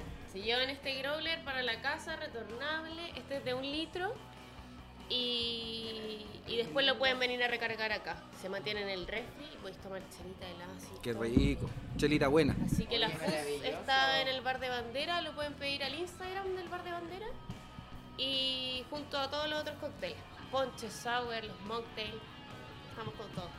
Llevan 0.52 0.70
este 0.70 0.96
growler 0.96 1.42
para 1.46 1.64
la 1.64 1.82
casa 1.82 2.18
retornable, 2.18 3.14
este 3.16 3.38
es 3.38 3.46
de 3.46 3.54
un 3.54 3.62
litro 3.62 4.14
y, 5.08 6.26
y 6.46 6.58
después 6.58 6.86
lo 6.86 6.98
pueden 6.98 7.20
venir 7.20 7.42
a 7.42 7.48
recargar 7.48 7.94
acá. 7.94 8.18
Se 8.42 8.50
mantiene 8.50 8.82
en 8.82 8.90
el 8.90 9.08
refri 9.08 9.46
y 9.46 9.56
podéis 9.62 9.78
tomar 9.78 10.02
chelita 10.10 10.46
helada 10.50 10.76
así. 10.76 10.90
Qué 11.02 11.14
todo. 11.14 11.24
rico, 11.24 11.70
chelita 11.96 12.28
buena. 12.28 12.54
Así 12.66 12.86
que 12.86 13.00
la 13.00 13.08
Oye, 13.08 13.16
FUS 13.16 13.28
maravilloso. 13.30 13.66
está 13.66 14.22
en 14.24 14.28
el 14.28 14.42
bar 14.42 14.60
de 14.60 14.68
bandera, 14.68 15.22
lo 15.22 15.32
pueden 15.36 15.54
pedir 15.54 15.86
al 15.86 15.96
Instagram 15.96 16.54
del 16.58 16.68
bar 16.68 16.84
de 16.84 16.92
bandera 16.92 17.28
y 18.18 18.84
junto 18.90 19.20
a 19.20 19.30
todos 19.32 19.48
los 19.50 19.62
otros 19.62 19.78
cócteles, 19.80 20.18
ponches, 20.52 20.92
sour, 20.92 21.46
los 21.46 21.62
mocktails, 21.62 22.22
estamos 22.90 23.14
con 23.14 23.30
todo. 23.30 23.50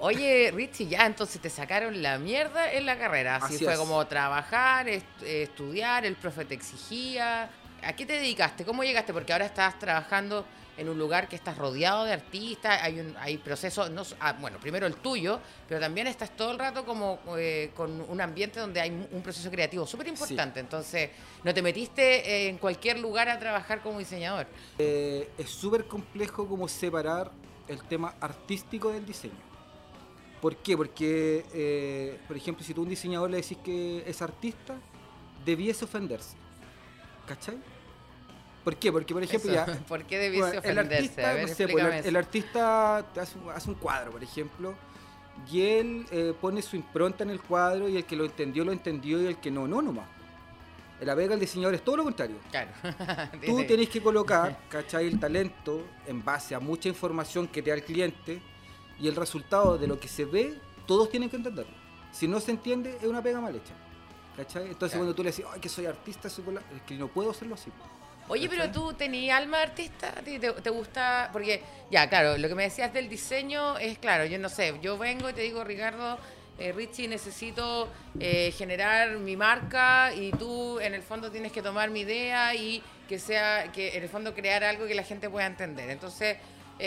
Oye, 0.00 0.52
Richie, 0.54 0.86
ya 0.86 1.06
entonces 1.06 1.40
te 1.40 1.50
sacaron 1.50 2.00
la 2.02 2.18
mierda 2.18 2.72
en 2.72 2.86
la 2.86 2.96
carrera. 2.96 3.36
Así, 3.36 3.56
Así 3.56 3.64
fue 3.64 3.72
es. 3.72 3.78
como 3.78 4.06
trabajar, 4.06 4.88
est- 4.88 5.22
estudiar, 5.24 6.06
el 6.06 6.14
profe 6.14 6.44
te 6.44 6.54
exigía. 6.54 7.50
¿A 7.82 7.92
qué 7.94 8.06
te 8.06 8.12
dedicaste? 8.14 8.64
¿Cómo 8.64 8.84
llegaste? 8.84 9.12
Porque 9.12 9.32
ahora 9.32 9.46
estás 9.46 9.76
trabajando 9.78 10.44
en 10.76 10.88
un 10.88 10.96
lugar 10.96 11.28
que 11.28 11.34
estás 11.34 11.58
rodeado 11.58 12.04
de 12.04 12.12
artistas, 12.12 12.78
hay 12.80 13.00
un 13.00 13.16
hay 13.18 13.36
procesos, 13.38 13.90
no, 13.90 14.02
ah, 14.20 14.34
bueno, 14.40 14.58
primero 14.60 14.86
el 14.86 14.94
tuyo, 14.94 15.40
pero 15.68 15.80
también 15.80 16.06
estás 16.06 16.30
todo 16.36 16.52
el 16.52 16.58
rato 16.60 16.84
como 16.84 17.18
eh, 17.36 17.72
con 17.74 18.00
un 18.08 18.20
ambiente 18.20 18.60
donde 18.60 18.80
hay 18.80 18.90
un 19.10 19.20
proceso 19.22 19.50
creativo 19.50 19.84
súper 19.88 20.06
importante. 20.06 20.60
Entonces, 20.60 21.10
no 21.42 21.52
te 21.52 21.60
metiste 21.62 22.02
eh, 22.30 22.48
en 22.48 22.58
cualquier 22.58 23.00
lugar 23.00 23.28
a 23.28 23.36
trabajar 23.40 23.80
como 23.82 23.98
diseñador. 23.98 24.46
Eh, 24.78 25.28
es 25.36 25.50
súper 25.50 25.86
complejo 25.86 26.46
como 26.46 26.68
separar 26.68 27.32
el 27.66 27.82
tema 27.82 28.14
artístico 28.20 28.92
del 28.92 29.04
diseño. 29.04 29.47
¿Por 30.40 30.56
qué? 30.56 30.76
Porque, 30.76 31.44
eh, 31.52 32.18
por 32.28 32.36
ejemplo, 32.36 32.64
si 32.64 32.72
tú 32.74 32.80
a 32.80 32.84
un 32.84 32.90
diseñador 32.90 33.30
le 33.30 33.38
decís 33.38 33.58
que 33.64 34.04
es 34.06 34.22
artista, 34.22 34.76
debiese 35.44 35.84
ofenderse. 35.84 36.36
¿Cachai? 37.26 37.56
¿Por 38.64 38.76
qué? 38.76 38.92
Porque, 38.92 39.14
por 39.14 39.22
ejemplo, 39.22 39.50
Eso, 39.52 39.66
ya, 39.66 39.78
¿Por 39.88 40.04
qué 40.04 40.18
debiese 40.18 40.40
Bueno, 40.60 40.62
el 40.62 40.78
ofenderse? 40.78 40.94
artista, 40.96 41.30
a 41.30 41.34
ver, 41.34 41.48
no 41.48 41.54
sé, 41.54 41.68
pues, 41.68 41.84
el, 41.84 42.06
el 42.06 42.16
artista 42.16 43.06
te 43.14 43.20
hace, 43.20 43.38
un- 43.38 43.50
hace 43.50 43.68
un 43.70 43.76
cuadro, 43.76 44.12
por 44.12 44.22
ejemplo, 44.22 44.74
y 45.50 45.60
él 45.62 46.06
eh, 46.10 46.34
pone 46.40 46.62
su 46.62 46.76
impronta 46.76 47.24
en 47.24 47.30
el 47.30 47.40
cuadro 47.40 47.88
y 47.88 47.96
el 47.96 48.04
que 48.04 48.16
lo 48.16 48.24
entendió, 48.24 48.64
lo 48.64 48.72
entendió 48.72 49.20
y 49.22 49.26
el 49.26 49.36
que 49.38 49.50
no, 49.50 49.66
no 49.68 49.80
nomás. 49.82 50.06
La 51.00 51.14
pega 51.14 51.28
del 51.30 51.38
diseñador 51.40 51.74
es 51.76 51.82
todo 51.84 51.96
lo 51.98 52.02
contrario. 52.04 52.36
Claro. 52.50 52.70
Tú 53.46 53.64
tenés 53.64 53.88
que 53.88 54.02
colocar, 54.02 54.58
¿cachai? 54.68 55.06
El 55.06 55.20
talento 55.20 55.84
en 56.06 56.24
base 56.24 56.56
a 56.56 56.60
mucha 56.60 56.88
información 56.88 57.46
que 57.46 57.62
te 57.62 57.70
da 57.70 57.76
el 57.76 57.84
cliente 57.84 58.42
y 59.00 59.08
el 59.08 59.16
resultado 59.16 59.78
de 59.78 59.86
lo 59.86 59.98
que 60.00 60.08
se 60.08 60.24
ve, 60.24 60.54
todos 60.86 61.10
tienen 61.10 61.28
que 61.30 61.36
entenderlo. 61.36 61.72
Si 62.12 62.26
no 62.26 62.40
se 62.40 62.50
entiende, 62.50 62.96
es 62.96 63.04
una 63.04 63.22
pega 63.22 63.40
mal 63.40 63.54
hecha. 63.54 63.74
¿Cachai? 64.36 64.62
Entonces 64.68 64.90
Claro. 64.90 65.00
cuando 65.00 65.14
tú 65.14 65.22
le 65.24 65.30
decís, 65.30 65.44
ay, 65.52 65.60
que 65.60 65.68
soy 65.68 65.86
artista, 65.86 66.30
soy 66.30 66.44
pola-", 66.44 66.62
es 66.74 66.82
que 66.82 66.94
no 66.94 67.08
puedo 67.08 67.30
hacerlo 67.30 67.54
así. 67.54 67.70
Oye, 68.28 68.48
pero 68.48 68.70
tú 68.70 68.92
tenías 68.92 69.38
alma 69.38 69.56
de 69.58 69.62
artista, 69.64 70.10
¿A 70.16 70.22
ti 70.22 70.38
te, 70.38 70.52
te 70.52 70.70
gusta, 70.70 71.30
porque 71.32 71.62
ya, 71.90 72.08
claro, 72.10 72.36
lo 72.36 72.46
que 72.46 72.54
me 72.54 72.64
decías 72.64 72.92
del 72.92 73.08
diseño 73.08 73.78
es 73.78 73.98
claro, 73.98 74.26
yo 74.26 74.38
no 74.38 74.48
sé, 74.50 74.74
yo 74.82 74.98
vengo 74.98 75.30
y 75.30 75.32
te 75.32 75.40
digo, 75.40 75.64
Ricardo, 75.64 76.18
eh, 76.58 76.72
Richie, 76.72 77.08
necesito 77.08 77.88
eh, 78.20 78.52
generar 78.56 79.16
mi 79.18 79.34
marca 79.36 80.12
y 80.14 80.30
tú 80.32 80.78
en 80.78 80.92
el 80.92 81.02
fondo 81.02 81.30
tienes 81.30 81.52
que 81.52 81.62
tomar 81.62 81.88
mi 81.90 82.00
idea 82.00 82.54
y 82.54 82.82
que 83.08 83.18
sea, 83.18 83.72
que 83.72 83.96
en 83.96 84.02
el 84.02 84.08
fondo 84.10 84.34
crear 84.34 84.62
algo 84.62 84.86
que 84.86 84.94
la 84.94 85.04
gente 85.04 85.30
pueda 85.30 85.46
entender. 85.46 85.88
Entonces, 85.88 86.36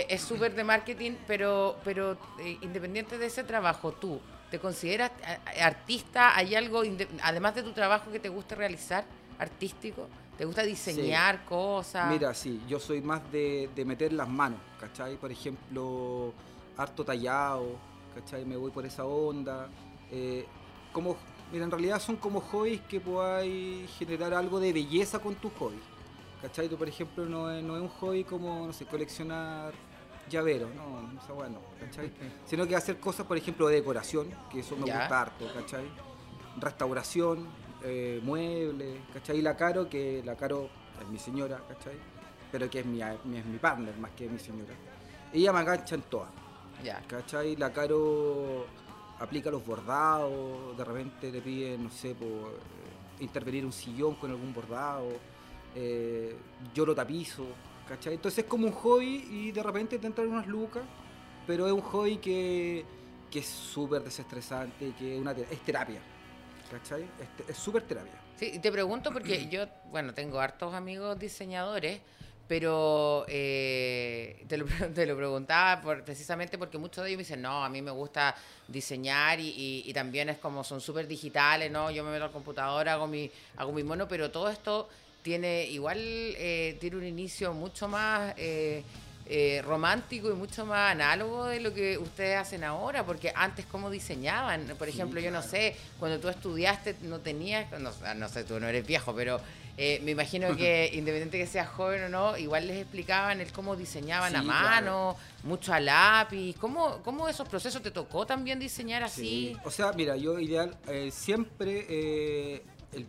es 0.09 0.21
súper 0.21 0.55
de 0.55 0.63
marketing, 0.63 1.13
pero, 1.27 1.77
pero 1.83 2.17
eh, 2.39 2.57
independiente 2.61 3.17
de 3.17 3.25
ese 3.25 3.43
trabajo, 3.43 3.91
tú, 3.91 4.19
¿te 4.49 4.59
consideras 4.59 5.11
a- 5.25 5.65
artista? 5.65 6.35
¿Hay 6.35 6.55
algo, 6.55 6.83
además 7.23 7.55
de 7.55 7.63
tu 7.63 7.71
trabajo, 7.73 8.11
que 8.11 8.19
te 8.19 8.29
guste 8.29 8.55
realizar? 8.55 9.03
artístico? 9.39 10.07
¿Te 10.37 10.45
gusta 10.45 10.61
diseñar 10.63 11.43
cosas? 11.45 12.07
Mira, 12.07 12.31
sí, 12.33 12.61
yo 12.67 12.79
soy 12.79 13.01
más 13.01 13.21
de, 13.31 13.69
de 13.75 13.85
meter 13.85 14.13
las 14.13 14.27
manos, 14.29 14.59
¿cachai? 14.79 15.15
Por 15.17 15.31
ejemplo, 15.31 16.31
harto 16.77 17.03
tallado, 17.03 17.75
¿cachai? 18.13 18.45
Me 18.45 18.55
voy 18.55 18.69
por 18.71 18.85
esa 18.85 19.03
onda. 19.03 19.67
eh, 20.11 20.45
como, 20.93 21.17
mira, 21.51 21.65
en 21.65 21.71
realidad 21.71 21.99
son 21.99 22.17
como 22.17 22.39
hobbies 22.39 22.81
que 22.81 22.99
podáis 22.99 23.89
generar 23.97 24.33
algo 24.33 24.59
de 24.59 24.73
belleza 24.73 25.17
con 25.19 25.33
tus 25.35 25.51
hobbies. 25.53 25.81
¿Cachai? 26.41 26.67
Tú, 26.69 26.77
por 26.77 26.87
ejemplo, 26.87 27.25
no 27.25 27.51
es, 27.51 27.63
no 27.63 27.75
es 27.75 27.81
un 27.83 27.89
hobby 27.89 28.23
como, 28.23 28.65
no 28.67 28.73
sé, 28.73 28.85
coleccionar 28.85 29.73
llaveros, 30.29 30.69
no, 30.75 31.11
esa 31.21 31.33
weá 31.33 31.49
no, 31.49 31.59
¿cachai? 31.79 32.11
Sino 32.45 32.65
que 32.65 32.75
hacer 32.75 32.99
cosas, 32.99 33.25
por 33.27 33.37
ejemplo, 33.37 33.67
de 33.67 33.75
decoración, 33.75 34.29
que 34.49 34.61
eso 34.61 34.75
me 34.75 34.87
Ya. 34.87 34.99
gusta 34.99 35.21
harto, 35.21 35.45
¿cachai? 35.53 35.85
Restauración, 36.59 37.47
eh, 37.83 38.19
muebles, 38.23 38.99
¿cachai? 39.13 39.37
Y 39.39 39.41
la 39.41 39.55
Caro, 39.55 39.87
que 39.89 40.21
la 40.25 40.35
Caro 40.35 40.69
es 41.01 41.07
mi 41.09 41.17
señora, 41.19 41.61
¿cachai? 41.67 41.93
Pero 42.51 42.69
que 42.69 42.79
es 42.79 42.85
mi, 42.85 43.01
mi- 43.25 43.37
es 43.37 43.45
mi 43.45 43.57
partner 43.57 43.95
más 43.97 44.11
que 44.11 44.27
mi 44.27 44.39
señora. 44.39 44.73
Ella 45.33 45.53
me 45.53 45.61
engancha 45.61 45.95
en 45.95 46.01
todas. 46.03 46.29
Ya. 46.83 47.01
¿Cachai? 47.07 47.55
La 47.55 47.71
Caro 47.71 48.65
aplica 49.19 49.51
los 49.51 49.65
bordados, 49.65 50.75
de 50.77 50.83
repente 50.83 51.31
le 51.31 51.41
piden, 51.41 51.83
no 51.83 51.89
sé, 51.91 52.15
por 52.15 52.27
eh, 52.27 53.21
intervenir 53.23 53.63
un 53.65 53.71
sillón 53.71 54.15
con 54.15 54.31
algún 54.31 54.53
bordado, 54.53 55.07
eh, 55.76 56.36
yo 56.74 56.86
lo 56.86 56.93
tapizo, 56.95 57.45
¿cachai? 57.88 58.13
Entonces 58.15 58.39
es 58.43 58.49
como 58.49 58.67
un 58.67 58.74
hobby 58.74 59.28
y 59.32 59.51
de 59.51 59.63
repente 59.63 59.97
te 59.99 60.07
entran 60.07 60.28
unas 60.28 60.47
lucas, 60.47 60.84
pero 61.47 61.65
es 61.67 61.74
un 61.74 61.82
hobby 61.82 62.17
que, 62.17 62.86
que 63.30 63.39
es 63.39 63.47
súper 63.47 64.03
desestresante, 64.03 64.93
que 64.97 65.15
es, 65.15 65.22
una, 65.22 65.32
es 65.32 65.59
terapia, 65.65 66.01
¿cachai? 66.69 67.05
Es 67.47 67.57
súper 67.57 67.84
terapia. 67.84 68.13
Sí, 68.38 68.51
y 68.55 68.59
te 68.59 68.72
pregunto 68.72 69.11
porque 69.11 69.47
yo, 69.51 69.65
bueno, 69.91 70.13
tengo 70.13 70.39
hartos 70.39 70.74
amigos 70.74 71.17
diseñadores, 71.19 71.99
pero 72.47 73.26
eh, 73.30 74.43
te, 74.47 74.57
lo, 74.57 74.65
pre- 74.65 74.88
te 74.89 75.05
lo 75.05 75.15
preguntaba 75.15 75.82
por- 75.82 76.03
precisamente 76.03 76.57
porque 76.57 76.78
muchos 76.78 77.03
de 77.03 77.09
ellos 77.11 77.17
me 77.19 77.24
dicen, 77.24 77.41
no, 77.41 77.63
a 77.63 77.69
mí 77.69 77.82
me 77.82 77.91
gusta 77.91 78.36
diseñar 78.67 79.39
y, 79.39 79.47
y- 79.49 79.84
y 79.86 79.93
también 79.93 80.28
es 80.30 80.38
como 80.38 80.63
son 80.63 80.82
súper 80.82 81.07
digitales, 81.07 81.72
¿no? 81.72 81.91
Yo 81.91 82.03
me 82.03 82.11
meto 82.11 82.26
al 82.26 82.32
computador, 82.32 82.89
hago 82.89 83.07
mi, 83.07 83.32
hago 83.57 83.72
mi 83.72 83.84
mono, 83.84 84.07
pero 84.07 84.32
todo 84.32 84.49
esto 84.49 84.89
tiene 85.22 85.65
igual, 85.65 85.97
eh, 85.99 86.78
tiene 86.80 86.97
un 86.97 87.05
inicio 87.05 87.53
mucho 87.53 87.88
más... 87.88 88.34
eh, 88.38 88.84
eh, 89.34 89.61
romántico 89.61 90.30
y 90.30 90.34
mucho 90.34 90.65
más 90.65 90.91
análogo 90.91 91.45
de 91.45 91.61
lo 91.61 91.74
que 91.74 91.97
ustedes 91.97 92.36
hacen 92.38 92.65
ahora, 92.65 93.05
porque 93.05 93.32
antes 93.34 93.65
cómo 93.65 93.89
diseñaban, 93.89 94.76
por 94.78 94.89
ejemplo, 94.89 95.22
yo 95.22 95.32
no 95.32 95.41
sé, 95.41 95.74
cuando 95.99 96.19
tú 96.19 96.28
estudiaste 96.28 96.95
no 97.03 97.19
tenías, 97.19 97.72
no, 97.80 97.91
no 98.15 98.28
sé, 98.28 98.43
tú 98.43 98.59
no 98.59 98.67
eres 98.67 98.86
viejo, 98.86 99.15
pero 99.15 99.39
eh, 99.78 100.01
me 100.03 100.11
imagino 100.11 100.53
que 100.57 100.89
independiente 100.93 101.38
que 101.38 101.47
seas 101.47 101.69
joven 101.69 102.03
o 102.05 102.09
no, 102.09 102.38
igual 102.38 102.67
les 102.67 102.82
explicaban 102.82 103.39
el 103.39 103.53
cómo 103.53 103.78
diseñaban 103.78 104.36
a 104.36 104.41
mano, 104.43 105.15
mucho 105.43 105.72
a 105.74 105.80
lápiz, 105.80 106.57
¿cómo, 106.59 106.97
cómo 107.01 107.30
esos 107.30 107.47
procesos 107.47 107.82
te 107.82 107.91
tocó 107.91 108.26
también 108.26 108.59
diseñar 108.59 109.03
así? 109.03 109.53
Sí. 109.53 109.57
O 109.63 109.72
sea, 109.72 109.93
mira, 109.93 110.17
yo 110.17 110.39
ideal, 110.39 110.76
eh, 110.89 111.09
siempre, 111.09 112.55
el- 112.91 113.05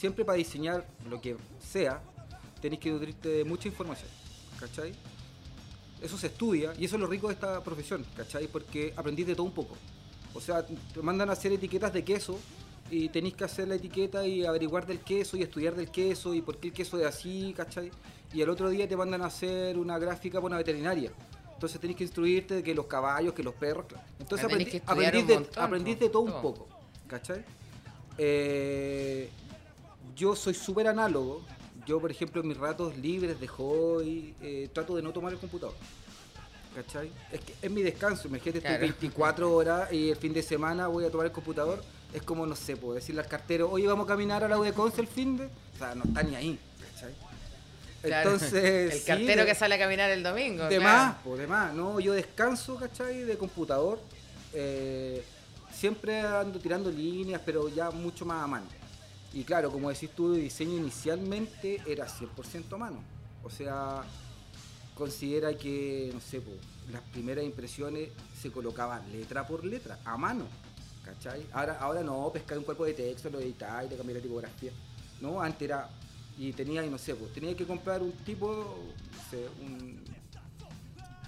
siempre 0.00 0.24
para 0.24 0.38
diseñar 0.38 0.86
lo 1.10 1.20
que 1.20 1.36
sea, 1.60 2.00
tenéis 2.62 2.80
que 2.80 2.90
nutrirte 2.90 3.28
de 3.28 3.44
mucha 3.44 3.68
información, 3.68 4.08
¿cachai? 4.58 4.94
Eso 6.00 6.16
se 6.16 6.28
estudia 6.28 6.72
y 6.78 6.86
eso 6.86 6.96
es 6.96 7.00
lo 7.02 7.06
rico 7.06 7.28
de 7.28 7.34
esta 7.34 7.62
profesión, 7.62 8.06
¿cachai? 8.16 8.48
Porque 8.48 8.94
aprendís 8.96 9.26
de 9.26 9.34
todo 9.34 9.44
un 9.44 9.52
poco. 9.52 9.76
O 10.32 10.40
sea, 10.40 10.64
te 10.64 11.02
mandan 11.02 11.28
a 11.28 11.34
hacer 11.34 11.52
etiquetas 11.52 11.92
de 11.92 12.02
queso 12.02 12.38
y 12.90 13.10
tenéis 13.10 13.34
que 13.34 13.44
hacer 13.44 13.68
la 13.68 13.74
etiqueta 13.74 14.26
y 14.26 14.46
averiguar 14.46 14.86
del 14.86 15.00
queso 15.00 15.36
y 15.36 15.42
estudiar 15.42 15.74
del 15.74 15.90
queso 15.90 16.34
y 16.34 16.40
por 16.40 16.56
qué 16.56 16.68
el 16.68 16.72
queso 16.72 16.98
es 16.98 17.04
así, 17.04 17.52
¿cachai? 17.54 17.90
Y 18.32 18.40
al 18.40 18.48
otro 18.48 18.70
día 18.70 18.88
te 18.88 18.96
mandan 18.96 19.20
a 19.20 19.26
hacer 19.26 19.76
una 19.76 19.98
gráfica 19.98 20.38
para 20.38 20.46
una 20.46 20.56
veterinaria. 20.56 21.12
Entonces 21.52 21.78
tenéis 21.78 21.98
que 21.98 22.04
instruirte 22.04 22.54
de 22.54 22.62
que 22.62 22.74
los 22.74 22.86
caballos, 22.86 23.34
que 23.34 23.42
los 23.42 23.52
perros. 23.52 23.84
claro. 23.86 24.04
Entonces 24.18 24.46
aprendís, 24.46 25.26
de, 25.26 25.34
montón, 25.34 25.62
aprendís 25.62 25.96
po. 25.96 26.04
de 26.04 26.08
todo 26.08 26.22
un 26.22 26.40
poco, 26.40 26.66
¿cachai? 27.06 27.44
Eh, 28.16 29.28
yo 30.16 30.34
soy 30.36 30.54
súper 30.54 30.88
análogo. 30.88 31.42
Yo, 31.86 32.00
por 32.00 32.10
ejemplo, 32.10 32.40
en 32.42 32.48
mis 32.48 32.56
ratos 32.56 32.96
libres 32.98 33.40
de 33.40 33.48
hobby, 33.48 34.34
eh, 34.42 34.68
trato 34.72 34.94
de 34.96 35.02
no 35.02 35.12
tomar 35.12 35.32
el 35.32 35.38
computador. 35.38 35.74
¿Cachai? 36.74 37.10
Es 37.32 37.40
que 37.40 37.54
es 37.62 37.70
mi 37.70 37.82
descanso. 37.82 38.28
Imagínate, 38.28 38.58
estoy 38.58 38.70
Claro. 38.76 38.80
24 38.82 39.52
horas 39.56 39.92
y 39.92 40.10
el 40.10 40.16
fin 40.16 40.32
de 40.32 40.42
semana 40.42 40.86
voy 40.88 41.04
a 41.04 41.10
tomar 41.10 41.26
el 41.26 41.32
computador. 41.32 41.82
Es 42.12 42.22
como, 42.22 42.46
no 42.46 42.54
sé, 42.54 42.76
puedo 42.76 42.94
decirle 42.94 43.20
al 43.22 43.28
cartero, 43.28 43.70
oye, 43.70 43.86
vamos 43.86 44.04
a 44.04 44.08
caminar 44.08 44.44
a 44.44 44.48
la 44.48 44.58
U 44.58 44.62
de 44.62 44.72
Conce 44.72 45.00
el 45.00 45.06
fin 45.08 45.36
de. 45.36 45.44
O 45.46 45.78
sea, 45.78 45.94
no 45.94 46.04
está 46.04 46.22
ni 46.22 46.34
ahí. 46.36 46.58
¿Cachai? 46.94 47.14
Claro, 48.02 48.30
Entonces. 48.32 48.94
el 48.94 49.04
cartero 49.04 49.46
que 49.46 49.54
sale 49.54 49.74
a 49.74 49.78
caminar 49.78 50.10
el 50.10 50.22
domingo. 50.22 50.64
de 50.64 50.76
claro. 50.78 50.82
más, 50.82 51.16
pues 51.24 51.40
de 51.40 51.46
más. 51.46 51.74
No, 51.74 51.98
yo 52.00 52.12
descanso, 52.12 52.76
¿cachai? 52.76 53.22
De 53.24 53.36
computador. 53.38 53.98
eh, 54.52 55.24
siempre 55.72 56.20
ando 56.20 56.58
tirando 56.58 56.90
líneas, 56.90 57.40
pero 57.44 57.68
ya 57.68 57.90
mucho 57.90 58.26
más 58.26 58.44
a 58.44 58.46
mano. 58.46 58.66
Y 59.32 59.44
claro, 59.44 59.70
como 59.70 59.90
decís 59.90 60.10
tú, 60.10 60.34
el 60.34 60.40
diseño 60.42 60.76
inicialmente 60.76 61.80
era 61.86 62.06
100% 62.06 62.72
a 62.72 62.76
mano. 62.76 63.02
O 63.44 63.50
sea, 63.50 64.02
considera 64.94 65.54
que, 65.56 66.10
no 66.12 66.20
sé, 66.20 66.40
po, 66.40 66.50
las 66.92 67.02
primeras 67.02 67.44
impresiones 67.44 68.08
se 68.40 68.50
colocaban 68.50 69.10
letra 69.12 69.46
por 69.46 69.64
letra, 69.64 69.98
a 70.04 70.16
mano. 70.16 70.44
¿Cachai? 71.04 71.46
Ahora, 71.52 71.78
ahora 71.80 72.02
no, 72.02 72.30
pescar 72.32 72.58
un 72.58 72.64
cuerpo 72.64 72.84
de 72.84 72.92
texto, 72.94 73.30
lo 73.30 73.40
editáis, 73.40 73.90
le 73.90 73.96
cambié 73.96 74.16
la 74.16 74.20
tipografía. 74.20 74.72
No, 75.20 75.40
antes 75.40 75.62
era. 75.62 75.88
Y 76.38 76.52
tenía, 76.52 76.82
no 76.82 76.98
sé, 76.98 77.14
pues 77.14 77.32
tenía 77.32 77.54
que 77.56 77.66
comprar 77.66 78.02
un 78.02 78.12
tipo, 78.12 78.76
no 79.12 79.30
sé, 79.30 79.46
un, 79.62 80.02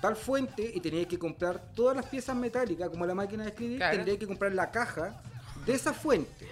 tal 0.01 0.17
fuente 0.17 0.71
y 0.75 0.81
tenía 0.81 1.07
que 1.07 1.19
comprar 1.19 1.73
todas 1.75 1.95
las 1.97 2.07
piezas 2.07 2.35
metálicas, 2.35 2.89
como 2.91 3.07
la 3.07 3.15
máquina 3.15 3.45
de 3.45 3.51
escribir, 3.51 3.77
Claro. 3.79 3.97
tendría 3.97 4.19
que 4.19 4.27
comprar 4.27 4.53
la 4.53 4.71
caja 4.71 5.23
de 5.65 5.75
esa 5.75 5.93
fuente. 5.93 6.47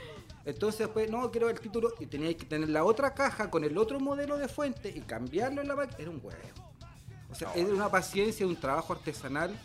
Entonces 0.50 0.80
después, 0.80 1.10
no, 1.10 1.30
quiero 1.30 1.48
el 1.48 1.60
título, 1.60 1.94
y 1.98 2.06
tenía 2.06 2.36
que 2.36 2.44
tener 2.44 2.68
la 2.68 2.84
otra 2.84 3.14
caja 3.14 3.50
con 3.50 3.64
el 3.64 3.76
otro 3.78 4.00
modelo 4.00 4.36
de 4.36 4.48
fuente 4.48 4.92
y 4.94 5.00
cambiarlo 5.00 5.62
en 5.62 5.68
la 5.68 5.76
máquina. 5.76 5.98
Era 5.98 6.10
un 6.10 6.20
huevo. 6.22 6.38
O 7.30 7.34
sea, 7.34 7.52
era 7.54 7.68
una 7.68 7.88
paciencia, 7.88 8.46
un 8.46 8.56
trabajo 8.56 8.92
artesanal, 8.92 9.56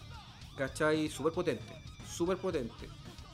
¿cachai? 0.58 1.10
Súper 1.10 1.34
potente, 1.34 1.74
súper 2.08 2.38
potente. 2.38 2.88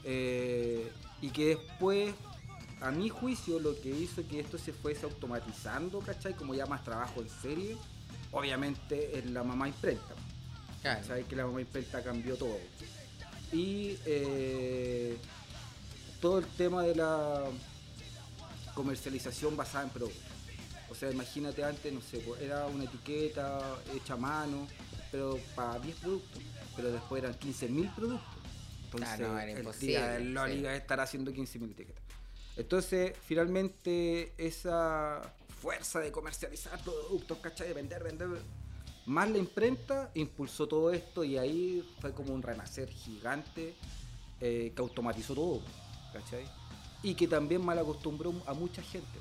Eh, 0.04 0.90
y 1.20 1.30
que 1.30 1.56
después, 1.56 2.14
a 2.80 2.90
mi 2.90 3.08
juicio, 3.10 3.60
lo 3.60 3.78
que 3.80 3.90
hizo 3.90 4.26
que 4.26 4.40
esto 4.40 4.56
se 4.58 4.72
fuese 4.72 5.04
automatizando, 5.04 6.00
¿cachai? 6.00 6.34
Como 6.34 6.54
ya 6.54 6.66
más 6.66 6.82
trabajo 6.82 7.20
en 7.20 7.28
serie, 7.28 7.76
obviamente 8.32 9.18
es 9.18 9.26
la 9.26 9.42
mamá 9.42 9.68
imprenta. 9.68 10.14
¿Sabes 11.06 11.26
que 11.26 11.36
la 11.36 11.46
mamá 11.46 11.60
imprenta 11.60 12.02
cambió 12.02 12.36
todo? 12.36 12.58
Y 13.52 13.98
eh, 14.06 15.16
todo 16.22 16.38
el 16.38 16.46
tema 16.46 16.84
de 16.84 16.94
la 16.94 17.42
comercialización 18.74 19.56
basada 19.56 19.84
en 19.84 19.90
productos. 19.90 20.22
O 20.88 20.94
sea, 20.94 21.10
imagínate 21.10 21.64
antes, 21.64 21.92
no 21.92 22.00
sé, 22.00 22.18
pues, 22.18 22.40
era 22.40 22.66
una 22.66 22.84
etiqueta 22.84 23.76
hecha 23.94 24.14
a 24.14 24.16
mano, 24.16 24.68
pero 25.10 25.38
para 25.56 25.78
10 25.80 25.96
productos, 25.96 26.40
pero 26.76 26.92
después 26.92 27.22
eran 27.22 27.34
15.000 27.38 27.94
productos. 27.94 28.28
Entonces, 28.84 29.08
Ah, 29.10 29.16
no, 29.18 29.38
era 29.38 29.58
el 29.60 29.78
día 29.80 30.18
Loli 30.20 30.52
sí. 30.52 30.58
iba 30.60 30.70
a 30.70 30.76
estar 30.76 31.00
haciendo 31.00 31.32
15.000 31.32 31.70
etiquetas. 31.72 32.02
Entonces, 32.56 33.14
finalmente, 33.26 34.32
esa 34.38 35.22
fuerza 35.60 36.00
de 36.00 36.12
comercializar 36.12 36.78
productos, 36.82 37.38
¿cachai? 37.38 37.68
De 37.68 37.74
vender, 37.74 38.02
vender, 38.04 38.28
más 39.06 39.28
la 39.30 39.38
imprenta 39.38 40.10
impulsó 40.14 40.68
todo 40.68 40.92
esto 40.92 41.24
y 41.24 41.36
ahí 41.38 41.82
fue 42.00 42.12
como 42.12 42.32
un 42.34 42.42
renacer 42.42 42.88
gigante 42.90 43.74
eh, 44.40 44.72
que 44.76 44.82
automatizó 44.82 45.34
todo, 45.34 45.62
¿cachai? 46.12 46.44
Y 47.02 47.14
que 47.14 47.26
también 47.26 47.64
mal 47.64 47.78
acostumbró 47.78 48.32
a 48.46 48.54
mucha 48.54 48.82
gente. 48.82 49.18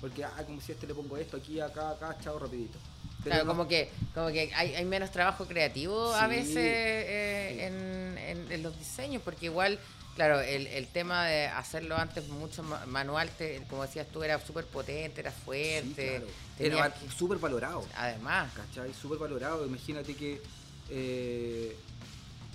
Porque, 0.00 0.24
ah, 0.24 0.32
como 0.46 0.60
si 0.60 0.72
a 0.72 0.74
este 0.74 0.86
le 0.86 0.94
pongo 0.94 1.16
esto 1.16 1.36
aquí, 1.36 1.60
acá, 1.60 1.90
acá, 1.90 2.16
chao, 2.22 2.38
rapidito. 2.38 2.78
Pero 3.22 3.34
Claro, 3.34 3.44
no- 3.44 3.50
como 3.50 3.68
que, 3.68 3.90
como 4.14 4.28
que 4.28 4.50
hay, 4.54 4.74
hay 4.74 4.84
menos 4.86 5.10
trabajo 5.10 5.44
creativo 5.46 6.12
a 6.14 6.26
veces 6.26 6.56
eh, 6.56 7.52
sí. 7.52 7.60
en, 7.64 8.18
en- 8.18 8.52
en 8.52 8.62
los 8.62 8.76
diseños, 8.78 9.20
porque 9.22 9.46
igual, 9.46 9.78
claro, 10.16 10.40
el, 10.40 10.66
el 10.68 10.86
tema 10.88 11.26
de 11.26 11.46
hacerlo 11.48 11.96
antes 11.98 12.28
mucho 12.28 12.62
ma- 12.62 12.86
manual, 12.86 13.28
te- 13.36 13.62
como 13.68 13.82
decías 13.82 14.06
tú, 14.10 14.22
era 14.22 14.40
súper 14.40 14.64
potente, 14.64 15.20
era 15.20 15.32
Sí, 15.32 15.36
fuerte. 15.44 16.22
claro. 16.58 16.84
Era 16.86 16.94
que- 16.94 17.10
súper 17.10 17.36
valorado. 17.38 17.84
Además, 17.94 18.50
¿cachai? 18.54 18.92
Súper 18.94 19.18
valorado. 19.18 19.66
Imagínate 19.66 20.14
que 20.14 20.40
eh, 20.88 21.76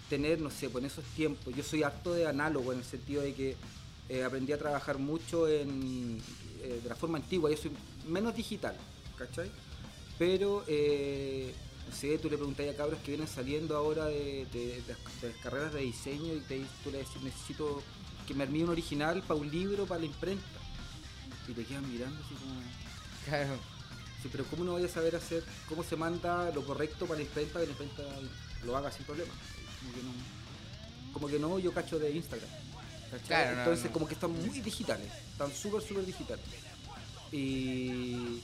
tener, 0.09 0.39
no 0.41 0.49
sé, 0.51 0.69
pues 0.69 0.83
en 0.83 0.91
esos 0.91 1.03
tiempos, 1.15 1.53
yo 1.55 1.63
soy 1.63 1.83
harto 1.83 2.13
de 2.13 2.27
análogo 2.27 2.71
en 2.73 2.79
el 2.79 2.85
sentido 2.85 3.21
de 3.21 3.33
que 3.33 3.55
eh, 4.09 4.23
aprendí 4.23 4.53
a 4.53 4.57
trabajar 4.57 4.97
mucho 4.99 5.47
en, 5.47 6.21
eh, 6.61 6.79
de 6.83 6.89
la 6.89 6.95
forma 6.95 7.17
antigua, 7.17 7.49
yo 7.49 7.57
soy 7.57 7.71
menos 8.07 8.35
digital, 8.35 8.75
¿cachai? 9.17 9.49
Pero, 10.19 10.63
eh, 10.67 11.53
no 11.89 11.95
sé, 11.95 12.17
tú 12.19 12.29
le 12.29 12.37
preguntas 12.37 12.67
a 12.69 12.75
cabros 12.77 12.99
que 12.99 13.11
vienen 13.11 13.27
saliendo 13.27 13.75
ahora 13.75 14.05
de, 14.05 14.45
de- 14.53 14.81
de 14.81 14.83
las- 14.87 15.21
de 15.21 15.29
las 15.29 15.37
carreras 15.37 15.73
de 15.73 15.81
diseño 15.81 16.33
y 16.33 16.39
te, 16.41 16.61
tú 16.83 16.91
le 16.91 16.99
decís, 16.99 17.21
necesito 17.23 17.81
que 18.27 18.33
me 18.33 18.43
armé 18.43 18.63
un 18.63 18.69
original 18.69 19.21
para 19.27 19.39
un 19.39 19.49
libro, 19.51 19.85
para 19.85 19.99
la 19.99 20.05
imprenta. 20.07 20.43
Y 21.47 21.53
te 21.53 21.63
quedan 21.63 21.87
mirando 21.91 22.19
así 22.23 22.33
como... 22.35 22.55
Claro. 23.25 23.55
Sí, 24.23 24.29
pero 24.31 24.45
¿cómo 24.45 24.63
no 24.63 24.71
voy 24.71 24.83
a 24.85 24.87
saber 24.89 25.15
hacer, 25.15 25.43
cómo 25.69 25.83
se 25.83 25.95
manda 25.95 26.49
lo 26.51 26.63
correcto 26.65 27.05
para 27.05 27.19
la 27.19 27.25
imprenta 27.25 27.59
que 27.59 27.65
la 27.67 27.71
imprenta 27.73 28.03
lo 28.63 28.75
haga 28.77 28.91
sin 28.91 29.05
problema? 29.05 29.31
Como 29.81 29.93
que 29.93 30.03
no, 30.03 30.11
como 31.13 31.27
que 31.27 31.39
no 31.39 31.59
yo 31.59 31.73
cacho 31.73 31.99
de 31.99 32.11
Instagram. 32.11 32.49
Claro, 33.27 33.51
no, 33.51 33.59
Entonces 33.59 33.85
no. 33.85 33.91
como 33.91 34.07
que 34.07 34.13
están 34.15 34.31
muy 34.31 34.59
digitales, 34.59 35.09
están 35.31 35.53
súper, 35.53 35.81
súper 35.81 36.05
digitales. 36.05 36.45
Y, 37.31 38.41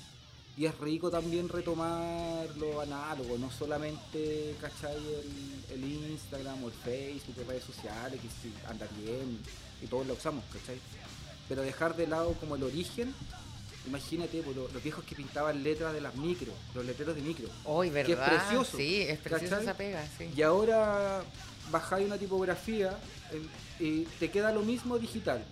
y 0.57 0.65
es 0.65 0.77
rico 0.79 1.09
también 1.09 1.49
retomar 1.49 2.47
lo 2.57 2.81
análogo, 2.81 3.37
no 3.37 3.49
solamente, 3.51 4.55
¿cachai? 4.61 4.95
El, 4.95 5.83
el 5.83 6.11
Instagram 6.11 6.63
o 6.63 6.67
el 6.67 6.73
Facebook, 6.73 7.35
las 7.37 7.47
redes 7.47 7.63
sociales, 7.63 8.19
que 8.21 8.27
sí, 8.27 8.53
anda 8.67 8.87
bien 9.03 9.39
y 9.81 9.87
todos 9.87 10.05
lo 10.07 10.13
usamos, 10.13 10.43
¿cachai? 10.53 10.79
Pero 11.49 11.61
dejar 11.63 11.95
de 11.95 12.07
lado 12.07 12.33
como 12.33 12.55
el 12.55 12.63
origen, 12.63 13.13
imagínate 13.87 14.41
pues, 14.43 14.55
lo- 14.55 14.67
los 14.69 14.83
viejos 14.83 15.03
que 15.05 15.15
pintaban 15.15 15.63
letras 15.63 15.93
de 15.93 16.01
las 16.01 16.15
micro, 16.15 16.51
los 16.75 16.85
letreros 16.85 17.15
de 17.15 17.21
micro. 17.21 17.47
Hoy, 17.65 17.89
Que 17.89 18.01
es 18.01 18.07
¿verdad? 18.07 18.37
precioso, 18.37 18.77
Sí, 18.77 19.01
es 19.01 19.19
preciosa 19.19 19.45
¿cachai? 19.57 19.63
esa 19.63 19.73
pega, 19.77 20.05
sí. 20.17 20.31
Y 20.35 20.41
ahora 20.41 21.23
bajáis 21.71 22.05
una 22.05 22.17
tipografía 22.17 22.97
eh, 23.31 23.47
y 23.79 24.03
te 24.19 24.29
queda 24.29 24.51
lo 24.51 24.61
mismo 24.61 24.97
digital. 24.99 25.43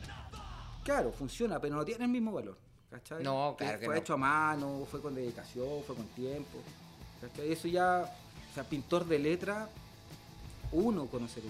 Claro, 0.84 1.12
funciona, 1.12 1.60
pero 1.60 1.76
no 1.76 1.86
tiene 1.86 2.06
el 2.06 2.12
mismo 2.12 2.32
valor. 2.32 2.58
¿cachai? 2.90 3.24
No, 3.24 3.56
claro 3.58 3.80
que 3.80 3.86
Fue 3.86 3.96
no. 3.96 4.02
hecho 4.02 4.14
a 4.14 4.18
mano, 4.18 4.88
fue 4.90 5.02
con 5.02 5.14
dedicación, 5.14 5.84
fue 5.86 5.96
con 5.96 6.08
tiempo. 6.10 6.58
¿cachai? 7.22 7.52
Eso 7.52 7.68
ya, 7.68 8.12
o 8.52 8.54
sea, 8.54 8.64
pintor 8.64 9.06
de 9.06 9.20
letra, 9.20 9.70
uno 10.72 11.06
conocería. 11.08 11.50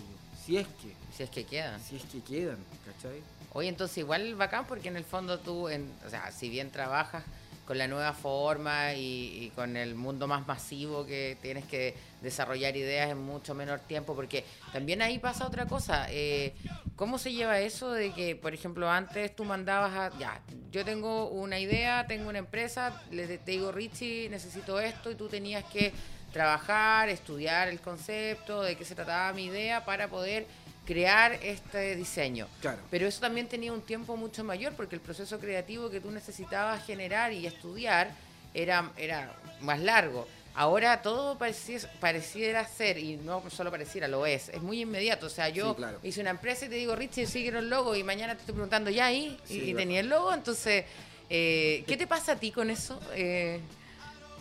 Si 0.50 0.58
es 0.58 0.68
que, 0.68 0.96
Si 1.16 1.24
es 1.24 1.30
que 1.30 1.44
quedan. 1.46 1.80
si 1.80 1.98
es 1.98 2.04
que 2.06 2.22
quedan, 2.22 2.58
¿cachai? 2.84 3.22
Oye, 3.54 3.70
entonces 3.70 4.00
igual 4.00 4.34
bacán 4.34 4.66
porque 4.66 4.88
en 4.88 4.98
el 4.98 5.04
fondo 5.04 5.38
tú, 5.40 5.70
en, 5.70 5.92
o 6.06 6.10
sea, 6.10 6.32
si 6.32 6.50
bien 6.50 6.72
trabajas 6.72 7.24
con 7.68 7.78
la 7.78 7.88
nueva 7.88 8.14
forma 8.14 8.96
y, 8.96 9.44
y 9.46 9.50
con 9.52 9.78
el 9.78 9.94
mundo 9.94 10.28
más 10.28 10.48
masivo 10.48 11.06
que 11.06 11.38
tienes 11.40 11.66
que 11.66 11.94
desarrollar 12.24 12.76
ideas 12.76 13.12
en 13.12 13.20
mucho 13.20 13.54
menor 13.54 13.80
tiempo, 13.82 14.16
porque 14.16 14.44
también 14.74 15.04
ahí 15.04 15.20
pasa 15.20 15.46
otra 15.46 15.68
cosa. 15.68 16.08
eh, 16.10 16.56
¿Cómo 16.96 17.20
se 17.20 17.32
lleva 17.32 17.60
eso 17.60 17.92
de 17.92 18.12
que, 18.12 18.36
por 18.36 18.56
ejemplo, 18.56 18.90
antes 18.90 19.36
tú 19.36 19.46
mandabas 19.46 19.94
a, 19.94 20.18
ya, 20.18 20.42
yo 20.72 20.84
tengo 20.84 21.30
una 21.30 21.60
idea, 21.60 22.08
tengo 22.08 22.28
una 22.28 22.40
empresa, 22.40 23.04
le 23.12 23.38
te 23.38 23.52
digo, 23.52 23.72
Richie, 23.72 24.30
necesito 24.30 24.80
esto 24.80 25.12
y 25.12 25.16
tú 25.16 25.30
tenías 25.30 25.64
que 25.66 25.94
trabajar, 26.32 27.10
estudiar 27.10 27.68
el 27.68 27.80
concepto, 27.80 28.62
de 28.64 28.76
qué 28.76 28.86
se 28.86 28.96
trataba 28.96 29.34
mi 29.34 29.46
idea 29.46 29.86
para 29.86 30.08
poder 30.08 30.46
crear 30.86 31.34
este 31.44 31.96
diseño. 31.96 32.48
Claro. 32.62 32.80
Pero 32.90 33.08
eso 33.08 33.20
también 33.22 33.48
tenía 33.48 33.72
un 33.74 33.82
tiempo 33.82 34.18
mucho 34.18 34.44
mayor 34.44 34.74
porque 34.74 34.96
el 34.96 35.02
proceso 35.02 35.40
creativo 35.40 35.90
que 35.90 36.00
tú 36.02 36.10
necesitabas 36.12 36.84
generar 36.86 37.32
y 37.32 37.46
estudiar 37.46 38.12
era, 38.54 38.92
era 38.98 39.32
más 39.62 39.80
largo. 39.80 40.28
Ahora 40.56 41.02
todo 41.04 41.38
pareciera, 41.38 41.88
pareciera 42.00 42.68
ser, 42.68 42.98
y 42.98 43.18
no 43.18 43.42
solo 43.52 43.70
pareciera, 43.70 44.08
lo 44.08 44.26
es, 44.26 44.50
es 44.50 44.62
muy 44.62 44.82
inmediato. 44.82 45.28
O 45.28 45.30
sea, 45.30 45.48
yo 45.50 45.70
Sí, 45.72 45.76
claro. 45.78 46.00
hice 46.04 46.22
una 46.22 46.32
empresa 46.32 46.66
y 46.66 46.70
te 46.70 46.76
digo, 46.76 46.96
Richie, 46.96 47.28
sigue 47.28 47.50
el 47.50 47.70
logo 47.70 47.96
y 47.96 48.04
mañana 48.04 48.34
te 48.34 48.40
estoy 48.42 48.54
preguntando, 48.56 48.90
¿ya 48.90 49.06
ahí? 49.06 49.38
Sí, 49.46 49.54
y, 49.54 49.58
y 49.58 49.62
claro. 49.66 49.78
tenía 49.78 50.00
el 50.00 50.10
logo. 50.10 50.34
Entonces, 50.34 50.86
eh, 51.30 51.84
¿qué 51.88 51.96
te 51.98 52.08
pasa 52.08 52.32
a 52.34 52.36
ti 52.38 52.52
con 52.52 52.72
eso? 52.72 53.00
Eh, 53.14 53.60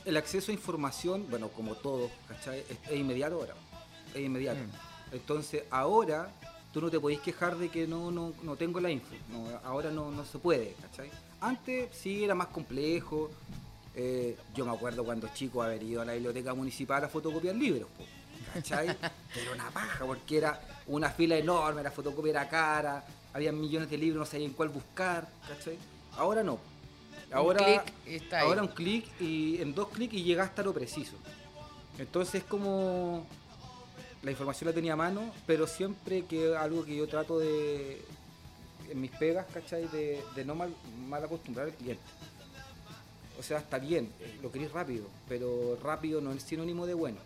El 0.09 0.17
acceso 0.17 0.51
a 0.51 0.55
información, 0.55 1.27
bueno, 1.29 1.49
como 1.49 1.75
todo, 1.75 2.11
¿cachai? 2.27 2.61
Es, 2.61 2.91
es 2.91 2.99
inmediato 2.99 3.35
ahora. 3.35 3.55
Es 4.15 4.23
inmediato. 4.23 4.59
Mm. 4.61 5.15
Entonces, 5.17 5.65
ahora 5.71 6.31
tú 6.73 6.81
no 6.81 6.91
te 6.91 6.99
podéis 6.99 7.21
quejar 7.21 7.57
de 7.59 7.69
que 7.69 7.87
no, 7.87 8.11
no, 8.11 8.33
no 8.43 8.57
tengo 8.57 8.81
la 8.81 8.91
info. 8.91 9.15
No, 9.31 9.47
ahora 9.65 9.91
no, 9.91 10.11
no 10.11 10.25
se 10.25 10.39
puede, 10.39 10.75
¿cachai? 10.81 11.11
Antes 11.43 11.91
sí 11.95 12.25
era 12.25 12.35
más 12.35 12.49
complejo. 12.49 13.31
Eh, 13.95 14.35
yo 14.55 14.65
me 14.65 14.73
acuerdo 14.73 15.05
cuando 15.05 15.29
chico 15.35 15.63
haber 15.63 15.83
ido 15.83 16.01
a 16.01 16.07
la 16.07 16.15
biblioteca 16.15 16.55
municipal 16.55 17.05
a 17.05 17.09
fotocopiar 17.09 17.55
libros, 17.55 17.89
po, 17.97 18.05
¿cachai? 18.55 18.87
Era 19.35 19.53
una 19.55 19.71
paja, 19.71 20.07
porque 20.07 20.39
era 20.39 20.61
una 20.87 21.11
fila 21.11 21.37
enorme, 21.37 21.83
la 21.83 21.91
fotocopia 21.91 22.31
era 22.31 22.49
cara, 22.49 23.05
había 23.35 23.53
millones 23.53 23.91
de 23.91 23.99
libros, 23.99 24.21
no 24.21 24.27
sabían 24.27 24.53
cuál 24.53 24.71
buscar, 24.71 25.29
¿cachai? 25.47 25.77
Ahora 26.17 26.43
no. 26.43 26.59
Ahora, 27.31 27.65
clic 27.65 27.83
está 28.07 28.41
ahí. 28.41 28.47
ahora 28.47 28.63
un 28.63 28.69
clic 28.69 29.07
y 29.21 29.61
en 29.61 29.75
dos 29.75 29.89
clics 29.89 30.15
y 30.15 30.23
llegaste 30.23 30.61
a 30.61 30.65
lo 30.65 30.73
preciso. 30.73 31.17
Entonces 31.99 32.37
es 32.37 32.45
como 32.45 33.27
la 34.23 34.31
información 34.31 34.69
la 34.69 34.75
tenía 34.75 34.95
a 34.95 34.97
mano, 34.97 35.33
pero 35.47 35.67
siempre 35.67 36.25
que 36.25 36.57
algo 36.57 36.85
que 36.85 36.97
yo 36.97 37.07
trato 37.07 37.39
de 37.39 38.03
en 38.91 39.01
mis 39.01 39.11
pegas, 39.11 39.47
¿cachai? 39.53 39.87
De, 39.89 40.23
de 40.35 40.45
no 40.45 40.55
mal, 40.55 40.75
mal 41.07 41.23
acostumbrar 41.23 41.67
al 41.67 41.75
cliente. 41.75 42.03
O 43.39 43.43
sea, 43.43 43.59
está 43.59 43.79
bien, 43.79 44.11
eh, 44.21 44.39
lo 44.43 44.51
querés 44.51 44.73
rápido, 44.73 45.07
pero 45.29 45.79
rápido 45.83 46.21
no 46.21 46.33
es 46.33 46.43
sinónimo 46.43 46.87
de 46.87 46.95
bueno. 46.95 47.19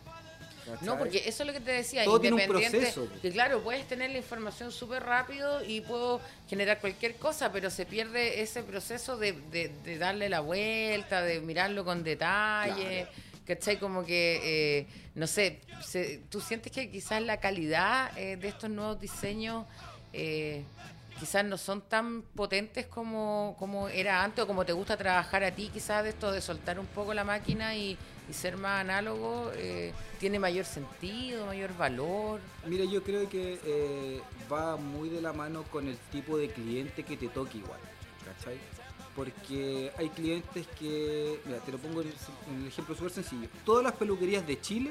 ¿Cachai? 0.67 0.87
No, 0.87 0.99
porque 0.99 1.23
eso 1.27 1.43
es 1.43 1.47
lo 1.47 1.53
que 1.53 1.61
te 1.61 1.73
decía, 1.73 2.05
Todo 2.05 2.21
tiene 2.21 2.35
un 2.37 2.41
independiente, 2.43 2.79
proceso, 2.93 3.09
que 3.21 3.31
claro, 3.31 3.63
puedes 3.63 3.87
tener 3.89 4.11
la 4.11 4.19
información 4.19 4.71
súper 4.73 5.03
rápido 5.03 5.65
y 5.65 5.81
puedo 5.81 6.21
generar 6.49 6.81
cualquier 6.81 7.17
cosa, 7.17 7.51
pero 7.53 7.71
se 7.71 7.87
pierde 7.87 8.41
ese 8.43 8.63
proceso 8.63 9.17
de, 9.17 9.33
de- 9.33 9.71
de 9.85 9.99
darle 9.99 10.29
la 10.29 10.41
vuelta, 10.41 11.23
de 11.23 11.41
mirarlo 11.41 11.85
con 11.85 12.03
detalle, 12.05 13.07
¿cachai? 13.47 13.79
Como 13.79 14.05
que, 14.05 14.41
eh, 14.81 14.87
no 15.15 15.27
sé, 15.27 15.61
se- 15.85 16.21
tú 16.31 16.41
sientes 16.41 16.71
que 16.73 16.91
quizás 16.91 17.21
la 17.23 17.39
calidad 17.41 18.17
eh, 18.19 18.37
de 18.37 18.49
estos 18.49 18.71
nuevos 18.71 19.01
diseños... 19.01 19.67
eh, 20.13 20.63
Quizás 21.23 21.45
no 21.45 21.57
son 21.57 21.83
tan 21.83 22.23
potentes 22.23 22.89
como, 22.89 23.55
como 23.57 23.87
era 23.87 24.25
antes 24.25 24.43
o 24.43 24.47
como 24.49 24.67
te 24.67 24.73
gusta 24.73 24.97
trabajar 24.97 25.45
a 25.45 25.53
ti, 25.53 25.71
quizás 25.73 26.03
de 26.03 26.11
esto 26.11 26.33
de 26.33 26.41
soltar 26.41 26.81
un 26.81 26.87
poco 26.87 27.15
la 27.15 27.23
máquina 27.23 27.77
y, 27.77 27.97
y 28.29 28.33
ser 28.33 28.57
más 28.57 28.81
análogo, 28.81 29.53
eh, 29.55 29.93
tiene 30.19 30.41
mayor 30.41 30.65
sentido, 30.65 31.47
mayor 31.47 31.77
valor. 31.77 32.41
Mira, 32.67 32.85
yo 32.87 33.05
creo 33.05 33.29
que 33.29 33.61
eh, 33.65 34.21
va 34.53 34.77
muy 34.77 35.11
de 35.11 35.23
la 35.23 35.33
mano 35.33 35.63
con 35.71 35.87
el 35.87 35.97
tipo 36.11 36.37
de 36.37 36.49
cliente 36.49 37.05
que 37.05 37.17
te 37.17 37.29
toque 37.29 37.59
igual, 37.59 37.79
¿cachai? 38.25 38.59
Porque 39.15 39.93
hay 39.97 40.09
clientes 40.09 40.67
que, 40.77 41.41
mira, 41.45 41.61
te 41.61 41.71
lo 41.71 41.79
pongo 41.79 42.03
en 42.03 42.09
el, 42.09 42.15
en 42.49 42.63
el 42.63 42.67
ejemplo 42.67 42.97
súper 42.97 43.13
sencillo. 43.13 43.49
Todas 43.65 43.85
las 43.85 43.93
peluquerías 43.93 44.45
de 44.45 44.61
Chile, 44.61 44.91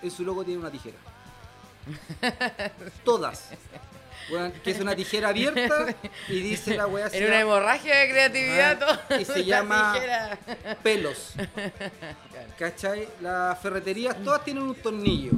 en 0.00 0.10
su 0.10 0.24
logo 0.24 0.44
tiene 0.44 0.60
una 0.60 0.70
tijera. 0.70 0.96
Todas. 3.04 3.50
Weón, 4.30 4.52
que 4.52 4.70
es 4.70 4.80
una 4.80 4.94
tijera 4.94 5.28
abierta 5.30 5.94
y 6.28 6.40
dice 6.40 6.76
la 6.76 6.86
weá 6.86 7.06
Era 7.08 7.26
una 7.26 7.40
hemorragia 7.40 7.96
de 8.00 8.08
creatividad 8.10 8.78
Ah, 8.82 9.06
todo. 9.08 9.20
y 9.20 9.24
se 9.24 9.38
La 9.44 9.44
llama- 9.44 9.92
tijera. 9.94 10.38
pelos. 10.82 11.32
¿Cachai? 12.58 13.08
Las 13.20 13.58
ferreterías 13.60 14.16
todas 14.22 14.44
tienen 14.44 14.62
un 14.62 14.74
tornillo. 14.74 15.32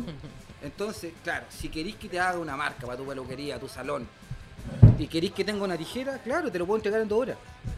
Entonces, 0.62 1.12
claro, 1.22 1.46
si 1.50 1.68
queréis 1.68 1.96
que 1.96 2.08
te 2.08 2.18
haga 2.18 2.38
una 2.38 2.56
marca 2.56 2.86
para 2.86 2.96
tu 2.96 3.06
peluquería, 3.06 3.58
tu 3.58 3.68
salón, 3.68 4.06
y 4.98 5.06
queréis 5.06 5.32
que 5.32 5.44
tenga 5.44 5.64
una 5.64 5.76
tijera, 5.76 6.18
claro, 6.18 6.50
te 6.50 6.58
lo 6.58 6.66
puedo 6.66 6.78
entregar 6.78 7.00
en 7.00 7.08
dos 7.08 7.20
horas. 7.20 7.36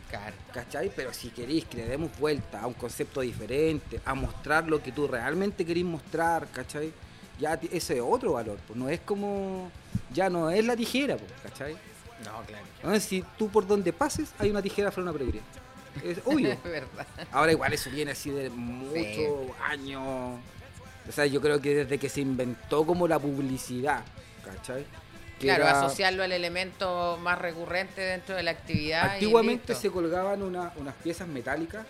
Claro. 0.08 0.36
¿Cachai? 0.52 0.90
Pero 0.94 1.12
si 1.12 1.30
queréis 1.30 1.64
que 1.64 1.78
le 1.78 1.86
demos 1.86 2.16
vuelta 2.18 2.60
a 2.60 2.66
un 2.66 2.74
concepto 2.74 3.20
diferente, 3.22 4.00
a 4.04 4.14
mostrar 4.14 4.68
lo 4.68 4.80
que 4.82 4.92
tú 4.92 5.08
realmente 5.08 5.64
querés 5.64 5.84
mostrar, 5.84 6.46
¿cachai? 6.52 6.92
Ya 7.38 7.54
ese 7.70 7.96
es 7.96 8.02
otro 8.04 8.32
valor, 8.32 8.58
pues 8.66 8.78
no 8.78 8.88
es 8.88 9.00
como. 9.00 9.70
Ya 10.12 10.30
no 10.30 10.50
es 10.50 10.64
la 10.64 10.76
tijera, 10.76 11.16
pues, 11.16 11.30
¿cachai? 11.42 11.74
No, 12.24 12.42
claro. 12.46 12.64
Entonces, 12.76 13.04
si 13.04 13.24
tú 13.36 13.48
por 13.50 13.66
donde 13.66 13.92
pases 13.92 14.30
hay 14.38 14.50
una 14.50 14.62
tijera 14.62 14.90
para 14.90 15.02
una 15.02 15.12
peluquería. 15.12 15.42
Es 16.02 16.18
obvio. 16.24 16.56
Verdad. 16.64 17.06
Ahora 17.32 17.52
igual 17.52 17.72
eso 17.72 17.90
viene 17.90 18.12
así 18.12 18.30
de 18.30 18.48
muchos 18.50 19.50
años. 19.68 20.38
O 21.08 21.12
sea, 21.12 21.26
yo 21.26 21.40
creo 21.40 21.60
que 21.60 21.74
desde 21.74 21.98
que 21.98 22.08
se 22.08 22.20
inventó 22.22 22.84
como 22.86 23.06
la 23.06 23.18
publicidad, 23.18 24.02
¿cachai? 24.44 24.84
Que 25.38 25.46
Claro, 25.48 25.64
era- 25.64 25.80
asociarlo 25.84 26.22
al 26.22 26.32
elemento 26.32 27.18
más 27.22 27.38
recurrente 27.38 28.00
dentro 28.00 28.34
de 28.34 28.42
la 28.42 28.52
actividad. 28.52 29.10
Antiguamente 29.12 29.74
se 29.74 29.90
colgaban 29.90 30.42
una- 30.42 30.72
unas 30.76 30.94
piezas 30.94 31.28
metálicas 31.28 31.86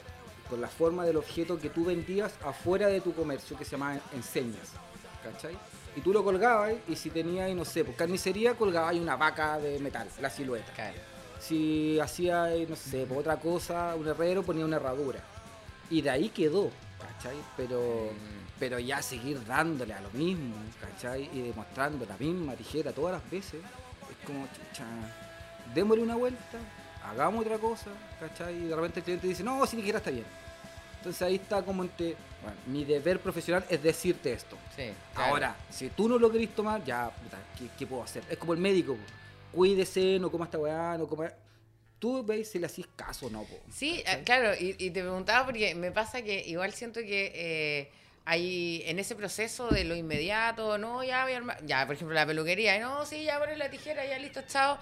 con 0.51 0.61
la 0.61 0.69
forma 0.69 1.05
del 1.05 1.17
objeto 1.17 1.59
que 1.59 1.71
tú 1.71 1.85
vendías 1.85 2.33
afuera 2.45 2.89
de 2.89 3.01
tu 3.01 3.15
comercio 3.15 3.57
que 3.57 3.65
se 3.65 3.73
llamaban 3.73 4.01
enseñas, 4.15 4.69
¿cachai? 5.33 5.57
Y 5.97 6.01
tú 6.01 6.13
lo 6.13 6.23
colgabas 6.23 6.75
y 6.89 6.97
si 6.97 7.11
tenías, 7.11 7.51
no 7.55 7.65
sé, 7.65 7.85
pues 7.85 7.97
carnicería 7.97 8.55
colgabas 8.55 8.95
una 8.97 9.17
vaca 9.17 9.59
de 9.59 9.79
metal, 9.79 10.09
la 10.21 10.31
silueta. 10.31 10.71
Claro. 10.73 10.99
Si 11.41 11.99
hacía, 12.01 12.49
no 12.69 12.77
sé, 12.77 13.07
por 13.07 13.19
otra 13.19 13.37
cosa, 13.37 13.95
un 13.95 14.07
herrero 14.07 14.43
ponía 14.43 14.65
una 14.65 14.77
herradura. 14.77 15.21
Y 15.89 16.03
de 16.03 16.11
ahí 16.11 16.29
quedó, 16.29 16.71
¿cachai? 17.01 17.37
Pero, 17.57 18.11
pero 18.59 18.79
ya 18.79 19.01
seguir 19.01 19.45
dándole 19.47 19.95
a 19.95 20.01
lo 20.01 20.11
mismo, 20.11 20.55
¿cachai? 20.81 21.31
Y 21.33 21.43
demostrando 21.43 22.05
la 22.05 22.17
misma 22.17 22.55
tijera 22.55 22.93
todas 22.93 23.15
las 23.15 23.31
veces, 23.31 23.61
es 24.11 24.27
como, 24.27 24.47
chucha, 24.49 24.85
démosle 25.75 26.03
una 26.03 26.17
vuelta, 26.17 26.59
hagamos 27.09 27.45
otra 27.45 27.59
cosa, 27.59 27.91
¿cachai? 28.21 28.55
Y 28.55 28.67
de 28.67 28.77
repente 28.77 29.01
el 29.01 29.05
cliente 29.05 29.29
dice, 29.29 29.45
no, 29.45 29.65
si 29.67 29.77
tijera 29.77 29.99
está 29.99 30.11
bien. 30.11 30.27
Entonces 30.99 31.23
ahí 31.23 31.37
está 31.37 31.63
como 31.63 31.85
entre, 31.85 32.17
bueno, 32.47 32.61
mi 32.67 32.85
deber 32.85 33.19
profesional 33.21 33.65
es 33.69 33.83
decirte 33.83 34.33
esto. 34.33 34.57
Sí, 34.77 34.91
claro. 35.15 35.31
Ahora, 35.31 35.57
si 35.71 35.89
tú 35.91 36.09
no 36.09 36.19
lo 36.19 36.31
querés 36.31 36.55
tomar, 36.55 36.85
ya, 36.85 37.11
puta, 37.11 37.39
¿qué, 37.59 37.67
qué 37.77 37.87
puedo 37.87 38.03
hacer? 38.05 38.23
Es 38.31 38.39
como 38.39 38.53
el 38.53 38.61
médico, 38.61 38.97
cuídese, 39.53 40.19
no 40.21 40.31
coma 40.31 40.45
esta 40.45 40.59
weá, 40.59 40.97
no 40.97 41.07
coma... 41.09 41.31
tú 41.99 42.23
veis 42.25 42.49
si 42.49 42.59
le 42.59 42.67
hacís 42.67 42.87
caso 42.95 43.27
o 43.27 43.31
no. 43.31 43.43
po, 43.43 43.59
Sí, 43.73 44.03
ah, 44.07 44.19
claro, 44.25 44.55
y, 44.55 44.77
y 44.79 44.91
te 44.91 45.01
preguntaba 45.01 45.45
porque 45.45 45.75
me 45.75 45.91
pasa 45.91 46.23
que 46.23 46.41
igual 46.47 46.73
siento 46.73 47.01
que 47.01 47.33
eh, 47.35 47.91
hay 48.25 48.83
en 48.87 48.99
ese 49.01 49.17
proceso 49.17 49.69
de 49.71 49.83
lo 49.85 49.97
inmediato, 49.97 50.79
no, 50.79 51.03
ya 51.03 51.25
voy 51.25 51.33
a 51.33 51.39
armar- 51.41 51.67
ya, 51.67 51.85
por 51.87 51.97
ejemplo, 51.97 52.15
la 52.15 52.27
peluquería, 52.27 52.79
no, 52.79 53.05
sí, 53.07 53.25
ya 53.25 53.39
pones 53.41 53.59
la 53.59 53.71
tijera, 53.71 54.05
ya 54.07 54.19
listo, 54.19 54.43
chao. 54.47 54.79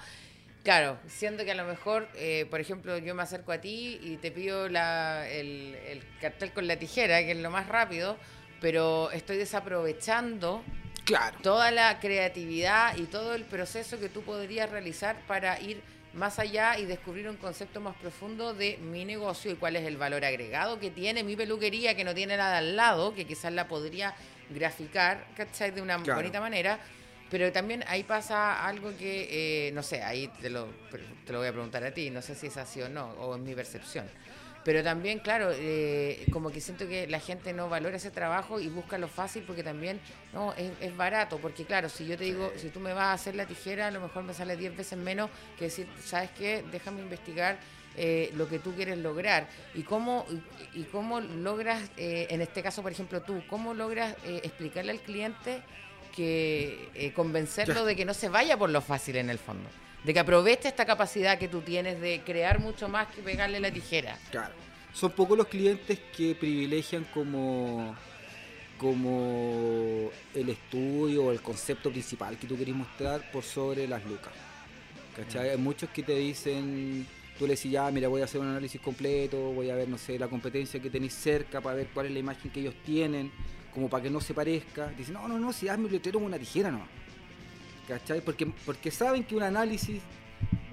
Claro, 0.65 0.99
siento 1.07 1.45
que 1.45 1.51
a 1.53 1.55
lo 1.55 1.65
mejor, 1.67 2.09
eh, 2.15 2.47
por 2.51 2.59
ejemplo, 2.59 2.97
yo 2.97 3.15
me 3.15 3.23
acerco 3.23 3.53
a 3.53 3.59
ti 3.61 4.01
y 4.03 4.17
te 4.17 4.31
pido 4.31 4.69
la, 4.71 5.29
el, 5.29 5.77
el 5.87 6.03
cartel 6.23 6.53
con 6.53 6.67
la 6.67 6.77
tijera, 6.79 7.19
que 7.21 7.33
es 7.33 7.37
lo 7.37 7.51
más 7.51 7.69
rápido, 7.69 8.17
pero 8.63 9.11
estoy 9.13 9.37
desaprovechando 9.37 10.63
Claro. 11.05 11.37
toda 11.43 11.71
la 11.71 12.01
creatividad 12.01 12.97
y 12.97 13.03
todo 13.03 13.35
el 13.35 13.45
proceso 13.45 14.01
que 14.01 14.09
tú 14.09 14.23
podrías 14.23 14.71
realizar 14.71 15.17
para 15.27 15.61
ir 15.61 15.83
más 16.15 16.39
allá 16.39 16.79
y 16.79 16.87
descubrir 16.87 17.29
un 17.29 17.37
concepto 17.37 17.83
más 17.83 17.95
profundo 17.97 18.55
de 18.55 18.79
mi 18.79 19.05
negocio 19.05 19.51
y 19.51 19.57
cuál 19.57 19.77
es 19.77 19.85
el 19.87 19.99
valor 19.99 20.25
agregado 20.25 20.81
que 20.81 20.91
tiene 20.91 21.23
mi 21.25 21.37
peluquería, 21.37 21.95
que 21.95 22.05
no 22.05 22.15
tiene 22.15 22.39
nada 22.39 22.57
al 22.59 22.75
lado, 22.75 23.15
que 23.15 23.27
quizás 23.27 23.53
la 23.53 23.69
podría 23.69 24.15
graficar, 24.49 25.27
¿cachai? 25.37 25.73
De 25.73 25.83
una 25.83 25.99
Claro. 26.03 26.21
bonita 26.21 26.41
manera. 26.41 26.79
Pero 27.35 27.51
también 27.51 27.83
ahí 27.89 28.05
pasa 28.05 28.65
algo 28.65 28.97
que, 28.97 29.67
eh, 29.67 29.73
no 29.73 29.83
sé, 29.83 30.05
ahí 30.05 30.29
te 30.41 30.49
lo, 30.49 30.69
te 31.27 31.33
lo 31.33 31.41
voy 31.41 31.49
a 31.49 31.51
preguntar 31.51 31.83
a 31.83 31.91
ti, 31.91 32.09
no 32.09 32.23
sé 32.23 32.37
si 32.37 32.47
es 32.47 32.57
así 32.57 32.81
o 32.81 32.89
no, 32.89 33.11
o 33.19 33.35
es 33.35 33.41
mi 33.41 33.57
percepción. 33.57 34.07
Pero 34.65 34.85
también, 34.85 35.19
claro, 35.19 35.51
eh, 35.53 36.25
como 36.31 36.53
que 36.53 36.61
siento 36.61 36.87
que 36.87 37.09
la 37.09 37.19
gente 37.19 37.53
no 37.53 37.69
valora 37.69 37.97
ese 37.97 38.13
trabajo 38.13 38.61
y 38.61 38.69
busca 38.69 38.99
lo 38.99 39.09
fácil 39.09 39.43
porque 39.43 39.65
también 39.65 39.99
no 40.33 40.53
es, 40.53 40.71
es 40.81 40.97
barato. 40.97 41.39
Porque, 41.39 41.65
claro, 41.65 41.89
si 41.89 42.07
yo 42.07 42.17
te 42.17 42.23
digo, 42.23 42.53
si 42.55 42.69
tú 42.69 42.79
me 42.79 42.93
vas 42.93 43.07
a 43.07 43.13
hacer 43.15 43.35
la 43.35 43.47
tijera, 43.47 43.89
a 43.89 43.91
lo 43.91 44.01
mejor 44.01 44.23
me 44.23 44.33
sale 44.33 44.57
10 44.57 44.77
veces 44.77 44.97
menos 44.97 45.29
que 45.59 45.65
decir, 45.65 45.89
¿sabes 46.05 46.31
qué? 46.39 46.65
Déjame 46.71 47.01
investigar 47.01 47.59
eh, 47.97 48.33
lo 48.37 48.49
que 48.49 48.61
tú 48.61 48.75
quieres 48.75 48.99
lograr. 48.99 49.49
Y 49.75 49.83
cómo, 49.83 50.25
y, 50.73 50.81
y 50.81 50.85
cómo 50.85 51.21
logras, 51.21 51.83
eh, 51.97 52.29
en 52.31 52.43
este 52.43 52.63
caso, 52.63 52.81
por 52.81 52.93
ejemplo, 52.93 53.23
tú, 53.23 53.43
cómo 53.49 53.75
logras 53.75 54.15
eh, 54.25 54.41
explicarle 54.45 54.93
al 54.93 55.01
cliente 55.01 55.63
que 56.15 56.89
eh, 56.95 57.13
convencerlo 57.13 57.75
Ya. 57.75 57.85
de 57.85 57.97
que 57.97 58.05
no 58.05 58.15
se 58.15 58.29
vaya 58.29 58.57
por 58.57 58.71
lo 58.71 58.81
fácil 58.81 59.17
en 59.17 59.31
el 59.31 59.39
fondo. 59.39 59.69
De 60.05 60.13
que 60.13 60.21
aproveche 60.21 60.69
esta 60.69 60.85
capacidad 60.85 61.39
que 61.39 61.49
tú 61.49 61.61
tienes 61.63 62.01
de 62.01 62.21
crear 62.25 62.61
mucho 62.61 62.89
más 62.89 63.09
que 63.09 63.23
pegarle 63.23 63.59
la 63.61 63.71
tijera. 63.73 64.19
Claro. 64.31 64.53
Son 64.93 65.11
pocos 65.11 65.37
los 65.37 65.49
clientes 65.49 65.99
que 66.17 66.35
privilegian 66.35 67.05
como 67.13 67.97
como 68.79 70.11
el 70.35 70.49
estudio 70.49 71.27
o 71.27 71.33
el 71.33 71.41
concepto 71.41 71.91
principal 71.91 72.37
que 72.37 72.47
tú 72.47 72.59
querés 72.59 72.75
mostrar 72.75 73.31
por 73.31 73.43
sobre 73.45 73.87
las 73.87 74.05
lucas. 74.05 74.33
¿Cachai? 75.17 75.51
Hay 75.51 75.57
muchos 75.57 75.89
que 75.91 76.03
te 76.03 76.17
dicen, 76.17 77.07
tú 77.39 77.47
le 77.47 77.55
decís, 77.55 77.71
ya, 77.71 77.89
mira, 77.93 78.09
voy 78.09 78.21
a 78.21 78.25
hacer 78.25 78.41
un 78.41 78.49
análisis 78.49 78.81
completo, 78.81 79.39
voy 79.53 79.71
a 79.71 79.77
ver, 79.77 79.89
no 79.89 79.97
sé, 79.97 80.19
la 80.19 80.27
competencia 80.29 80.81
que 80.81 80.91
tenéis 80.91 81.15
cerca 81.15 81.61
para 81.61 81.77
ver 81.77 81.87
cuál 81.95 82.07
es 82.07 82.13
la 82.13 82.19
imagen 82.19 82.51
que 82.51 82.61
ellos 82.61 82.75
tienen, 82.85 83.31
como 83.75 83.89
para 83.91 84.05
que 84.05 84.11
no 84.11 84.21
se 84.21 84.33
parezca. 84.35 84.89
Dicen, 84.97 85.15
no, 85.15 85.27
no, 85.29 85.39
no, 85.39 85.53
si 85.53 85.69
hazme 85.69 85.87
un 85.87 85.93
letrero 85.93 86.19
con 86.19 86.27
una 86.27 86.39
tijera 86.39 86.71
no. 86.71 86.87
¿Cachai? 87.89 88.21
Porque, 88.23 88.47
porque 88.65 88.91
saben 88.91 89.25
que 89.25 89.35
un 89.37 89.43
análisis 89.43 90.01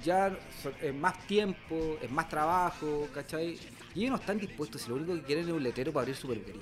ya 0.03 0.35
es 0.81 0.93
más 0.95 1.19
tiempo, 1.27 1.97
es 2.01 2.09
más 2.09 2.29
trabajo, 2.29 3.07
¿cachai? 3.13 3.57
Y 3.93 3.99
ellos 4.01 4.11
no 4.11 4.15
están 4.17 4.37
dispuestos, 4.39 4.81
si 4.81 4.89
lo 4.89 4.95
único 4.95 5.13
que 5.15 5.21
quieren 5.23 5.45
es 5.47 5.51
un 5.53 5.61
letrero 5.61 5.91
para 5.91 6.03
abrir 6.03 6.15
su 6.15 6.27
peluquería. 6.27 6.61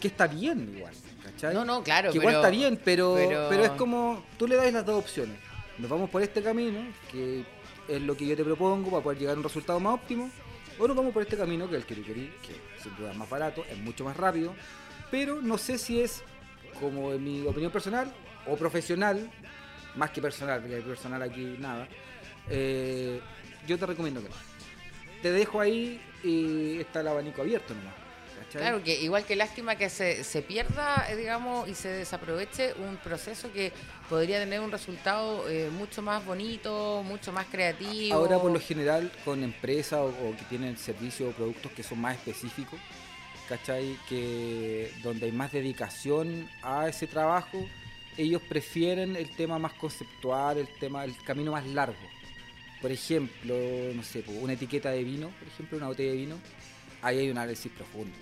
Que 0.00 0.08
está 0.08 0.26
bien 0.26 0.72
igual, 0.76 0.94
¿cachai? 1.22 1.54
No, 1.54 1.64
no, 1.64 1.82
claro, 1.82 2.12
Que 2.12 2.18
igual 2.18 2.36
está 2.36 2.50
bien, 2.50 2.78
pero, 2.84 3.14
pero- 3.16 3.46
pero... 3.48 3.64
es 3.64 3.70
como, 3.72 4.22
tú 4.38 4.46
le 4.46 4.56
das 4.56 4.72
las 4.72 4.86
dos 4.86 4.98
opciones. 5.02 5.36
Nos 5.78 5.90
vamos 5.90 6.08
por 6.08 6.22
este 6.22 6.42
camino, 6.42 6.80
que 7.10 7.44
es 7.88 8.00
lo 8.00 8.16
que 8.16 8.26
yo 8.26 8.36
te 8.36 8.44
propongo 8.44 8.90
para 8.90 9.02
poder 9.02 9.18
llegar 9.18 9.34
a 9.34 9.38
un 9.38 9.44
resultado 9.44 9.80
más 9.80 9.94
óptimo, 9.94 10.30
o 10.78 10.86
nos 10.86 10.96
vamos 10.96 11.12
por 11.12 11.22
este 11.22 11.36
camino, 11.36 11.68
que 11.68 11.76
es 11.76 11.82
el 11.82 11.86
que 11.86 11.94
yo 11.96 12.04
quería, 12.04 12.30
que 12.42 12.54
sin 12.82 12.94
duda 12.96 13.10
es 13.10 13.16
más 13.16 13.28
barato, 13.28 13.64
es 13.70 13.78
mucho 13.78 14.04
más 14.04 14.16
rápido, 14.16 14.54
pero 15.10 15.40
no 15.40 15.58
sé 15.58 15.78
si 15.78 16.00
es, 16.00 16.22
como 16.80 17.12
en 17.12 17.22
mi 17.22 17.46
opinión 17.46 17.70
personal, 17.70 18.12
o 18.46 18.56
profesional, 18.56 19.30
más 19.94 20.10
que 20.10 20.20
personal, 20.20 20.60
porque 20.60 20.76
hay 20.76 20.82
personal 20.82 21.22
aquí 21.22 21.56
nada, 21.58 21.88
eh, 22.48 23.20
yo 23.66 23.78
te 23.78 23.86
recomiendo 23.86 24.22
que 24.22 24.28
no. 24.28 24.34
Te 25.22 25.32
dejo 25.32 25.60
ahí 25.60 26.00
y 26.22 26.80
está 26.80 27.00
el 27.00 27.08
abanico 27.08 27.40
abierto 27.40 27.74
nomás. 27.74 27.94
¿cachai? 28.38 28.60
Claro, 28.60 28.82
que 28.82 29.00
igual 29.00 29.24
que 29.24 29.36
lástima 29.36 29.76
que 29.76 29.88
se, 29.88 30.22
se 30.22 30.42
pierda, 30.42 31.06
eh, 31.08 31.16
digamos, 31.16 31.68
y 31.68 31.74
se 31.74 31.88
desaproveche 31.88 32.74
un 32.74 32.96
proceso 32.98 33.50
que 33.52 33.72
podría 34.10 34.38
tener 34.38 34.60
un 34.60 34.70
resultado 34.70 35.48
eh, 35.48 35.70
mucho 35.70 36.02
más 36.02 36.24
bonito, 36.26 37.02
mucho 37.04 37.32
más 37.32 37.46
creativo. 37.46 38.14
Ahora 38.14 38.38
por 38.38 38.52
lo 38.52 38.60
general 38.60 39.10
con 39.24 39.42
empresas 39.42 40.00
o, 40.00 40.08
o 40.08 40.36
que 40.36 40.44
tienen 40.50 40.76
servicios 40.76 41.30
o 41.30 41.32
productos 41.32 41.72
que 41.72 41.82
son 41.82 42.00
más 42.00 42.16
específicos, 42.16 42.78
¿cachai? 43.48 43.96
Que 44.08 44.90
donde 45.02 45.26
hay 45.26 45.32
más 45.32 45.52
dedicación 45.52 46.48
a 46.62 46.88
ese 46.88 47.06
trabajo, 47.06 47.64
ellos 48.16 48.40
prefieren 48.48 49.16
el 49.16 49.30
tema 49.34 49.58
más 49.58 49.72
conceptual, 49.74 50.58
el 50.58 50.68
tema, 50.78 51.04
el 51.04 51.16
camino 51.24 51.52
más 51.52 51.66
largo. 51.66 51.96
Por 52.80 52.92
ejemplo, 52.92 53.54
no 53.94 54.02
sé, 54.02 54.22
una 54.40 54.52
etiqueta 54.52 54.90
de 54.90 55.02
vino, 55.04 55.30
por 55.38 55.48
ejemplo, 55.48 55.78
una 55.78 55.86
botella 55.88 56.10
de 56.10 56.16
vino, 56.18 56.36
ahí 57.02 57.18
hay 57.18 57.30
un 57.30 57.38
análisis 57.38 57.72
profundo. 57.72 58.14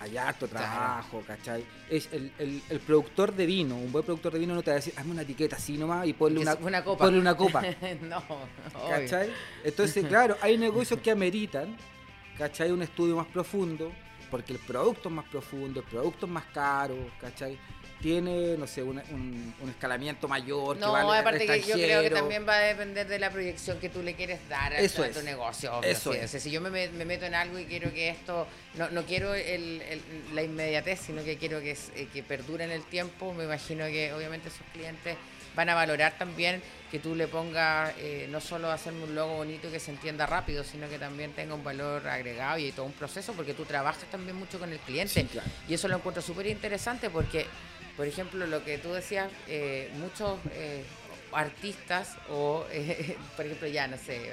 Hay 0.00 0.16
harto 0.18 0.46
trabajo, 0.48 1.22
¿cachai? 1.26 1.64
Es 1.88 2.08
el, 2.12 2.30
el- 2.38 2.60
el 2.68 2.80
productor 2.80 3.32
de 3.34 3.46
vino, 3.46 3.76
un 3.76 3.90
buen 3.90 4.04
productor 4.04 4.32
de 4.34 4.40
vino 4.40 4.54
no 4.54 4.62
te 4.62 4.70
va 4.70 4.74
a 4.74 4.80
decir, 4.80 4.92
hazme 4.96 5.12
una 5.12 5.22
etiqueta 5.22 5.56
así 5.56 5.78
nomás 5.78 6.06
y 6.06 6.12
ponle 6.12 6.40
una, 6.40 6.54
una 6.56 6.84
copa. 6.84 7.04
ponle 7.04 7.20
una 7.20 7.34
copa. 7.36 7.62
no, 8.02 8.18
obvio. 8.18 8.88
¿Cachai? 8.90 9.30
Entonces, 9.62 10.04
claro, 10.06 10.36
hay 10.42 10.58
negocios 10.58 11.00
que 11.00 11.10
ameritan, 11.10 11.74
¿cachai? 12.36 12.70
Un 12.72 12.82
estudio 12.82 13.16
más 13.16 13.26
profundo, 13.28 13.90
porque 14.34 14.52
el 14.52 14.58
producto 14.58 15.08
es 15.10 15.14
más 15.14 15.26
profundo, 15.26 15.78
el 15.78 15.86
producto 15.86 16.26
es 16.26 16.32
más 16.32 16.42
caro, 16.52 16.96
¿cachai? 17.20 17.56
Tiene, 18.02 18.56
no 18.58 18.66
sé, 18.66 18.82
un, 18.82 18.98
un- 19.12 19.54
un 19.60 19.70
escalamiento 19.70 20.26
mayor. 20.26 20.76
No, 20.76 20.86
que 20.86 20.92
vale 20.92 21.12
al 21.12 21.18
aparte 21.20 21.46
que 21.46 21.62
yo 21.62 21.74
creo 21.74 22.02
que 22.02 22.10
también 22.10 22.44
va 22.46 22.54
a 22.56 22.58
depender 22.58 23.06
de 23.06 23.20
la 23.20 23.30
proyección 23.30 23.78
que 23.78 23.88
tú 23.90 24.02
le 24.02 24.14
quieres 24.16 24.40
dar 24.48 24.72
a, 24.72 24.78
Eso 24.80 25.04
a 25.04 25.08
tu 25.10 25.20
es. 25.20 25.24
negocio. 25.24 25.72
obvio, 25.78 25.88
Eso 25.88 26.12
sí. 26.12 26.18
es. 26.18 26.24
O 26.24 26.28
sea, 26.28 26.40
si 26.40 26.50
yo 26.50 26.60
me, 26.60 26.70
me- 26.70 26.88
me 26.88 27.04
meto 27.04 27.26
en 27.26 27.36
algo 27.36 27.60
y 27.60 27.64
quiero 27.66 27.92
que 27.94 28.08
esto, 28.08 28.48
no, 28.74 28.90
no 28.90 29.04
quiero 29.04 29.34
el- 29.34 29.80
el- 29.82 30.02
la 30.34 30.42
inmediatez, 30.42 30.98
sino 31.00 31.22
que 31.22 31.38
quiero 31.38 31.60
que, 31.60 31.70
eh, 31.94 32.08
que 32.12 32.22
perdure 32.24 32.64
en 32.64 32.72
el 32.72 32.82
tiempo, 32.82 33.32
me 33.34 33.44
imagino 33.44 33.86
que 33.86 34.12
obviamente 34.12 34.50
sus 34.50 34.66
clientes 34.72 35.16
van 35.54 35.68
a 35.68 35.74
valorar 35.74 36.16
también 36.18 36.62
que 36.90 36.98
tú 36.98 37.14
le 37.14 37.26
pongas 37.28 37.92
eh, 37.98 38.26
no 38.30 38.40
solo 38.40 38.70
hacerme 38.70 39.04
un 39.04 39.14
logo 39.14 39.36
bonito 39.36 39.68
y 39.68 39.70
que 39.70 39.80
se 39.80 39.90
entienda 39.90 40.26
rápido, 40.26 40.62
sino 40.64 40.88
que 40.88 40.98
también 40.98 41.32
tenga 41.32 41.54
un 41.54 41.64
valor 41.64 42.06
agregado 42.06 42.58
y 42.58 42.70
todo 42.72 42.86
un 42.86 42.92
proceso, 42.92 43.32
porque 43.32 43.52
tú 43.54 43.64
trabajas 43.64 44.04
también 44.10 44.36
mucho 44.36 44.58
con 44.58 44.72
el 44.72 44.78
cliente. 44.78 45.12
Sí, 45.22 45.24
claro. 45.26 45.48
Y 45.68 45.74
eso 45.74 45.88
lo 45.88 45.96
encuentro 45.96 46.22
súper 46.22 46.46
interesante 46.46 47.10
porque, 47.10 47.46
por 47.96 48.06
ejemplo, 48.06 48.46
lo 48.46 48.64
que 48.64 48.78
tú 48.78 48.92
decías, 48.92 49.28
eh, 49.48 49.90
muchos 49.94 50.38
eh, 50.52 50.84
artistas 51.32 52.16
o, 52.30 52.64
eh, 52.70 53.16
por 53.36 53.44
ejemplo, 53.46 53.66
ya, 53.68 53.88
no 53.88 53.96
sé, 53.98 54.30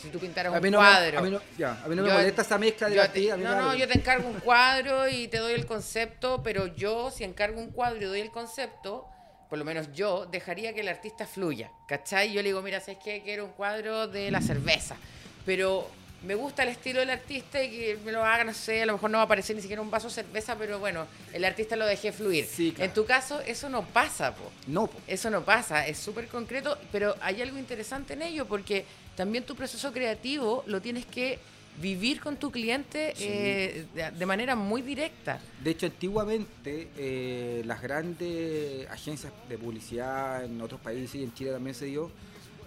si 0.00 0.08
tú 0.08 0.18
pintaras 0.18 0.52
A 0.52 0.56
un 0.56 0.62
me- 0.62 0.70
cuadro. 0.70 1.18
a 1.18 1.22
mí 1.22 1.30
no, 1.30 1.40
ya, 1.58 1.80
a 1.84 1.88
mí 1.88 1.96
no 1.96 2.02
me 2.02 2.12
molesta 2.12 2.42
esa 2.42 2.58
mezcla 2.58 2.88
de 2.88 2.96
me 3.36 3.44
no, 3.44 3.56
no, 3.56 3.74
yo 3.74 3.86
te 3.86 3.94
encargo 3.94 4.28
un 4.28 4.40
cuadro 4.40 5.08
y 5.08 5.28
te 5.28 5.38
doy 5.38 5.52
el 5.54 5.66
concepto, 5.66 6.42
pero 6.42 6.66
yo, 6.66 7.10
si 7.10 7.24
encargo 7.24 7.60
un 7.60 7.70
cuadro 7.70 8.00
y 8.00 8.04
doy 8.04 8.20
el 8.20 8.30
concepto, 8.30 9.06
por 9.52 9.58
lo 9.58 9.66
menos 9.66 9.92
yo, 9.92 10.24
dejaría 10.24 10.72
que 10.72 10.80
el 10.80 10.88
artista 10.88 11.26
fluya, 11.26 11.70
¿cachai? 11.86 12.32
Yo 12.32 12.40
le 12.40 12.48
digo, 12.48 12.62
mira, 12.62 12.80
¿sabes 12.80 12.96
qué? 13.04 13.20
Quiero 13.22 13.44
un 13.44 13.50
cuadro 13.50 14.08
de 14.08 14.30
la 14.30 14.40
cerveza, 14.40 14.96
pero 15.44 15.90
me 16.22 16.34
gusta 16.34 16.62
el 16.62 16.70
estilo 16.70 17.00
del 17.00 17.10
artista 17.10 17.62
y 17.62 17.70
que 17.70 17.98
me 18.02 18.12
lo 18.12 18.24
haga, 18.24 18.44
no 18.44 18.54
sé, 18.54 18.80
a 18.80 18.86
lo 18.86 18.94
mejor 18.94 19.10
no 19.10 19.18
va 19.18 19.24
a 19.24 19.26
aparecer 19.26 19.54
ni 19.54 19.60
siquiera 19.60 19.82
un 19.82 19.90
vaso 19.90 20.08
de 20.08 20.14
cerveza, 20.14 20.56
pero 20.56 20.78
bueno, 20.78 21.06
el 21.34 21.44
artista 21.44 21.76
lo 21.76 21.84
dejé 21.84 22.12
fluir. 22.12 22.46
Sí, 22.46 22.72
claro. 22.72 22.88
En 22.88 22.94
tu 22.94 23.04
caso, 23.04 23.42
eso 23.42 23.68
no 23.68 23.84
pasa, 23.84 24.34
po. 24.34 24.50
No, 24.68 24.86
po. 24.86 24.98
Eso 25.06 25.28
no 25.28 25.44
pasa, 25.44 25.86
es 25.86 25.98
súper 25.98 26.28
concreto, 26.28 26.78
pero 26.90 27.14
hay 27.20 27.42
algo 27.42 27.58
interesante 27.58 28.14
en 28.14 28.22
ello 28.22 28.46
porque 28.46 28.86
también 29.16 29.44
tu 29.44 29.54
proceso 29.54 29.92
creativo 29.92 30.64
lo 30.66 30.80
tienes 30.80 31.04
que 31.04 31.38
vivir 31.80 32.20
con 32.20 32.36
tu 32.36 32.50
cliente 32.50 33.12
Sí. 33.16 33.24
eh, 33.26 33.86
de, 34.16 34.26
manera 34.26 34.54
muy 34.56 34.82
directa. 34.82 35.40
De 35.62 35.70
hecho, 35.70 35.86
antiguamente 35.86 36.88
eh, 36.96 37.62
las 37.64 37.80
grandes 37.82 38.88
agencias 38.90 39.32
de 39.48 39.58
publicidad 39.58 40.44
en 40.44 40.60
otros 40.60 40.80
países 40.80 41.14
y 41.16 41.24
en 41.24 41.34
Chile 41.34 41.50
también 41.52 41.74
se 41.74 41.86
dio, 41.86 42.10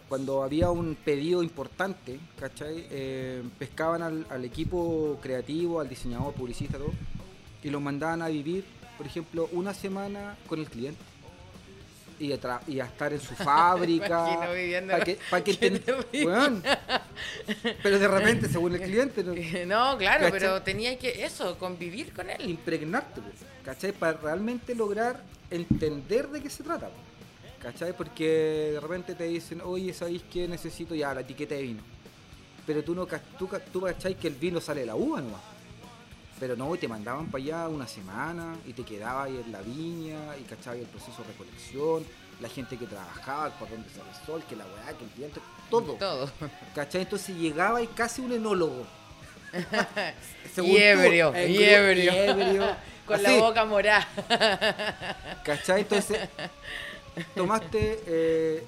cuando 0.10 0.44
había 0.44 0.70
un 0.70 0.96
pedido 0.96 1.42
importante, 1.42 2.20
¿cachai? 2.40 2.86
Eh, 2.92 3.44
pescaban 3.58 4.02
al, 4.02 4.26
al 4.30 4.46
equipo 4.46 5.20
creativo, 5.22 5.80
al 5.80 5.90
diseñador, 5.90 6.34
publicista, 6.34 6.78
todo, 6.78 6.94
y 7.64 7.70
los 7.70 7.82
mandaban 7.82 8.22
a 8.22 8.28
vivir, 8.28 8.64
por 8.98 9.08
ejemplo, 9.08 9.50
una 9.52 9.74
semana 9.74 10.38
con 10.48 10.60
el 10.60 10.68
cliente. 10.70 11.02
Y 12.18 12.32
a, 12.32 12.40
tra- 12.40 12.62
y 12.68 12.80
a 12.80 12.86
estar 12.86 13.12
en 13.12 13.20
su 13.20 13.36
fábrica. 13.50 14.48
para 14.90 15.04
que, 15.04 15.20
pa' 15.30 15.44
que 15.44 15.58
que 15.58 15.70
ten-. 15.72 16.64
Pero 17.84 18.00
de 18.00 18.08
repente, 18.08 18.48
según 18.50 18.76
el 18.76 18.82
cliente, 18.90 19.24
¿no? 19.24 19.34
No, 19.66 19.98
claro, 19.98 20.24
¿Cachai? 20.26 20.32
pero 20.32 20.62
tenía 20.62 20.98
que 20.98 21.26
eso, 21.26 21.58
convivir 21.58 22.14
con 22.14 22.30
él. 22.30 22.50
impregnarte, 22.50 23.22
po, 23.22 23.28
¿cachai? 23.64 23.92
Para 23.92 24.14
realmente 24.18 24.74
lograr 24.76 25.22
entender 25.52 26.30
de 26.30 26.42
qué 26.42 26.50
se 26.50 26.64
trata, 26.64 26.88
po, 26.88 26.94
¿cachai? 27.62 27.94
Porque 27.94 28.72
de 28.74 28.80
repente 28.80 29.14
te 29.16 29.26
dicen, 29.26 29.62
oye, 29.64 29.94
¿sabéis 29.94 30.24
qué 30.32 30.48
necesito? 30.48 30.96
Ya, 30.96 31.14
la 31.14 31.22
etiqueta 31.22 31.56
de 31.56 31.62
vino. 31.64 31.84
pero 32.66 32.84
tú 32.84 32.96
no 32.96 33.06
tú, 33.38 33.48
ca- 33.48 33.60
tú 33.60 33.82
cachai 33.82 34.16
que 34.16 34.28
el 34.28 34.36
vino 34.36 34.60
sale 34.62 34.82
de 34.82 34.86
la 34.88 34.96
uva 34.96 35.22
nomás. 35.22 35.42
Pero 36.40 36.56
no, 36.56 36.76
y 36.76 36.78
te 36.78 36.88
mandaban 36.88 37.28
para 37.28 37.44
allá 37.44 37.68
una 37.70 37.88
semana 37.88 38.56
y 38.66 38.74
te 38.74 38.84
quedabas 38.84 39.28
ahí 39.28 39.42
en 39.46 39.52
la 39.52 39.62
viña 39.62 40.36
y 40.38 40.44
cachai 40.44 40.82
el 40.82 40.86
proceso 40.88 41.22
de 41.22 41.30
recolección, 41.30 42.06
la 42.42 42.50
gente 42.50 42.78
que 42.78 42.86
trabajaba, 42.86 43.50
para 43.52 43.72
dónde 43.72 43.90
sale 43.90 44.10
el 44.10 44.26
sol, 44.26 44.44
que 44.50 44.56
la 44.58 44.66
weá, 44.66 44.98
que 44.98 45.06
el 45.06 45.10
viento, 45.12 45.40
todo. 45.70 45.94
Todo. 45.94 46.30
¿Cachai? 46.76 47.04
Entonces 47.04 47.36
llegaba 47.38 47.82
y 47.82 47.88
casi 47.88 48.22
un 48.22 48.34
enólogo. 48.34 48.86
Y 50.58 50.78
ebrio, 50.78 51.34
y 51.48 52.58
Con 53.06 53.16
así. 53.16 53.24
la 53.24 53.38
boca 53.38 53.66
morada. 53.66 54.08
¿Cachai? 55.46 55.82
Entonces, 55.82 56.20
tomaste. 57.36 58.02
eh, 58.08 58.68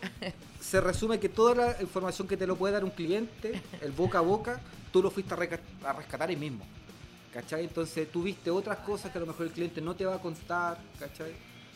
se 0.61 0.79
resume 0.81 1.19
que 1.19 1.29
toda 1.29 1.55
la 1.55 1.81
información 1.81 2.27
que 2.27 2.37
te 2.37 2.45
lo 2.45 2.55
puede 2.55 2.73
dar 2.73 2.83
un 2.83 2.91
cliente, 2.91 3.61
el 3.81 3.91
boca 3.91 4.19
a 4.19 4.21
boca, 4.21 4.59
tú 4.91 5.01
lo 5.01 5.09
fuiste 5.09 5.33
a 5.33 5.37
rescatar 5.93 6.29
ahí 6.29 6.35
mismo. 6.35 6.65
¿Cachai? 7.37 7.65
Entonces 7.65 8.11
tú 8.11 8.23
viste 8.23 8.49
otras 8.49 8.79
cosas 8.79 9.11
que 9.11 9.19
a 9.19 9.21
lo 9.21 9.27
mejor 9.27 9.45
el 9.45 9.51
cliente 9.51 9.79
no 9.79 9.95
te 9.95 10.03
va 10.05 10.15
a 10.15 10.19
contar, 10.19 10.79
¿cachai? 10.99 11.31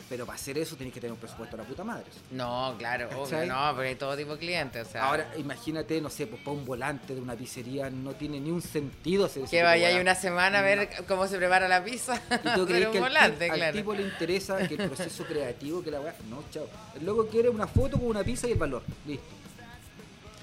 Pero 0.08 0.26
para 0.26 0.34
hacer 0.36 0.58
eso 0.58 0.74
tienes 0.74 0.92
que 0.92 1.00
tener 1.00 1.12
un 1.12 1.20
presupuesto 1.20 1.56
de 1.56 1.62
la 1.62 1.68
puta 1.68 1.84
madre. 1.84 2.04
No, 2.32 2.74
claro, 2.76 3.08
obvio, 3.22 3.46
no, 3.46 3.70
porque 3.72 3.90
hay 3.90 3.94
todo 3.94 4.16
tipo 4.16 4.32
de 4.32 4.38
clientes, 4.40 4.88
o 4.88 4.90
sea. 4.90 5.04
Ahora, 5.04 5.32
imagínate, 5.38 6.00
no 6.00 6.10
sé, 6.10 6.26
pues 6.26 6.42
para 6.42 6.56
un 6.56 6.64
volante 6.66 7.14
de 7.14 7.20
una 7.20 7.36
pizzería 7.36 7.88
no 7.90 8.10
tiene 8.14 8.40
ni 8.40 8.50
un 8.50 8.60
sentido 8.60 9.26
hacer 9.26 9.44
que 9.44 9.62
vaya 9.62 9.86
ahí 9.86 10.00
una 10.00 10.16
semana 10.16 10.58
a 10.58 10.62
ver 10.62 10.90
cómo 11.06 11.28
se 11.28 11.36
prepara 11.38 11.68
la 11.68 11.82
pizza. 11.84 12.20
¿Y 12.44 12.54
tú 12.56 12.66
crees 12.66 12.88
que 12.88 12.98
al, 12.98 13.04
volante, 13.04 13.44
ti- 13.44 13.50
al 13.52 13.56
claro. 13.56 13.76
tipo 13.78 13.94
le 13.94 14.02
interesa 14.02 14.66
que 14.66 14.74
el 14.74 14.88
proceso 14.90 15.24
creativo, 15.24 15.80
que 15.84 15.92
la 15.92 16.00
weá? 16.00 16.16
No, 16.28 16.42
chao. 16.50 16.68
El 16.98 17.06
loco 17.06 17.28
quiere 17.28 17.48
una 17.48 17.68
foto 17.68 17.98
con 17.98 18.08
una 18.08 18.24
pizza 18.24 18.48
y 18.48 18.52
el 18.52 18.58
valor. 18.58 18.82
Listo. 19.06 19.24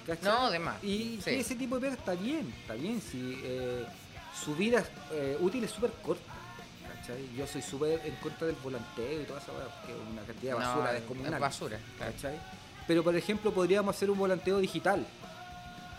¿Cachai? 0.07 0.23
No, 0.25 0.49
de 0.49 0.59
más. 0.59 0.81
Y 0.83 1.19
Sí. 1.21 1.31
ese 1.31 1.55
tipo 1.55 1.75
de 1.75 1.81
pega 1.89 1.93
está 1.99 2.13
bien, 2.13 2.51
está 2.61 2.73
bien. 2.73 2.99
Si 3.01 3.37
eh, 3.43 3.85
su 4.43 4.55
vida 4.55 4.83
eh, 5.11 5.37
útil 5.39 5.63
es 5.63 5.71
súper 5.71 5.91
corta. 6.03 6.33
¿cachai? 6.95 7.29
Yo 7.35 7.45
soy 7.47 7.61
súper 7.61 8.01
en 8.05 8.15
contra 8.15 8.47
del 8.47 8.55
volanteo 8.57 9.21
y 9.21 9.25
toda 9.25 9.39
esa 9.39 9.51
porque 9.51 9.93
es 9.93 10.11
una 10.11 10.21
cantidad 10.21 10.53
de 10.53 10.59
basura 10.59 10.85
no, 10.85 10.93
descomunal. 10.93 11.33
es 11.33 11.39
basura. 11.39 11.79
claro. 11.97 12.11
¿cachai? 12.13 12.39
Pero 12.87 13.03
por 13.03 13.15
ejemplo 13.15 13.53
podríamos 13.53 13.95
hacer 13.95 14.09
un 14.09 14.17
volanteo 14.17 14.59
digital. 14.59 15.05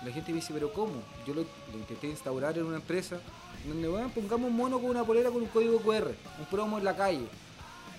La 0.04 0.12
gente 0.12 0.32
me 0.32 0.36
dice, 0.36 0.52
pero 0.54 0.72
¿cómo? 0.72 1.02
Yo 1.26 1.34
lo, 1.34 1.42
lo 1.42 1.78
intenté 1.78 2.08
instaurar 2.08 2.56
en 2.56 2.64
una 2.64 2.76
empresa 2.76 3.20
donde 3.66 3.88
bueno, 3.88 4.08
pongamos 4.08 4.50
un 4.50 4.56
mono 4.56 4.78
con 4.78 4.90
una 4.90 5.04
polera 5.04 5.30
con 5.30 5.42
un 5.42 5.48
código 5.48 5.78
QR, 5.80 6.12
un 6.38 6.46
promo 6.46 6.78
en 6.78 6.84
la 6.84 6.96
calle. 6.96 7.26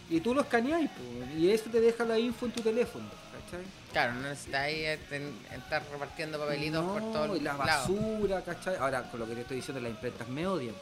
Y 0.09 0.19
tú 0.19 0.33
lo 0.33 0.41
escaneáis, 0.41 0.89
y 1.37 1.49
eso 1.49 1.69
te 1.69 1.79
deja 1.79 2.03
la 2.03 2.19
info 2.19 2.45
en 2.45 2.51
tu 2.51 2.61
teléfono, 2.61 3.05
¿cachai? 3.51 3.65
Claro, 3.91 4.13
no 4.13 4.21
necesitáis 4.29 4.77
eh, 4.77 4.99
ten- 5.09 5.33
estar 5.53 5.83
repartiendo 5.91 6.39
papelitos 6.39 6.83
por 6.83 7.01
No, 7.01 7.11
todos 7.11 7.37
y 7.37 7.41
la 7.41 7.55
basura, 7.57 8.41
¿cachai? 8.43 8.75
Ahora, 8.77 9.09
con 9.11 9.19
lo 9.19 9.27
que 9.27 9.35
te 9.35 9.41
estoy 9.41 9.57
diciendo, 9.57 9.81
las 9.81 9.91
imprentas 9.91 10.27
me 10.29 10.47
odian. 10.47 10.73
po. 10.73 10.81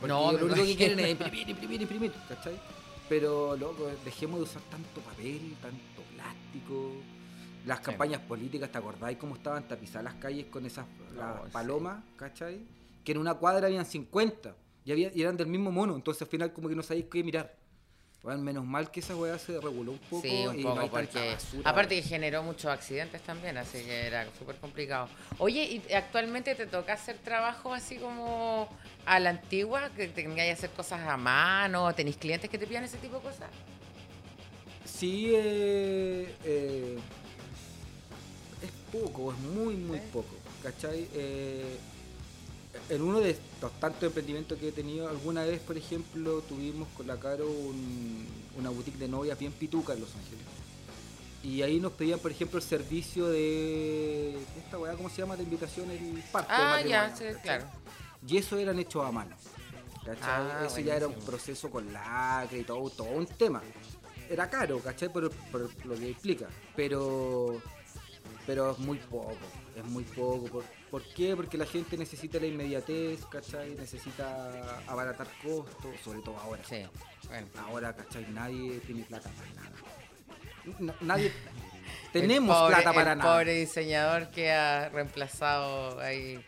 Porque 0.00 0.08
No, 0.12 0.32
lo 0.32 0.46
único 0.46 0.64
que 0.64 0.76
quieren 0.76 1.00
es 1.00 1.10
imprimir, 1.10 1.48
imprimir, 1.50 1.82
imprimir, 1.82 2.12
¿cachai? 2.28 2.58
Pero, 3.08 3.56
loco, 3.56 3.90
dejemos 4.04 4.38
de 4.38 4.44
usar 4.44 4.62
tanto 4.70 5.00
papel, 5.00 5.54
tanto 5.60 6.02
plástico. 6.14 6.92
Las 7.66 7.78
Sí. 7.78 7.84
campañas 7.84 8.20
políticas, 8.22 8.70
¿te 8.72 8.78
acordáis 8.78 9.18
cómo 9.18 9.34
estaban 9.36 9.68
tapizadas 9.68 10.04
las 10.04 10.14
calles 10.14 10.46
con 10.46 10.64
esas 10.64 10.86
las 11.14 11.36
No, 11.36 11.44
sí. 11.44 11.50
palomas, 11.52 12.02
¿cachai? 12.16 12.60
Que 13.04 13.12
en 13.12 13.18
una 13.18 13.34
cuadra 13.34 13.66
habían 13.66 13.84
50 13.84 14.54
y, 14.84 14.92
había, 14.92 15.10
y 15.14 15.20
eran 15.20 15.36
del 15.36 15.46
mismo 15.48 15.70
mono, 15.70 15.94
entonces 15.94 16.22
al 16.22 16.28
final 16.28 16.52
como 16.54 16.68
que 16.70 16.74
no 16.74 16.82
sabéis 16.82 17.06
qué 17.10 17.22
mirar. 17.22 17.54
Bueno, 18.22 18.42
menos 18.42 18.66
mal 18.66 18.90
que 18.90 19.00
esa 19.00 19.16
weá 19.16 19.38
se 19.38 19.58
reguló 19.60 19.92
un 19.92 19.98
poco 19.98 20.20
Sí, 20.22 20.46
un 20.46 20.58
y 20.60 20.62
poco, 20.62 20.74
no 20.74 20.80
hay 20.82 20.88
tanta 20.90 21.10
porque 21.12 21.30
basura. 21.30 21.70
aparte 21.70 21.94
que 21.96 22.02
generó 22.02 22.42
muchos 22.42 22.66
accidentes 22.70 23.22
también, 23.22 23.56
así 23.56 23.78
que 23.82 24.06
era 24.08 24.26
súper 24.38 24.56
complicado. 24.56 25.08
Oye, 25.38 25.64
¿y 25.88 25.92
actualmente 25.94 26.54
te 26.54 26.66
toca 26.66 26.92
hacer 26.92 27.16
trabajo 27.18 27.72
así 27.72 27.96
como 27.96 28.68
a 29.06 29.18
la 29.20 29.30
antigua? 29.30 29.88
¿Que 29.96 30.08
tengáis 30.08 30.48
que 30.48 30.52
hacer 30.52 30.70
cosas 30.70 31.00
a 31.00 31.16
mano? 31.16 31.94
¿Tenéis 31.94 32.18
clientes 32.18 32.50
que 32.50 32.58
te 32.58 32.66
pidan 32.66 32.84
ese 32.84 32.98
tipo 32.98 33.16
de 33.16 33.22
cosas? 33.22 33.48
Sí, 34.84 35.32
eh, 35.34 36.34
eh, 36.44 36.98
es 38.62 38.70
poco, 38.92 39.32
es 39.32 39.38
muy, 39.38 39.76
muy 39.76 39.98
poco, 40.12 40.34
¿cachai? 40.62 41.08
Eh, 41.14 41.78
en 42.88 43.02
uno 43.02 43.20
de 43.20 43.36
los 43.60 43.72
tantos 43.80 44.02
emprendimientos 44.04 44.58
que 44.58 44.68
he 44.68 44.72
tenido, 44.72 45.08
alguna 45.08 45.44
vez, 45.44 45.60
por 45.60 45.76
ejemplo, 45.76 46.40
tuvimos 46.42 46.88
con 46.96 47.06
la 47.06 47.16
Caro 47.18 47.48
un- 47.48 48.26
una 48.58 48.70
boutique 48.70 48.98
de 48.98 49.08
novias 49.08 49.38
bien 49.38 49.52
pituca 49.52 49.92
en 49.92 50.00
Los 50.00 50.10
Ángeles. 50.14 50.44
Y 51.42 51.62
ahí 51.62 51.80
nos 51.80 51.92
pedían, 51.92 52.18
por 52.18 52.30
ejemplo, 52.30 52.58
el 52.58 52.64
servicio 52.64 53.26
de 53.28 54.36
esta 54.58 54.78
weá, 54.78 54.94
¿cómo 54.94 55.08
se 55.08 55.18
llama? 55.22 55.36
De 55.36 55.42
invitación, 55.44 55.90
el 55.90 56.22
parto. 56.30 56.50
Ah, 56.52 56.80
ya, 56.82 57.14
claro. 57.42 57.64
Y 58.26 58.36
eso 58.36 58.58
eran 58.58 58.78
hechos 58.78 59.04
a 59.06 59.10
mano. 59.10 59.34
¿Cachai? 60.04 60.24
Ah, 60.26 60.64
eso 60.66 60.80
ya 60.80 60.96
era 60.96 61.06
un 61.06 61.14
proceso 61.14 61.70
con 61.70 61.92
lacre 61.92 62.60
y 62.60 62.64
todo, 62.64 62.88
todo 62.90 63.08
un 63.08 63.26
tema. 63.26 63.62
Era 64.28 64.48
caro, 64.50 64.78
¿cachai? 64.80 65.10
Por, 65.12 65.30
por 65.30 65.68
lo 65.86 65.94
que 65.94 66.08
implica. 66.08 66.48
Pero 66.76 67.60
pero 68.46 68.72
es 68.72 68.78
muy 68.78 68.98
poco, 68.98 69.36
es 69.76 69.84
muy 69.84 70.02
poco. 70.04 70.46
¿Por, 70.48 70.64
por 70.90 71.02
qué? 71.14 71.36
Porque 71.36 71.56
la 71.56 71.66
gente 71.66 71.96
necesita 71.96 72.38
la 72.38 72.46
inmediatez, 72.46 73.24
¿cachai? 73.26 73.74
Necesita 73.74 74.80
abaratar 74.86 75.28
costos, 75.42 75.94
sobre 76.04 76.20
todo 76.20 76.36
ahora. 76.38 76.62
Sí, 76.68 76.82
bueno. 77.28 77.46
Ahora, 77.66 77.94
¿cachai? 77.94 78.26
Nadie 78.30 78.80
tiene 78.80 79.04
plata 79.04 79.30
para 79.30 79.50
nada. 79.54 79.76
Na- 80.78 80.94
nadie... 81.00 81.32
Tenemos 82.12 82.56
pobre- 82.56 82.74
plata 82.76 82.92
para 82.92 83.12
el 83.12 83.18
nada. 83.18 83.32
pobre 83.34 83.54
diseñador 83.54 84.30
que 84.30 84.50
ha 84.52 84.88
reemplazado 84.88 86.00
ahí 86.00 86.44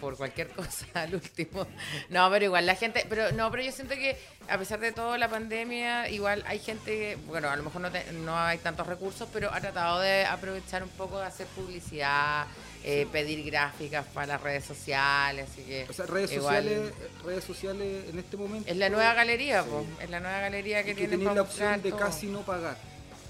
por 0.00 0.16
cualquier 0.16 0.48
cosa 0.54 0.86
al 0.94 1.14
último. 1.16 1.66
No, 2.08 2.30
pero 2.30 2.44
igual 2.44 2.64
la 2.66 2.74
gente, 2.76 3.04
pero 3.08 3.32
no, 3.32 3.50
pero 3.50 3.62
yo 3.62 3.72
siento 3.72 3.94
que 3.94 4.16
a 4.48 4.56
pesar 4.56 4.78
de 4.80 4.92
todo 4.92 5.16
la 5.16 5.28
pandemia, 5.28 6.08
igual 6.08 6.42
hay 6.46 6.58
gente, 6.60 6.90
que, 6.96 7.18
bueno, 7.26 7.50
a 7.50 7.56
lo 7.56 7.64
mejor 7.64 7.82
no, 7.82 7.90
te- 7.90 8.12
no 8.12 8.38
hay 8.38 8.58
tantos 8.58 8.86
recursos, 8.86 9.28
pero 9.32 9.52
ha 9.52 9.60
tratado 9.60 10.00
de 10.00 10.24
aprovechar 10.26 10.82
un 10.82 10.88
poco 10.90 11.18
de 11.18 11.26
hacer 11.26 11.46
publicidad, 11.48 12.46
eh, 12.84 13.06
pedir 13.12 13.44
gráficas 13.44 14.06
para 14.06 14.26
las 14.28 14.42
redes 14.42 14.64
sociales, 14.64 15.48
así 15.50 15.62
que 15.62 15.86
O 15.88 15.92
sea, 15.92 16.06
redes 16.06 16.32
igual 16.32 16.62
sociales, 16.64 16.92
redes 17.24 17.44
sociales 17.44 18.04
en 18.08 18.18
este 18.18 18.36
momento... 18.36 18.70
es 18.70 18.76
la 18.76 18.88
nueva 18.88 19.14
galería, 19.14 19.62
Sí. 19.62 19.68
po, 19.70 19.84
es 20.02 20.10
la 20.10 20.20
nueva 20.20 20.40
galería 20.40 20.82
que 20.84 20.94
que 20.94 21.08
para 21.18 21.34
la 21.34 21.42
opción 21.42 21.82
de 21.82 21.90
todo. 21.90 22.00
casi 22.00 22.26
no 22.26 22.40
pagar. 22.42 22.76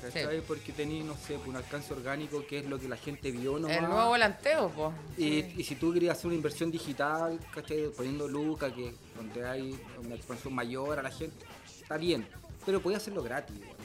¿Cachai? 0.03 0.41
Porque 0.41 0.73
tenéis, 0.73 1.05
no 1.05 1.15
sé, 1.15 1.37
un 1.37 1.57
alcance 1.57 1.93
orgánico 1.93 2.47
que 2.47 2.61
es 2.61 2.65
lo 2.65 2.79
que 2.79 2.89
la 2.89 2.97
gente 2.97 3.31
vio 3.31 3.59
nomás. 3.59 3.77
El 3.77 3.85
nuevo 3.85 4.07
volanteo, 4.09 4.71
pues. 4.71 4.95
Y, 5.19 5.61
y 5.61 5.63
si 5.65 5.75
tú 5.75 5.93
querías 5.93 6.17
hacer 6.17 6.29
una 6.29 6.37
inversión 6.37 6.71
digital, 6.71 7.39
¿cachai? 7.53 7.91
Poniendo 7.95 8.27
lucas, 8.27 8.73
que 8.73 8.95
donde 9.15 9.47
hay 9.47 9.79
una 10.03 10.15
expansión 10.15 10.55
mayor 10.55 10.99
a 10.99 11.03
la 11.03 11.11
gente, 11.11 11.45
está 11.83 11.99
bien. 11.99 12.27
Pero 12.65 12.81
podías 12.81 13.03
hacerlo 13.03 13.23
gratis. 13.23 13.55
igual. 13.57 13.77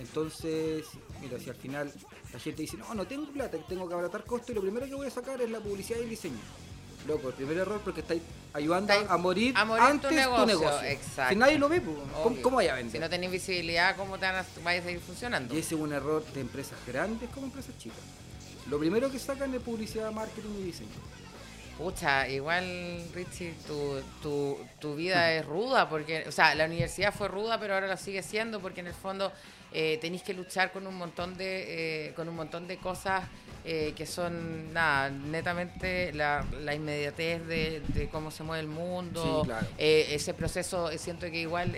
Entonces, 0.00 0.86
mira, 1.20 1.38
si 1.38 1.50
al 1.50 1.56
final 1.56 1.92
la 2.32 2.38
gente 2.38 2.62
dice, 2.62 2.76
no, 2.78 2.94
no 2.94 3.06
tengo 3.06 3.30
plata, 3.30 3.58
tengo 3.68 3.86
que 3.86 3.94
abaratar 3.94 4.24
costos 4.24 4.50
y 4.50 4.54
lo 4.54 4.62
primero 4.62 4.86
que 4.86 4.94
voy 4.94 5.06
a 5.06 5.10
sacar 5.10 5.40
es 5.40 5.50
la 5.50 5.60
publicidad 5.60 6.00
y 6.00 6.04
el 6.04 6.10
diseño. 6.10 6.38
Loco, 7.06 7.28
el 7.28 7.34
primer 7.34 7.56
error 7.56 7.80
porque 7.82 8.00
estáis 8.00 8.20
ayudando 8.52 8.92
Estáis 8.92 9.10
a 9.10 9.16
morir 9.16 9.54
a 9.56 9.64
morir 9.64 9.82
antes 9.84 10.10
tu 10.10 10.14
negocio, 10.16 10.46
negocio. 10.46 10.88
exacto. 10.88 11.32
Si 11.32 11.36
nadie 11.36 11.58
lo 11.58 11.68
ve, 11.68 11.80
pues, 11.80 11.96
¿cómo, 12.22 12.42
cómo 12.42 12.56
vaya 12.56 12.72
a 12.72 12.76
vender? 12.76 12.92
Si 12.92 12.98
no 12.98 13.08
tenés 13.08 13.30
visibilidad, 13.30 13.96
¿cómo 13.96 14.18
te 14.18 14.26
van 14.26 14.36
a, 14.36 14.44
vaya 14.62 14.80
a 14.80 14.82
seguir 14.84 15.00
funcionando? 15.00 15.54
Y 15.54 15.58
ese 15.58 15.74
es 15.76 15.80
un 15.80 15.92
error 15.92 16.24
de 16.32 16.40
empresas 16.40 16.78
grandes 16.86 17.28
como 17.30 17.46
empresas 17.46 17.76
chicas. 17.78 17.98
Lo 18.68 18.78
primero 18.78 19.10
que 19.10 19.18
sacan 19.18 19.54
es 19.54 19.62
publicidad, 19.62 20.12
marketing 20.12 20.50
y 20.60 20.62
diseño. 20.64 20.90
Pucha, 21.78 22.28
igual, 22.28 23.02
Richie, 23.14 23.54
tu, 23.66 24.02
tu, 24.22 24.58
tu 24.78 24.94
vida 24.94 25.32
es 25.32 25.46
ruda, 25.46 25.88
porque, 25.88 26.24
o 26.28 26.32
sea, 26.32 26.54
la 26.54 26.66
universidad 26.66 27.14
fue 27.14 27.28
ruda, 27.28 27.58
pero 27.58 27.72
ahora 27.74 27.86
lo 27.88 27.96
sigue 27.96 28.22
siendo, 28.22 28.60
porque 28.60 28.80
en 28.80 28.88
el 28.88 28.94
fondo 28.94 29.32
eh, 29.72 29.98
tenéis 30.00 30.22
que 30.22 30.34
luchar 30.34 30.72
con 30.72 30.86
un 30.86 30.94
montón 30.96 31.36
de, 31.36 32.08
eh, 32.08 32.14
con 32.14 32.28
un 32.28 32.36
montón 32.36 32.66
de 32.66 32.76
cosas 32.78 33.24
eh, 33.64 33.92
que 33.96 34.06
son, 34.06 34.72
nada, 34.72 35.10
netamente 35.10 36.12
la, 36.12 36.44
la 36.62 36.74
inmediatez 36.74 37.46
de, 37.46 37.80
de 37.88 38.08
cómo 38.08 38.30
se 38.30 38.42
mueve 38.42 38.62
el 38.62 38.68
mundo, 38.68 39.40
Sí, 39.42 39.46
claro. 39.46 39.66
ese 39.78 40.34
proceso, 40.34 40.90
siento 40.98 41.26
que 41.30 41.40
igual... 41.40 41.74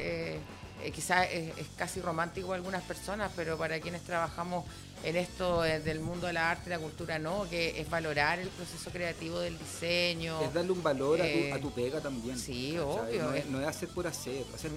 Quizás 0.92 1.28
es, 1.30 1.56
es 1.58 1.66
casi 1.76 2.00
romántico 2.00 2.50
a 2.52 2.56
algunas 2.56 2.82
personas, 2.82 3.30
pero 3.36 3.56
para 3.56 3.78
quienes 3.78 4.02
trabajamos 4.02 4.64
en 5.04 5.14
esto 5.14 5.62
del 5.62 6.00
mundo 6.00 6.26
de 6.26 6.32
la 6.32 6.50
arte 6.50 6.64
y 6.66 6.70
la 6.70 6.80
cultura, 6.80 7.20
no, 7.20 7.48
que 7.48 7.80
es 7.80 7.88
valorar 7.88 8.40
el 8.40 8.48
proceso 8.48 8.90
creativo 8.90 9.38
del 9.38 9.56
diseño. 9.56 10.40
Es 10.42 10.52
darle 10.52 10.72
un 10.72 10.82
valor 10.82 11.22
a, 11.22 11.24
tu, 11.24 11.54
a 11.54 11.58
tu 11.60 11.70
pega 11.72 12.00
también. 12.00 12.36
sí, 12.36 12.76
obvio, 12.78 13.22
No 13.22 13.32
es, 13.32 13.44
es- 13.44 13.50
no 13.50 13.60
es 13.60 13.66
hacer 13.68 13.90
por 13.90 14.08
hacer. 14.08 14.42
sea, 14.56 14.70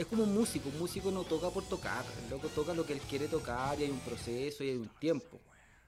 es 0.00 0.06
co- 0.06 0.14
es 0.14 0.18
como 0.18 0.22
un 0.24 0.34
músico. 0.34 0.68
Un 0.68 0.78
músico 0.78 1.10
no 1.10 1.24
toca 1.24 1.50
por 1.50 1.64
tocar. 1.68 2.04
El 2.24 2.30
loco 2.30 2.48
toca 2.48 2.74
lo 2.74 2.84
que 2.86 2.92
él 2.94 3.00
quiere 3.00 3.28
tocar 3.28 3.78
y 3.80 3.84
hay 3.84 3.90
un 3.90 4.00
proceso 4.00 4.64
y 4.64 4.70
hay 4.70 4.76
un 4.76 4.88
tiempo. 4.98 5.38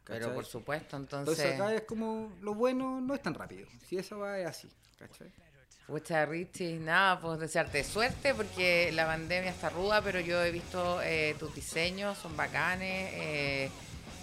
Pero 0.04 0.34
por 0.34 0.44
supuesto, 0.44 0.96
entonces, 0.96 1.38
Entonces 1.38 1.60
acá 1.60 1.74
es 1.74 1.82
como 1.82 2.32
lo 2.40 2.54
bueno 2.54 3.00
no 3.00 3.14
es 3.14 3.22
tan 3.22 3.34
rápido. 3.34 3.66
Si 3.88 3.96
esa 3.98 4.16
va 4.16 4.38
es 4.38 4.46
así. 4.46 4.68
¿cachai? 4.98 5.32
pucha 5.86 6.24
Richie, 6.24 6.78
nada, 6.78 7.20
pues 7.20 7.38
desearte 7.40 7.82
suerte 7.84 8.34
porque 8.34 8.90
la 8.92 9.04
pandemia 9.06 9.50
está 9.50 9.68
ruda, 9.68 10.00
pero 10.00 10.20
yo 10.20 10.42
he 10.42 10.50
visto 10.50 11.00
eh, 11.02 11.34
tus 11.38 11.54
diseños, 11.54 12.16
son 12.18 12.36
bacanes. 12.36 13.10
eh, 13.14 13.70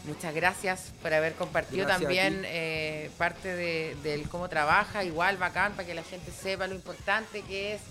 Muchas 0.06 0.34
gracias 0.34 0.94
por 1.02 1.14
haber 1.14 1.34
compartido 1.34 1.86
Gracias 1.86 2.02
también 2.02 2.44
eh, 2.46 3.12
parte 3.18 3.54
de, 3.54 3.96
del 4.02 4.30
cómo 4.30 4.48
trabaja, 4.48 5.04
igual 5.04 5.36
bacán, 5.38 5.74
para 5.74 5.86
que 5.86 5.94
la 5.94 6.04
gente 6.04 6.32
sepa 6.32 6.66
lo 6.68 6.74
importante 6.76 7.42
que 7.42 7.74
es 7.74 7.82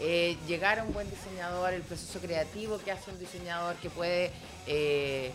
eh, 0.00 0.36
llegar 0.46 0.78
a 0.78 0.84
un 0.84 0.92
buen 0.92 1.08
diseñador, 1.10 1.72
el 1.72 1.82
proceso 1.82 2.20
creativo 2.20 2.78
que 2.78 2.92
hace 2.92 3.10
un 3.10 3.18
diseñador 3.18 3.76
que 3.76 3.90
puede, 3.90 4.30
eh, 4.66 5.32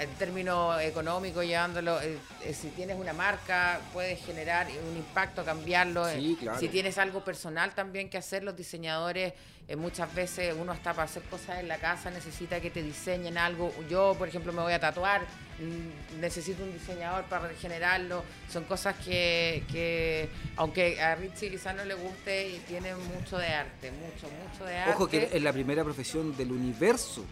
en 0.00 0.10
términos 0.14 0.80
económicos, 0.82 1.44
llevándolo, 1.44 2.00
eh, 2.00 2.18
eh, 2.44 2.54
si 2.54 2.68
tienes 2.68 2.96
una 2.98 3.12
marca, 3.12 3.80
puedes 3.92 4.24
generar 4.24 4.66
un 4.90 4.96
impacto, 4.96 5.44
cambiarlo. 5.44 6.06
eh, 6.08 6.16
Sí, 6.20 6.36
claro. 6.40 6.58
Si 6.58 6.68
tienes 6.68 6.98
algo 6.98 7.24
personal 7.24 7.74
también 7.74 8.08
que 8.08 8.18
hacer, 8.18 8.42
los 8.42 8.56
diseñadores, 8.56 9.32
eh, 9.68 9.76
muchas 9.76 10.14
veces 10.14 10.54
uno 10.58 10.72
hasta 10.72 10.92
para 10.94 11.04
hacer 11.04 11.22
cosas 11.24 11.60
en 11.60 11.68
la 11.68 11.76
casa 11.78 12.10
necesita 12.10 12.60
que 12.60 12.70
te 12.70 12.82
diseñen 12.82 13.36
algo. 13.36 13.72
Yo, 13.90 14.14
por 14.18 14.26
ejemplo, 14.28 14.52
me 14.52 14.62
voy 14.62 14.72
a 14.72 14.80
tatuar, 14.80 15.22
mm, 15.58 16.20
necesito 16.20 16.62
un 16.62 16.72
diseñador 16.72 17.24
para 17.24 17.48
generarlo. 17.50 18.24
Son 18.50 18.64
cosas 18.64 18.96
que, 19.04 19.64
que, 19.70 20.28
aunque 20.56 21.00
a 21.02 21.14
Richie 21.16 21.50
quizás 21.50 21.74
no 21.76 21.84
le 21.84 21.94
guste, 21.94 22.48
y 22.48 22.58
tiene 22.60 22.94
mucho 22.94 23.36
de 23.36 23.48
arte, 23.48 23.90
mucho, 23.90 24.28
mucho 24.50 24.64
de 24.64 24.76
arte. 24.76 24.92
Ojo 24.94 25.06
que 25.06 25.28
es 25.32 25.42
la 25.42 25.52
primera 25.52 25.84
profesión 25.84 26.34
del 26.36 26.52
universo. 26.52 27.24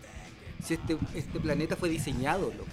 Si 0.67 0.75
este, 0.75 0.97
este 1.15 1.39
planeta 1.41 1.77
fue 1.77 1.89
diseñado, 1.89 2.51
loco. 2.57 2.67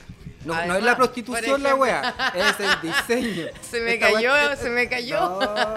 No, 0.45 0.65
no 0.65 0.75
es 0.75 0.83
la 0.83 0.97
prostitución 0.97 1.63
la 1.63 1.73
wea, 1.75 2.31
es 2.35 2.59
el 2.59 2.81
diseño. 2.91 3.45
Se 3.61 3.79
me 3.79 3.93
Esta 3.93 4.11
cayó, 4.11 4.33
wea- 4.33 4.55
se 4.57 4.69
me 4.69 4.89
cayó. 4.89 5.19
No, 5.39 5.75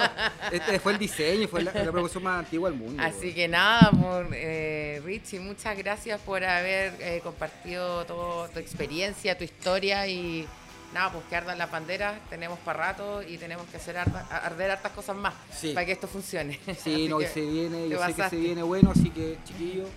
este 0.50 0.80
fue 0.80 0.92
el 0.92 0.98
diseño, 0.98 1.46
fue 1.46 1.62
la, 1.62 1.72
la 1.72 1.92
más 1.92 2.38
antigua 2.40 2.68
del 2.70 2.78
mundo. 2.78 3.00
Así 3.00 3.32
que 3.32 3.46
nada, 3.46 3.90
por, 3.92 4.28
eh, 4.32 5.00
Richie, 5.04 5.38
muchas 5.38 5.76
gracias 5.78 6.20
por 6.22 6.42
haber 6.42 6.94
eh, 7.00 7.20
compartido 7.22 8.04
toda 8.06 8.48
tu 8.48 8.58
experiencia, 8.58 9.38
tu 9.38 9.44
historia 9.44 10.04
y 10.08 10.48
nada, 10.92 11.12
pues 11.12 11.24
que 11.28 11.36
ardan 11.36 11.58
las 11.58 11.70
banderas, 11.70 12.14
tenemos 12.28 12.58
para 12.60 12.88
rato 12.88 13.22
y 13.22 13.38
tenemos 13.38 13.66
que 13.68 13.76
hacer 13.76 13.96
arda- 13.96 14.26
arder 14.30 14.72
hartas 14.72 14.90
cosas 14.92 15.14
más 15.16 15.34
Sí. 15.56 15.74
para 15.74 15.86
que 15.86 15.92
esto 15.92 16.08
funcione. 16.08 16.58
Sí, 16.82 17.06
no, 17.10 17.20
y 17.20 17.26
se 17.26 17.42
viene, 17.42 17.88
yo 17.88 18.04
sé 18.04 18.14
que 18.14 18.28
se 18.30 18.36
viene 18.36 18.62
bueno, 18.64 18.90
así 18.90 19.10
que 19.10 19.36
chiquillos, 19.44 19.88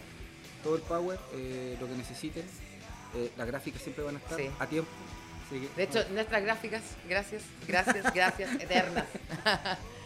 todo 0.64 0.76
el 0.76 0.82
power, 0.82 1.20
eh, 1.34 1.78
lo 1.80 1.88
que 1.88 1.96
necesiten. 1.96 2.46
Eh, 3.16 3.32
las 3.38 3.48
gráficas 3.48 3.82
siempre 3.82 4.04
van 4.04 4.16
a 4.16 4.20
estar 4.20 4.38
Sí. 4.40 4.50
a 4.60 4.68
tiempo. 4.68 4.90
así 5.48 5.60
que- 5.62 5.70
De 5.76 5.84
hecho, 5.84 6.08
nuestras 6.12 6.44
gráficas, 6.44 6.82
gracias, 7.08 7.42
gracias, 7.68 8.14
gracias, 8.14 8.52
eternas. 8.62 9.06